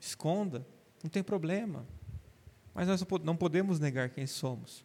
Esconda, 0.00 0.66
não 1.02 1.10
tem 1.10 1.22
problema. 1.22 1.86
Mas 2.72 2.86
nós 2.86 3.04
não 3.24 3.36
podemos 3.36 3.80
negar 3.80 4.10
quem 4.10 4.26
somos. 4.26 4.84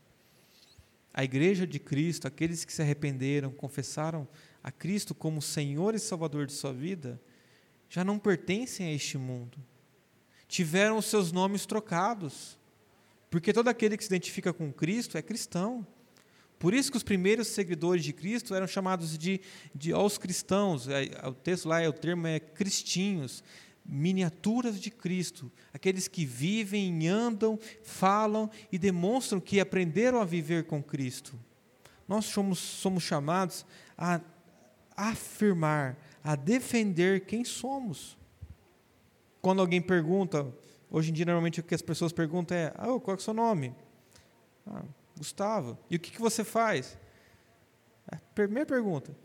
A 1.13 1.23
igreja 1.23 1.67
de 1.67 1.77
Cristo, 1.77 2.27
aqueles 2.27 2.65
que 2.65 2.73
se 2.73 2.81
arrependeram, 2.81 3.51
confessaram 3.51 4.27
a 4.63 4.71
Cristo 4.71 5.13
como 5.13 5.41
Senhor 5.41 5.93
e 5.93 5.99
Salvador 5.99 6.47
de 6.47 6.53
sua 6.53 6.73
vida, 6.73 7.21
já 7.87 8.03
não 8.03 8.17
pertencem 8.17 8.87
a 8.87 8.91
este 8.91 9.19
mundo. 9.19 9.59
Tiveram 10.47 10.97
os 10.97 11.05
seus 11.05 11.31
nomes 11.31 11.67
trocados. 11.67 12.57
Porque 13.33 13.51
todo 13.51 13.67
aquele 13.67 13.97
que 13.97 14.03
se 14.03 14.09
identifica 14.11 14.53
com 14.53 14.71
Cristo 14.71 15.17
é 15.17 15.21
cristão. 15.23 15.87
Por 16.59 16.71
isso 16.71 16.91
que 16.91 16.97
os 16.97 17.01
primeiros 17.01 17.47
seguidores 17.47 18.03
de 18.03 18.13
Cristo 18.13 18.53
eram 18.53 18.67
chamados 18.67 19.17
de, 19.17 19.41
de 19.73 19.91
aos 19.91 20.19
cristãos. 20.19 20.87
É, 20.87 21.09
o 21.27 21.33
texto 21.33 21.67
lá, 21.67 21.81
é, 21.81 21.89
o 21.89 21.93
termo 21.93 22.27
é 22.27 22.39
cristinhos, 22.39 23.43
miniaturas 23.83 24.79
de 24.79 24.91
Cristo, 24.91 25.51
aqueles 25.73 26.07
que 26.07 26.27
vivem, 26.27 27.07
andam, 27.07 27.57
falam 27.81 28.51
e 28.71 28.77
demonstram 28.77 29.41
que 29.41 29.59
aprenderam 29.59 30.21
a 30.21 30.25
viver 30.25 30.65
com 30.65 30.83
Cristo. 30.83 31.33
Nós 32.07 32.25
somos, 32.25 32.59
somos 32.59 33.01
chamados 33.01 33.65
a 33.97 34.21
afirmar, 34.95 35.97
a 36.23 36.35
defender 36.35 37.25
quem 37.25 37.43
somos. 37.43 38.15
Quando 39.41 39.59
alguém 39.59 39.81
pergunta, 39.81 40.53
hoje 40.93 41.09
em 41.09 41.13
dia 41.13 41.25
normalmente 41.25 41.59
o 41.59 41.63
que 41.63 41.75
as 41.75 41.81
pessoas 41.81 42.13
perguntam 42.13 42.55
é: 42.55 42.71
ah, 42.75 42.99
qual 42.99 43.15
é 43.15 43.17
o 43.17 43.19
seu 43.19 43.33
nome? 43.33 43.75
Ah, 44.65 44.83
Gustavo. 45.17 45.77
E 45.89 45.95
o 45.95 45.99
que, 45.99 46.11
que 46.11 46.21
você 46.21 46.43
faz? 46.43 46.97
A 48.07 48.15
primeira 48.35 48.65
pergunta. 48.65 49.15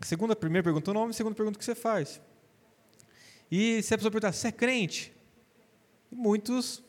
A 0.00 0.04
segunda, 0.04 0.32
a 0.32 0.36
primeira 0.36 0.62
pergunta 0.62 0.90
o 0.90 0.94
nome, 0.94 1.10
a 1.10 1.12
segunda 1.12 1.34
pergunta 1.34 1.56
o 1.56 1.58
que 1.58 1.64
você 1.64 1.74
faz. 1.74 2.20
E 3.50 3.82
se 3.82 3.92
a 3.92 3.98
pessoa 3.98 4.10
perguntar, 4.10 4.32
você 4.32 4.48
é 4.48 4.52
crente? 4.52 5.14
Muitos 6.10 6.82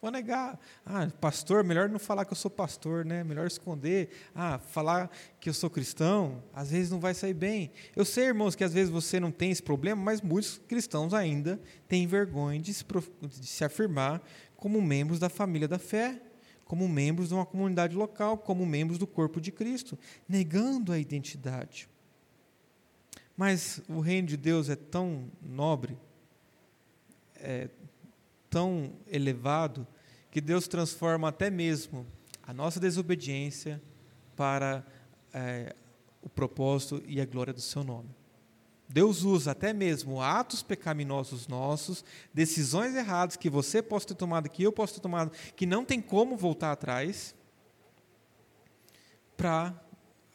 vão 0.00 0.10
negar. 0.10 0.58
Ah, 0.84 1.06
pastor, 1.20 1.62
melhor 1.62 1.88
não 1.88 1.98
falar 1.98 2.24
que 2.24 2.32
eu 2.32 2.36
sou 2.36 2.50
pastor, 2.50 3.04
né? 3.04 3.22
Melhor 3.22 3.46
esconder. 3.46 4.08
Ah, 4.34 4.58
falar 4.58 5.10
que 5.38 5.48
eu 5.48 5.54
sou 5.54 5.68
cristão, 5.68 6.42
às 6.54 6.70
vezes 6.70 6.90
não 6.90 6.98
vai 6.98 7.12
sair 7.12 7.34
bem. 7.34 7.70
Eu 7.94 8.04
sei, 8.04 8.24
irmãos, 8.24 8.54
que 8.54 8.64
às 8.64 8.72
vezes 8.72 8.90
você 8.90 9.20
não 9.20 9.30
tem 9.30 9.50
esse 9.50 9.62
problema, 9.62 10.00
mas 10.02 10.22
muitos 10.22 10.58
cristãos 10.66 11.12
ainda 11.12 11.60
têm 11.86 12.06
vergonha 12.06 12.58
de 12.58 12.72
se, 12.72 12.84
de 13.22 13.46
se 13.46 13.64
afirmar 13.64 14.22
como 14.56 14.80
membros 14.80 15.18
da 15.18 15.28
família 15.28 15.68
da 15.68 15.78
fé 15.78 16.20
como 16.70 16.88
membros 16.88 17.30
de 17.30 17.34
uma 17.34 17.44
comunidade 17.44 17.96
local, 17.96 18.38
como 18.38 18.64
membros 18.64 18.96
do 18.96 19.04
corpo 19.04 19.40
de 19.40 19.50
Cristo, 19.50 19.98
negando 20.28 20.92
a 20.92 21.00
identidade. 21.00 21.88
Mas 23.36 23.82
o 23.88 23.98
reino 23.98 24.28
de 24.28 24.36
Deus 24.36 24.68
é 24.68 24.76
tão 24.76 25.28
nobre, 25.42 25.98
é 27.34 27.68
tão 28.50 28.92
elevado, 29.06 29.86
que 30.30 30.40
Deus 30.40 30.68
transforma 30.68 31.28
até 31.28 31.48
mesmo 31.48 32.06
a 32.42 32.52
nossa 32.52 32.78
desobediência 32.78 33.80
para 34.36 34.84
é, 35.32 35.74
o 36.20 36.28
propósito 36.28 37.02
e 37.06 37.20
a 37.20 37.26
glória 37.26 37.52
do 37.52 37.60
seu 37.60 37.82
nome. 37.82 38.10
Deus 38.88 39.22
usa 39.22 39.52
até 39.52 39.72
mesmo 39.72 40.20
atos 40.20 40.62
pecaminosos 40.62 41.46
nossos, 41.46 42.04
decisões 42.34 42.94
erradas 42.96 43.36
que 43.36 43.48
você 43.48 43.80
possa 43.80 44.08
ter 44.08 44.16
tomado, 44.16 44.48
que 44.48 44.64
eu 44.64 44.72
posso 44.72 44.94
ter 44.94 45.00
tomado, 45.00 45.30
que 45.54 45.64
não 45.64 45.84
tem 45.84 46.00
como 46.00 46.36
voltar 46.36 46.72
atrás, 46.72 47.34
para 49.36 49.72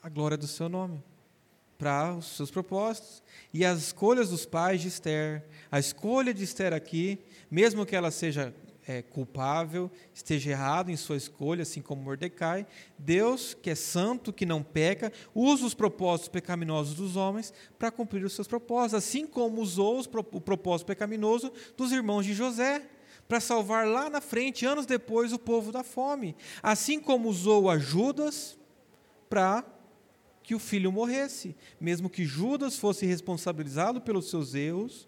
a 0.01 0.09
glória 0.09 0.37
do 0.37 0.47
seu 0.47 0.67
nome, 0.69 1.03
para 1.77 2.13
os 2.13 2.35
seus 2.35 2.51
propósitos. 2.51 3.21
E 3.53 3.65
as 3.65 3.79
escolhas 3.79 4.29
dos 4.29 4.45
pais 4.45 4.81
de 4.81 4.87
Esther, 4.87 5.43
a 5.71 5.79
escolha 5.79 6.33
de 6.33 6.43
Esther 6.43 6.73
aqui, 6.73 7.19
mesmo 7.49 7.85
que 7.85 7.95
ela 7.95 8.11
seja 8.11 8.53
é, 8.87 9.01
culpável, 9.01 9.91
esteja 10.13 10.51
errado 10.51 10.91
em 10.91 10.95
sua 10.95 11.17
escolha, 11.17 11.63
assim 11.63 11.81
como 11.81 12.03
Mordecai, 12.03 12.67
Deus, 12.97 13.53
que 13.53 13.69
é 13.69 13.75
santo, 13.75 14.31
que 14.31 14.45
não 14.45 14.61
peca, 14.61 15.11
usa 15.33 15.65
os 15.65 15.73
propósitos 15.73 16.29
pecaminosos 16.29 16.95
dos 16.95 17.15
homens 17.15 17.53
para 17.79 17.91
cumprir 17.91 18.23
os 18.23 18.33
seus 18.33 18.47
propósitos, 18.47 18.93
assim 18.93 19.25
como 19.25 19.61
usou 19.61 19.97
os, 19.97 20.07
o 20.31 20.41
propósito 20.41 20.87
pecaminoso 20.87 21.51
dos 21.75 21.91
irmãos 21.91 22.25
de 22.25 22.33
José, 22.33 22.83
para 23.27 23.39
salvar 23.39 23.87
lá 23.87 24.07
na 24.07 24.21
frente, 24.21 24.67
anos 24.67 24.85
depois, 24.85 25.33
o 25.33 25.39
povo 25.39 25.71
da 25.71 25.83
fome. 25.83 26.35
Assim 26.61 26.99
como 26.99 27.27
usou 27.27 27.71
a 27.71 27.79
Judas 27.79 28.55
para 29.27 29.63
que 30.45 30.53
o 30.53 30.59
filho 30.59 30.91
morresse, 30.91 31.55
mesmo 31.81 32.07
que 32.07 32.23
Judas 32.23 32.77
fosse 32.77 33.03
responsabilizado 33.03 33.99
pelos 33.99 34.29
seus 34.29 34.53
erros, 34.53 35.07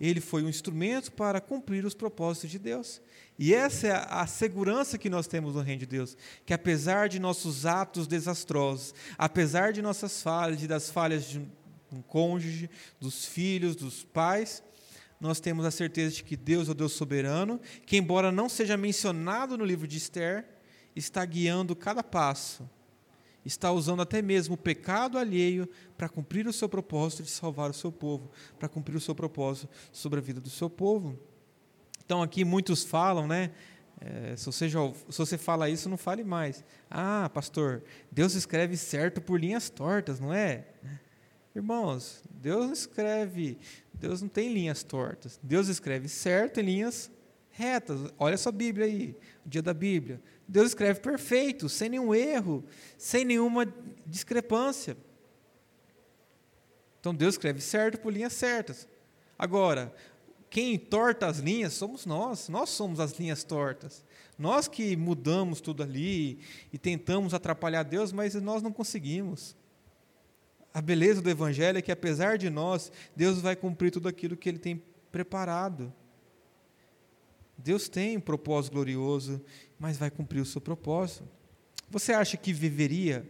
ele 0.00 0.20
foi 0.20 0.42
um 0.42 0.48
instrumento 0.48 1.12
para 1.12 1.40
cumprir 1.40 1.84
os 1.84 1.94
propósitos 1.94 2.50
de 2.50 2.58
Deus. 2.58 3.00
E 3.38 3.54
essa 3.54 3.86
é 3.86 4.06
a 4.08 4.26
segurança 4.26 4.98
que 4.98 5.08
nós 5.08 5.28
temos 5.28 5.54
no 5.54 5.60
reino 5.60 5.78
de 5.78 5.86
Deus, 5.86 6.16
que 6.44 6.52
apesar 6.52 7.08
de 7.08 7.20
nossos 7.20 7.64
atos 7.64 8.08
desastrosos, 8.08 8.92
apesar 9.16 9.72
de 9.72 9.80
nossas 9.80 10.20
falhas 10.20 10.60
e 10.60 10.66
das 10.66 10.90
falhas 10.90 11.28
de 11.28 11.38
um 11.92 12.02
cônjuge, 12.02 12.68
dos 12.98 13.24
filhos, 13.24 13.76
dos 13.76 14.02
pais, 14.02 14.64
nós 15.20 15.38
temos 15.38 15.64
a 15.64 15.70
certeza 15.70 16.16
de 16.16 16.24
que 16.24 16.36
Deus 16.36 16.66
é 16.66 16.72
o 16.72 16.74
Deus 16.74 16.94
soberano, 16.94 17.60
que 17.86 17.96
embora 17.96 18.32
não 18.32 18.48
seja 18.48 18.76
mencionado 18.76 19.56
no 19.56 19.64
livro 19.64 19.86
de 19.86 19.96
Esther, 19.96 20.44
está 20.96 21.24
guiando 21.24 21.76
cada 21.76 22.02
passo 22.02 22.68
está 23.44 23.72
usando 23.72 24.02
até 24.02 24.22
mesmo 24.22 24.54
o 24.54 24.58
pecado 24.58 25.18
alheio 25.18 25.68
para 25.96 26.08
cumprir 26.08 26.46
o 26.46 26.52
seu 26.52 26.68
propósito 26.68 27.22
de 27.22 27.30
salvar 27.30 27.70
o 27.70 27.74
seu 27.74 27.90
povo, 27.90 28.30
para 28.58 28.68
cumprir 28.68 28.96
o 28.96 29.00
seu 29.00 29.14
propósito 29.14 29.68
sobre 29.90 30.18
a 30.18 30.22
vida 30.22 30.40
do 30.40 30.50
seu 30.50 30.70
povo. 30.70 31.18
Então 32.04 32.22
aqui 32.22 32.44
muitos 32.44 32.84
falam, 32.84 33.26
né? 33.26 33.50
É, 34.00 34.34
se, 34.36 34.46
você 34.46 34.68
já, 34.68 34.80
se 35.08 35.18
você 35.18 35.38
fala 35.38 35.70
isso, 35.70 35.88
não 35.88 35.96
fale 35.96 36.24
mais. 36.24 36.64
Ah, 36.90 37.30
pastor, 37.32 37.84
Deus 38.10 38.34
escreve 38.34 38.76
certo 38.76 39.20
por 39.20 39.38
linhas 39.38 39.70
tortas, 39.70 40.18
não 40.18 40.32
é? 40.32 40.66
Irmãos, 41.54 42.24
Deus 42.30 42.66
não 42.66 42.72
escreve, 42.72 43.58
Deus 43.94 44.20
não 44.22 44.28
tem 44.28 44.52
linhas 44.52 44.82
tortas. 44.82 45.38
Deus 45.42 45.68
escreve 45.68 46.08
certo 46.08 46.58
em 46.58 46.64
linhas 46.64 47.10
retas. 47.50 48.12
Olha 48.18 48.36
sua 48.36 48.50
Bíblia 48.50 48.86
aí, 48.86 49.16
o 49.46 49.48
dia 49.48 49.62
da 49.62 49.72
Bíblia. 49.72 50.20
Deus 50.46 50.68
escreve 50.68 51.00
perfeito, 51.00 51.68
sem 51.68 51.88
nenhum 51.88 52.14
erro, 52.14 52.64
sem 52.98 53.24
nenhuma 53.24 53.66
discrepância. 54.06 54.96
Então 57.00 57.14
Deus 57.14 57.34
escreve 57.34 57.60
certo 57.60 57.98
por 57.98 58.12
linhas 58.12 58.32
certas. 58.32 58.88
Agora, 59.38 59.92
quem 60.48 60.78
torta 60.78 61.26
as 61.26 61.38
linhas 61.38 61.72
somos 61.72 62.04
nós, 62.04 62.48
nós 62.48 62.68
somos 62.70 63.00
as 63.00 63.12
linhas 63.18 63.42
tortas. 63.42 64.04
Nós 64.38 64.68
que 64.68 64.96
mudamos 64.96 65.60
tudo 65.60 65.82
ali 65.82 66.38
e 66.72 66.78
tentamos 66.78 67.32
atrapalhar 67.32 67.82
Deus, 67.82 68.12
mas 68.12 68.34
nós 68.34 68.62
não 68.62 68.70
conseguimos. 68.70 69.56
A 70.74 70.80
beleza 70.80 71.20
do 71.20 71.30
Evangelho 71.30 71.78
é 71.78 71.82
que, 71.82 71.92
apesar 71.92 72.38
de 72.38 72.48
nós, 72.50 72.92
Deus 73.16 73.40
vai 73.40 73.56
cumprir 73.56 73.90
tudo 73.90 74.08
aquilo 74.08 74.36
que 74.36 74.48
Ele 74.48 74.58
tem 74.58 74.82
preparado. 75.10 75.92
Deus 77.56 77.88
tem 77.88 78.16
um 78.16 78.20
propósito 78.20 78.72
glorioso, 78.72 79.42
mas 79.78 79.96
vai 79.96 80.10
cumprir 80.10 80.40
o 80.40 80.46
seu 80.46 80.60
propósito. 80.60 81.28
Você 81.90 82.12
acha 82.12 82.36
que 82.36 82.52
viveria 82.52 83.28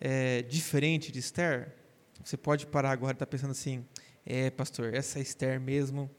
é, 0.00 0.42
diferente 0.42 1.10
de 1.10 1.18
Esther? 1.18 1.74
Você 2.22 2.36
pode 2.36 2.66
parar 2.66 2.90
agora 2.90 3.12
e 3.12 3.16
estar 3.16 3.26
tá 3.26 3.30
pensando 3.30 3.52
assim: 3.52 3.84
é, 4.24 4.50
pastor, 4.50 4.94
essa 4.94 5.18
Esther 5.18 5.60
mesmo 5.60 6.10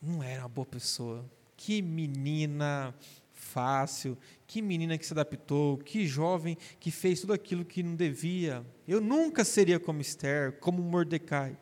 não 0.00 0.22
era 0.22 0.42
uma 0.42 0.48
boa 0.48 0.66
pessoa. 0.66 1.24
Que 1.56 1.80
menina 1.80 2.94
fácil, 3.32 4.16
que 4.46 4.62
menina 4.62 4.96
que 4.96 5.04
se 5.04 5.12
adaptou, 5.12 5.78
que 5.78 6.06
jovem 6.06 6.56
que 6.78 6.90
fez 6.90 7.20
tudo 7.20 7.32
aquilo 7.32 7.64
que 7.64 7.82
não 7.82 7.94
devia. 7.94 8.64
Eu 8.86 9.00
nunca 9.00 9.44
seria 9.44 9.78
como 9.78 10.00
Esther, 10.00 10.52
como 10.58 10.82
Mordecai. 10.82 11.56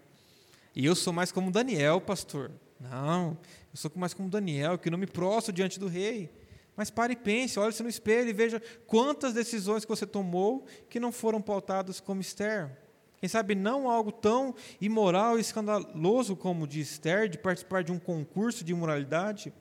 E 0.75 0.85
eu 0.85 0.95
sou 0.95 1.13
mais 1.13 1.33
como 1.33 1.51
Daniel, 1.51 2.01
pastor. 2.01 2.51
Não, 2.79 3.37
eu 3.73 3.77
sou 3.77 3.91
mais 3.95 4.13
como 4.13 4.29
Daniel, 4.29 4.79
que 4.79 4.91
não 4.91 4.99
me 4.99 5.07
prostro 5.07 5.53
diante 5.53 5.79
do 5.79 5.87
rei. 5.87 6.31
Mas 6.77 6.91
pare 6.91 7.13
e 7.13 7.17
pense, 7.17 7.59
olhe-se 7.59 7.83
no 7.83 7.89
espelho 7.89 8.31
e 8.31 8.33
veja 8.33 8.63
quantas 8.87 9.35
decisões 9.35 9.85
que 9.85 9.91
você 9.91 10.07
tomou 10.07 10.65
que 10.89 10.99
não 10.99 11.13
foram 11.13 11.41
pautadas 11.41 12.01
como 12.01 12.21
Esther. 12.21 12.71
Quem 13.19 13.29
sabe 13.29 13.55
não 13.55 13.89
algo 13.89 14.11
tão 14.11 14.55
imoral 14.81 15.37
e 15.37 15.43
escandaloso 15.43 16.35
como 16.35 16.67
de 16.67 16.81
Esther, 16.81 17.29
de 17.29 17.37
participar 17.37 17.85
de 17.85 17.93
um 17.93 17.99
concurso 17.99 18.65
de 18.65 18.73
imoralidade, 18.73 19.53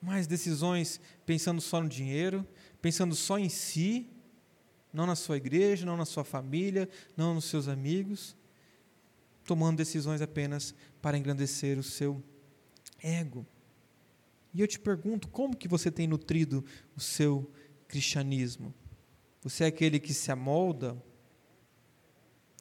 mas 0.00 0.26
decisões 0.26 0.98
pensando 1.26 1.60
só 1.60 1.82
no 1.82 1.88
dinheiro, 1.88 2.46
pensando 2.80 3.14
só 3.14 3.38
em 3.38 3.50
si, 3.50 4.08
não 4.90 5.04
na 5.04 5.14
sua 5.14 5.36
igreja, 5.36 5.84
não 5.84 5.96
na 5.96 6.06
sua 6.06 6.24
família, 6.24 6.88
não 7.14 7.34
nos 7.34 7.44
seus 7.44 7.68
amigos, 7.68 8.34
tomando 9.44 9.76
decisões 9.76 10.22
apenas 10.22 10.74
para 11.02 11.18
engrandecer 11.18 11.78
o 11.78 11.82
seu 11.82 12.22
ego. 13.02 13.46
E 14.52 14.60
eu 14.60 14.66
te 14.66 14.78
pergunto, 14.78 15.28
como 15.28 15.56
que 15.56 15.68
você 15.68 15.90
tem 15.90 16.06
nutrido 16.06 16.64
o 16.96 17.00
seu 17.00 17.50
cristianismo? 17.86 18.74
Você 19.42 19.64
é 19.64 19.66
aquele 19.68 19.98
que 19.98 20.12
se 20.12 20.30
amolda 20.30 21.00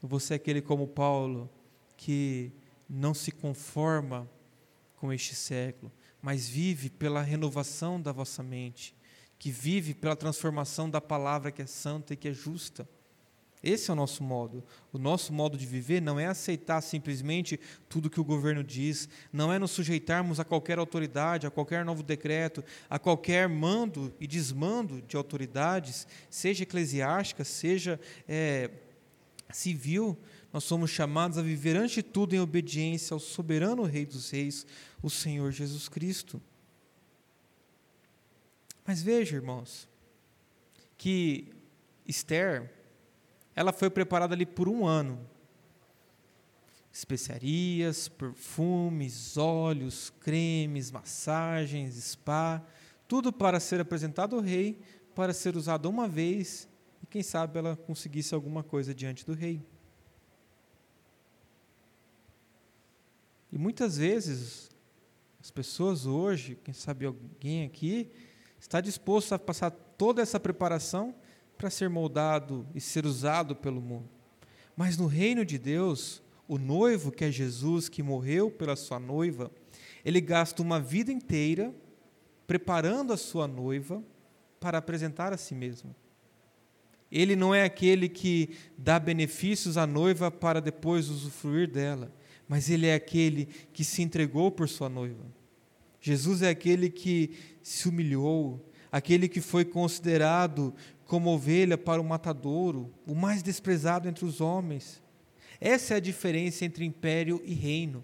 ou 0.02 0.08
você 0.08 0.34
é 0.34 0.36
aquele 0.36 0.62
como 0.62 0.88
Paulo, 0.88 1.50
que 1.98 2.52
não 2.90 3.14
se 3.14 3.32
conforma 3.32 4.30
com 4.96 5.12
este 5.12 5.36
século, 5.36 5.92
mas 6.22 6.48
vive 6.48 6.90
pela 6.90 7.22
renovação 7.22 8.02
da 8.02 8.12
vossa 8.12 8.42
mente, 8.42 8.96
que 9.38 9.52
vive 9.52 9.94
pela 9.94 10.16
transformação 10.16 10.90
da 10.90 11.00
palavra 11.00 11.52
que 11.52 11.62
é 11.62 11.66
santa 11.66 12.14
e 12.14 12.18
que 12.18 12.28
é 12.28 12.34
justa. 12.34 12.88
Esse 13.62 13.90
é 13.90 13.94
o 13.94 13.96
nosso 13.96 14.24
modo. 14.24 14.64
O 14.94 14.98
nosso 14.98 15.34
modo 15.34 15.58
de 15.58 15.66
viver 15.66 16.02
não 16.02 16.18
é 16.18 16.26
aceitar 16.28 16.82
simplesmente 16.82 17.60
tudo 17.90 18.10
que 18.10 18.20
o 18.20 18.24
governo 18.24 18.64
diz, 18.64 19.10
não 19.34 19.52
é 19.52 19.60
nos 19.60 19.72
sujeitarmos 19.72 20.40
a 20.40 20.46
qualquer 20.46 20.80
autoridade, 20.80 21.46
a 21.46 21.52
qualquer 21.52 21.84
novo 21.84 22.02
decreto, 22.02 22.64
a 22.90 22.98
qualquer 22.98 23.50
mando 23.50 24.14
e 24.20 24.26
desmando 24.26 25.02
de 25.02 25.18
autoridades, 25.18 26.08
seja 26.30 26.64
eclesiástica, 26.64 27.44
seja 27.44 28.00
é, 28.28 28.72
civil, 29.52 30.18
nós 30.54 30.64
somos 30.64 30.90
chamados 30.90 31.38
a 31.38 31.42
viver 31.42 31.76
ante 31.76 31.96
de 31.96 32.04
tudo 32.04 32.34
em 32.34 32.40
obediência 32.40 33.14
ao 33.14 33.20
soberano 33.20 33.84
Rei 33.84 34.06
dos 34.06 34.30
Reis, 34.32 34.66
o 35.04 35.10
Senhor 35.10 35.52
Jesus 35.52 35.88
Cristo. 35.88 36.42
Mas 38.86 39.02
veja, 39.02 39.36
irmãos, 39.36 39.88
que 40.98 41.54
Esther, 42.08 42.72
ela 43.60 43.74
foi 43.74 43.90
preparada 43.90 44.34
ali 44.34 44.46
por 44.46 44.70
um 44.70 44.86
ano. 44.86 45.20
Especiarias, 46.94 48.08
perfumes, 48.08 49.36
óleos, 49.36 50.14
cremes, 50.22 50.90
massagens, 50.90 51.96
spa, 51.96 52.66
tudo 53.06 53.34
para 53.34 53.60
ser 53.60 53.82
apresentado 53.82 54.38
ao 54.38 54.42
rei, 54.42 54.80
para 55.14 55.34
ser 55.34 55.58
usado 55.58 55.90
uma 55.90 56.08
vez 56.08 56.70
e 57.04 57.06
quem 57.06 57.22
sabe 57.22 57.60
ela 57.60 57.76
conseguisse 57.76 58.34
alguma 58.34 58.64
coisa 58.64 58.96
diante 58.96 59.26
do 59.26 59.34
rei. 59.34 59.62
E 63.52 63.58
muitas 63.58 63.98
vezes 63.98 64.72
as 65.38 65.52
pessoas 65.52 66.06
hoje, 66.06 66.58
quem 66.64 66.74
sabe 66.74 67.06
alguém 67.06 67.66
aqui, 67.66 68.10
está 68.58 68.80
disposto 68.80 69.34
a 69.34 69.40
passar 69.40 69.70
toda 69.70 70.22
essa 70.22 70.40
preparação 70.40 71.14
para 71.60 71.70
ser 71.70 71.90
moldado 71.90 72.66
e 72.74 72.80
ser 72.80 73.06
usado 73.06 73.54
pelo 73.54 73.82
mundo. 73.82 74.08
Mas 74.78 74.98
no 74.98 75.08
reino 75.08 75.44
de 75.44 75.58
Deus, 75.58 76.24
o 76.48 76.58
noivo, 76.58 77.12
que 77.12 77.26
é 77.26 77.30
Jesus, 77.30 77.90
que 77.90 78.02
morreu 78.02 78.50
pela 78.50 78.78
sua 78.78 78.98
noiva, 78.98 79.52
ele 80.06 80.22
gasta 80.22 80.62
uma 80.62 80.80
vida 80.80 81.12
inteira 81.12 81.76
preparando 82.48 83.12
a 83.12 83.18
sua 83.18 83.46
noiva 83.46 84.02
para 84.58 84.78
apresentar 84.78 85.34
a 85.34 85.38
si 85.38 85.54
mesmo. 85.54 85.94
Ele 87.12 87.36
não 87.36 87.54
é 87.54 87.66
aquele 87.66 88.08
que 88.08 88.56
dá 88.78 88.98
benefícios 88.98 89.76
à 89.76 89.86
noiva 89.86 90.32
para 90.32 90.62
depois 90.62 91.10
usufruir 91.10 91.70
dela, 91.70 92.10
mas 92.48 92.70
ele 92.70 92.88
é 92.88 92.94
aquele 92.94 93.48
que 93.74 93.84
se 93.84 94.02
entregou 94.02 94.50
por 94.50 94.70
sua 94.70 94.88
noiva. 94.88 95.26
Jesus 96.00 96.42
é 96.42 96.50
aquele 96.50 96.90
que 96.90 97.32
se 97.62 97.90
humilhou, 97.90 98.66
aquele 98.90 99.28
que 99.28 99.42
foi 99.42 99.66
considerado 99.66 100.74
como 101.10 101.32
ovelha 101.32 101.76
para 101.76 102.00
o 102.00 102.06
matadouro, 102.06 102.94
o 103.04 103.16
mais 103.16 103.42
desprezado 103.42 104.08
entre 104.08 104.24
os 104.24 104.40
homens. 104.40 105.02
Essa 105.60 105.96
é 105.96 105.98
a 105.98 106.00
diferença 106.00 106.64
entre 106.64 106.86
império 106.86 107.42
e 107.44 107.52
reino. 107.52 108.04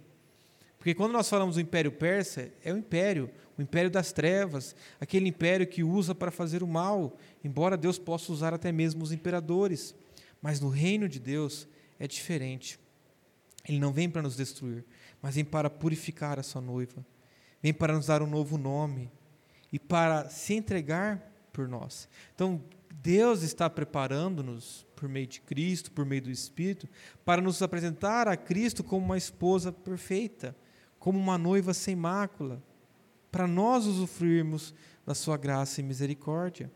Porque 0.79 0.95
quando 0.95 1.11
nós 1.11 1.29
falamos 1.29 1.53
do 1.53 1.61
Império 1.61 1.91
Persa, 1.91 2.51
é 2.63 2.73
o 2.73 2.77
império, 2.77 3.29
o 3.55 3.61
império 3.61 3.91
das 3.91 4.11
trevas, 4.11 4.75
aquele 4.99 5.29
império 5.29 5.67
que 5.67 5.83
usa 5.83 6.15
para 6.15 6.31
fazer 6.31 6.63
o 6.63 6.67
mal, 6.67 7.15
embora 7.43 7.77
Deus 7.77 7.99
possa 7.99 8.31
usar 8.31 8.55
até 8.55 8.71
mesmo 8.71 9.03
os 9.03 9.11
imperadores. 9.11 9.93
Mas 10.41 10.59
no 10.59 10.69
reino 10.69 11.07
de 11.07 11.19
Deus 11.19 11.67
é 11.99 12.07
diferente. 12.07 12.79
Ele 13.69 13.77
não 13.77 13.93
vem 13.93 14.09
para 14.09 14.23
nos 14.23 14.35
destruir, 14.35 14.83
mas 15.21 15.35
vem 15.35 15.45
para 15.45 15.69
purificar 15.69 16.39
a 16.39 16.43
sua 16.43 16.61
noiva, 16.61 17.05
vem 17.61 17.71
para 17.71 17.93
nos 17.93 18.07
dar 18.07 18.23
um 18.23 18.27
novo 18.27 18.57
nome 18.57 19.11
e 19.71 19.77
para 19.77 20.27
se 20.27 20.55
entregar 20.55 21.31
por 21.53 21.67
nós. 21.67 22.09
Então, 22.33 22.61
Deus 23.01 23.43
está 23.43 23.69
preparando-nos 23.69 24.85
por 24.95 25.07
meio 25.07 25.27
de 25.27 25.41
Cristo, 25.41 25.91
por 25.91 26.05
meio 26.05 26.23
do 26.23 26.31
Espírito, 26.31 26.87
para 27.23 27.41
nos 27.41 27.61
apresentar 27.61 28.27
a 28.27 28.35
Cristo 28.35 28.83
como 28.83 29.05
uma 29.05 29.17
esposa 29.17 29.71
perfeita 29.71 30.55
como 31.05 31.19
uma 31.19 31.37
noiva 31.37 31.71
sem 31.71 31.95
mácula, 31.95 32.63
para 33.31 33.45
nós 33.45 33.85
usufruirmos 33.85 34.73
da 35.05 35.13
sua 35.13 35.37
graça 35.37 35.79
e 35.79 35.83
misericórdia. 35.83 36.71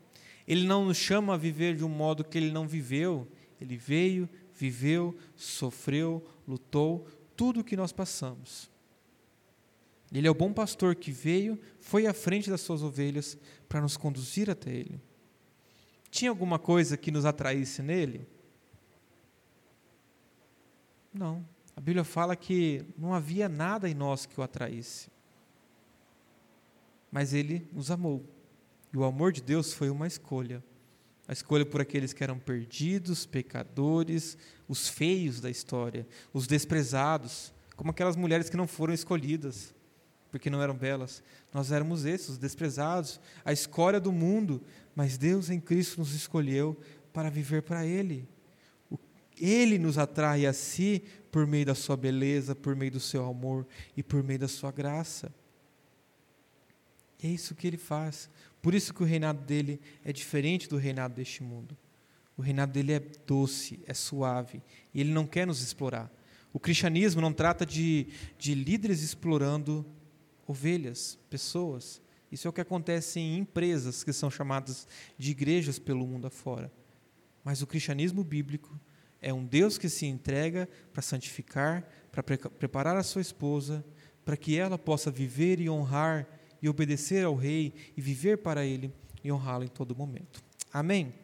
Ele 0.46 0.68
não 0.68 0.84
nos 0.84 0.98
chama 0.98 1.34
a 1.34 1.36
viver 1.36 1.74
de 1.74 1.84
um 1.84 1.88
modo 1.88 2.22
que 2.22 2.38
ele 2.38 2.52
não 2.52 2.68
viveu. 2.68 3.26
Ele 3.60 3.76
veio, 3.76 4.28
viveu, 4.54 5.18
sofreu, 5.34 6.24
lutou, 6.46 7.08
tudo 7.36 7.58
o 7.58 7.64
que 7.64 7.76
nós 7.76 7.90
passamos. 7.90 8.70
Ele 10.12 10.28
é 10.28 10.30
o 10.30 10.34
bom 10.34 10.52
pastor 10.52 10.94
que 10.94 11.10
veio, 11.10 11.58
foi 11.80 12.06
à 12.06 12.14
frente 12.14 12.48
das 12.48 12.60
suas 12.60 12.84
ovelhas 12.84 13.36
para 13.68 13.80
nos 13.80 13.96
conduzir 13.96 14.48
até 14.48 14.70
ele. 14.70 15.00
Tinha 16.10 16.30
alguma 16.30 16.58
coisa 16.58 16.96
que 16.96 17.10
nos 17.10 17.24
atraísse 17.24 17.82
nele? 17.82 18.26
Não. 21.12 21.46
A 21.76 21.80
Bíblia 21.80 22.04
fala 22.04 22.34
que 22.34 22.84
não 22.98 23.14
havia 23.14 23.48
nada 23.48 23.88
em 23.88 23.94
nós 23.94 24.26
que 24.26 24.38
o 24.38 24.42
atraísse. 24.42 25.08
Mas 27.10 27.32
ele 27.32 27.68
nos 27.72 27.90
amou. 27.90 28.24
E 28.92 28.96
o 28.96 29.04
amor 29.04 29.32
de 29.32 29.40
Deus 29.40 29.72
foi 29.72 29.88
uma 29.88 30.06
escolha. 30.06 30.62
A 31.26 31.32
escolha 31.32 31.64
por 31.64 31.80
aqueles 31.80 32.12
que 32.12 32.24
eram 32.24 32.38
perdidos, 32.38 33.24
pecadores, 33.24 34.36
os 34.68 34.88
feios 34.88 35.40
da 35.40 35.48
história, 35.48 36.06
os 36.32 36.46
desprezados, 36.46 37.52
como 37.76 37.92
aquelas 37.92 38.16
mulheres 38.16 38.50
que 38.50 38.56
não 38.56 38.66
foram 38.66 38.92
escolhidas 38.92 39.72
porque 40.30 40.50
não 40.50 40.62
eram 40.62 40.74
belas. 40.74 41.22
Nós 41.52 41.72
éramos 41.72 42.04
esses, 42.04 42.30
os 42.30 42.38
desprezados, 42.38 43.20
a 43.44 43.52
escória 43.52 44.00
do 44.00 44.12
mundo, 44.12 44.62
mas 44.94 45.18
Deus 45.18 45.50
em 45.50 45.60
Cristo 45.60 45.98
nos 45.98 46.14
escolheu 46.14 46.80
para 47.12 47.30
viver 47.30 47.62
para 47.62 47.84
Ele. 47.84 48.28
Ele 49.40 49.78
nos 49.78 49.96
atrai 49.96 50.44
a 50.44 50.52
si 50.52 51.02
por 51.32 51.46
meio 51.46 51.64
da 51.64 51.74
sua 51.74 51.96
beleza, 51.96 52.54
por 52.54 52.76
meio 52.76 52.92
do 52.92 53.00
seu 53.00 53.26
amor 53.26 53.66
e 53.96 54.02
por 54.02 54.22
meio 54.22 54.38
da 54.38 54.48
sua 54.48 54.70
graça. 54.70 55.32
E 57.22 57.26
é 57.26 57.30
isso 57.30 57.54
que 57.54 57.66
ele 57.66 57.78
faz. 57.78 58.28
Por 58.60 58.74
isso 58.74 58.92
que 58.92 59.02
o 59.02 59.06
reinado 59.06 59.42
dele 59.42 59.80
é 60.04 60.12
diferente 60.12 60.68
do 60.68 60.76
reinado 60.76 61.14
deste 61.14 61.42
mundo. 61.42 61.76
O 62.36 62.42
reinado 62.42 62.72
dele 62.72 62.92
é 62.92 63.02
doce, 63.26 63.80
é 63.86 63.94
suave, 63.94 64.62
e 64.94 65.00
ele 65.00 65.12
não 65.12 65.26
quer 65.26 65.46
nos 65.46 65.62
explorar. 65.62 66.10
O 66.52 66.58
cristianismo 66.58 67.20
não 67.20 67.32
trata 67.32 67.64
de, 67.64 68.06
de 68.38 68.54
líderes 68.54 69.02
explorando 69.02 69.86
ovelhas, 70.50 71.16
pessoas. 71.30 72.02
Isso 72.30 72.46
é 72.46 72.50
o 72.50 72.52
que 72.52 72.60
acontece 72.60 73.20
em 73.20 73.38
empresas 73.38 74.02
que 74.02 74.12
são 74.12 74.30
chamadas 74.30 74.86
de 75.16 75.30
igrejas 75.30 75.78
pelo 75.78 76.06
mundo 76.06 76.26
afora. 76.26 76.72
Mas 77.44 77.62
o 77.62 77.66
cristianismo 77.66 78.24
bíblico 78.24 78.78
é 79.22 79.32
um 79.32 79.44
Deus 79.44 79.78
que 79.78 79.88
se 79.88 80.06
entrega 80.06 80.68
para 80.92 81.02
santificar, 81.02 81.88
para 82.10 82.22
pre 82.22 82.36
preparar 82.36 82.96
a 82.96 83.02
sua 83.02 83.22
esposa, 83.22 83.84
para 84.24 84.36
que 84.36 84.58
ela 84.58 84.76
possa 84.76 85.10
viver 85.10 85.60
e 85.60 85.70
honrar 85.70 86.26
e 86.60 86.68
obedecer 86.68 87.24
ao 87.24 87.36
Rei 87.36 87.72
e 87.96 88.00
viver 88.00 88.38
para 88.38 88.64
Ele 88.64 88.92
e 89.22 89.30
honrá-lo 89.30 89.64
em 89.64 89.68
todo 89.68 89.94
momento. 89.94 90.42
Amém? 90.72 91.14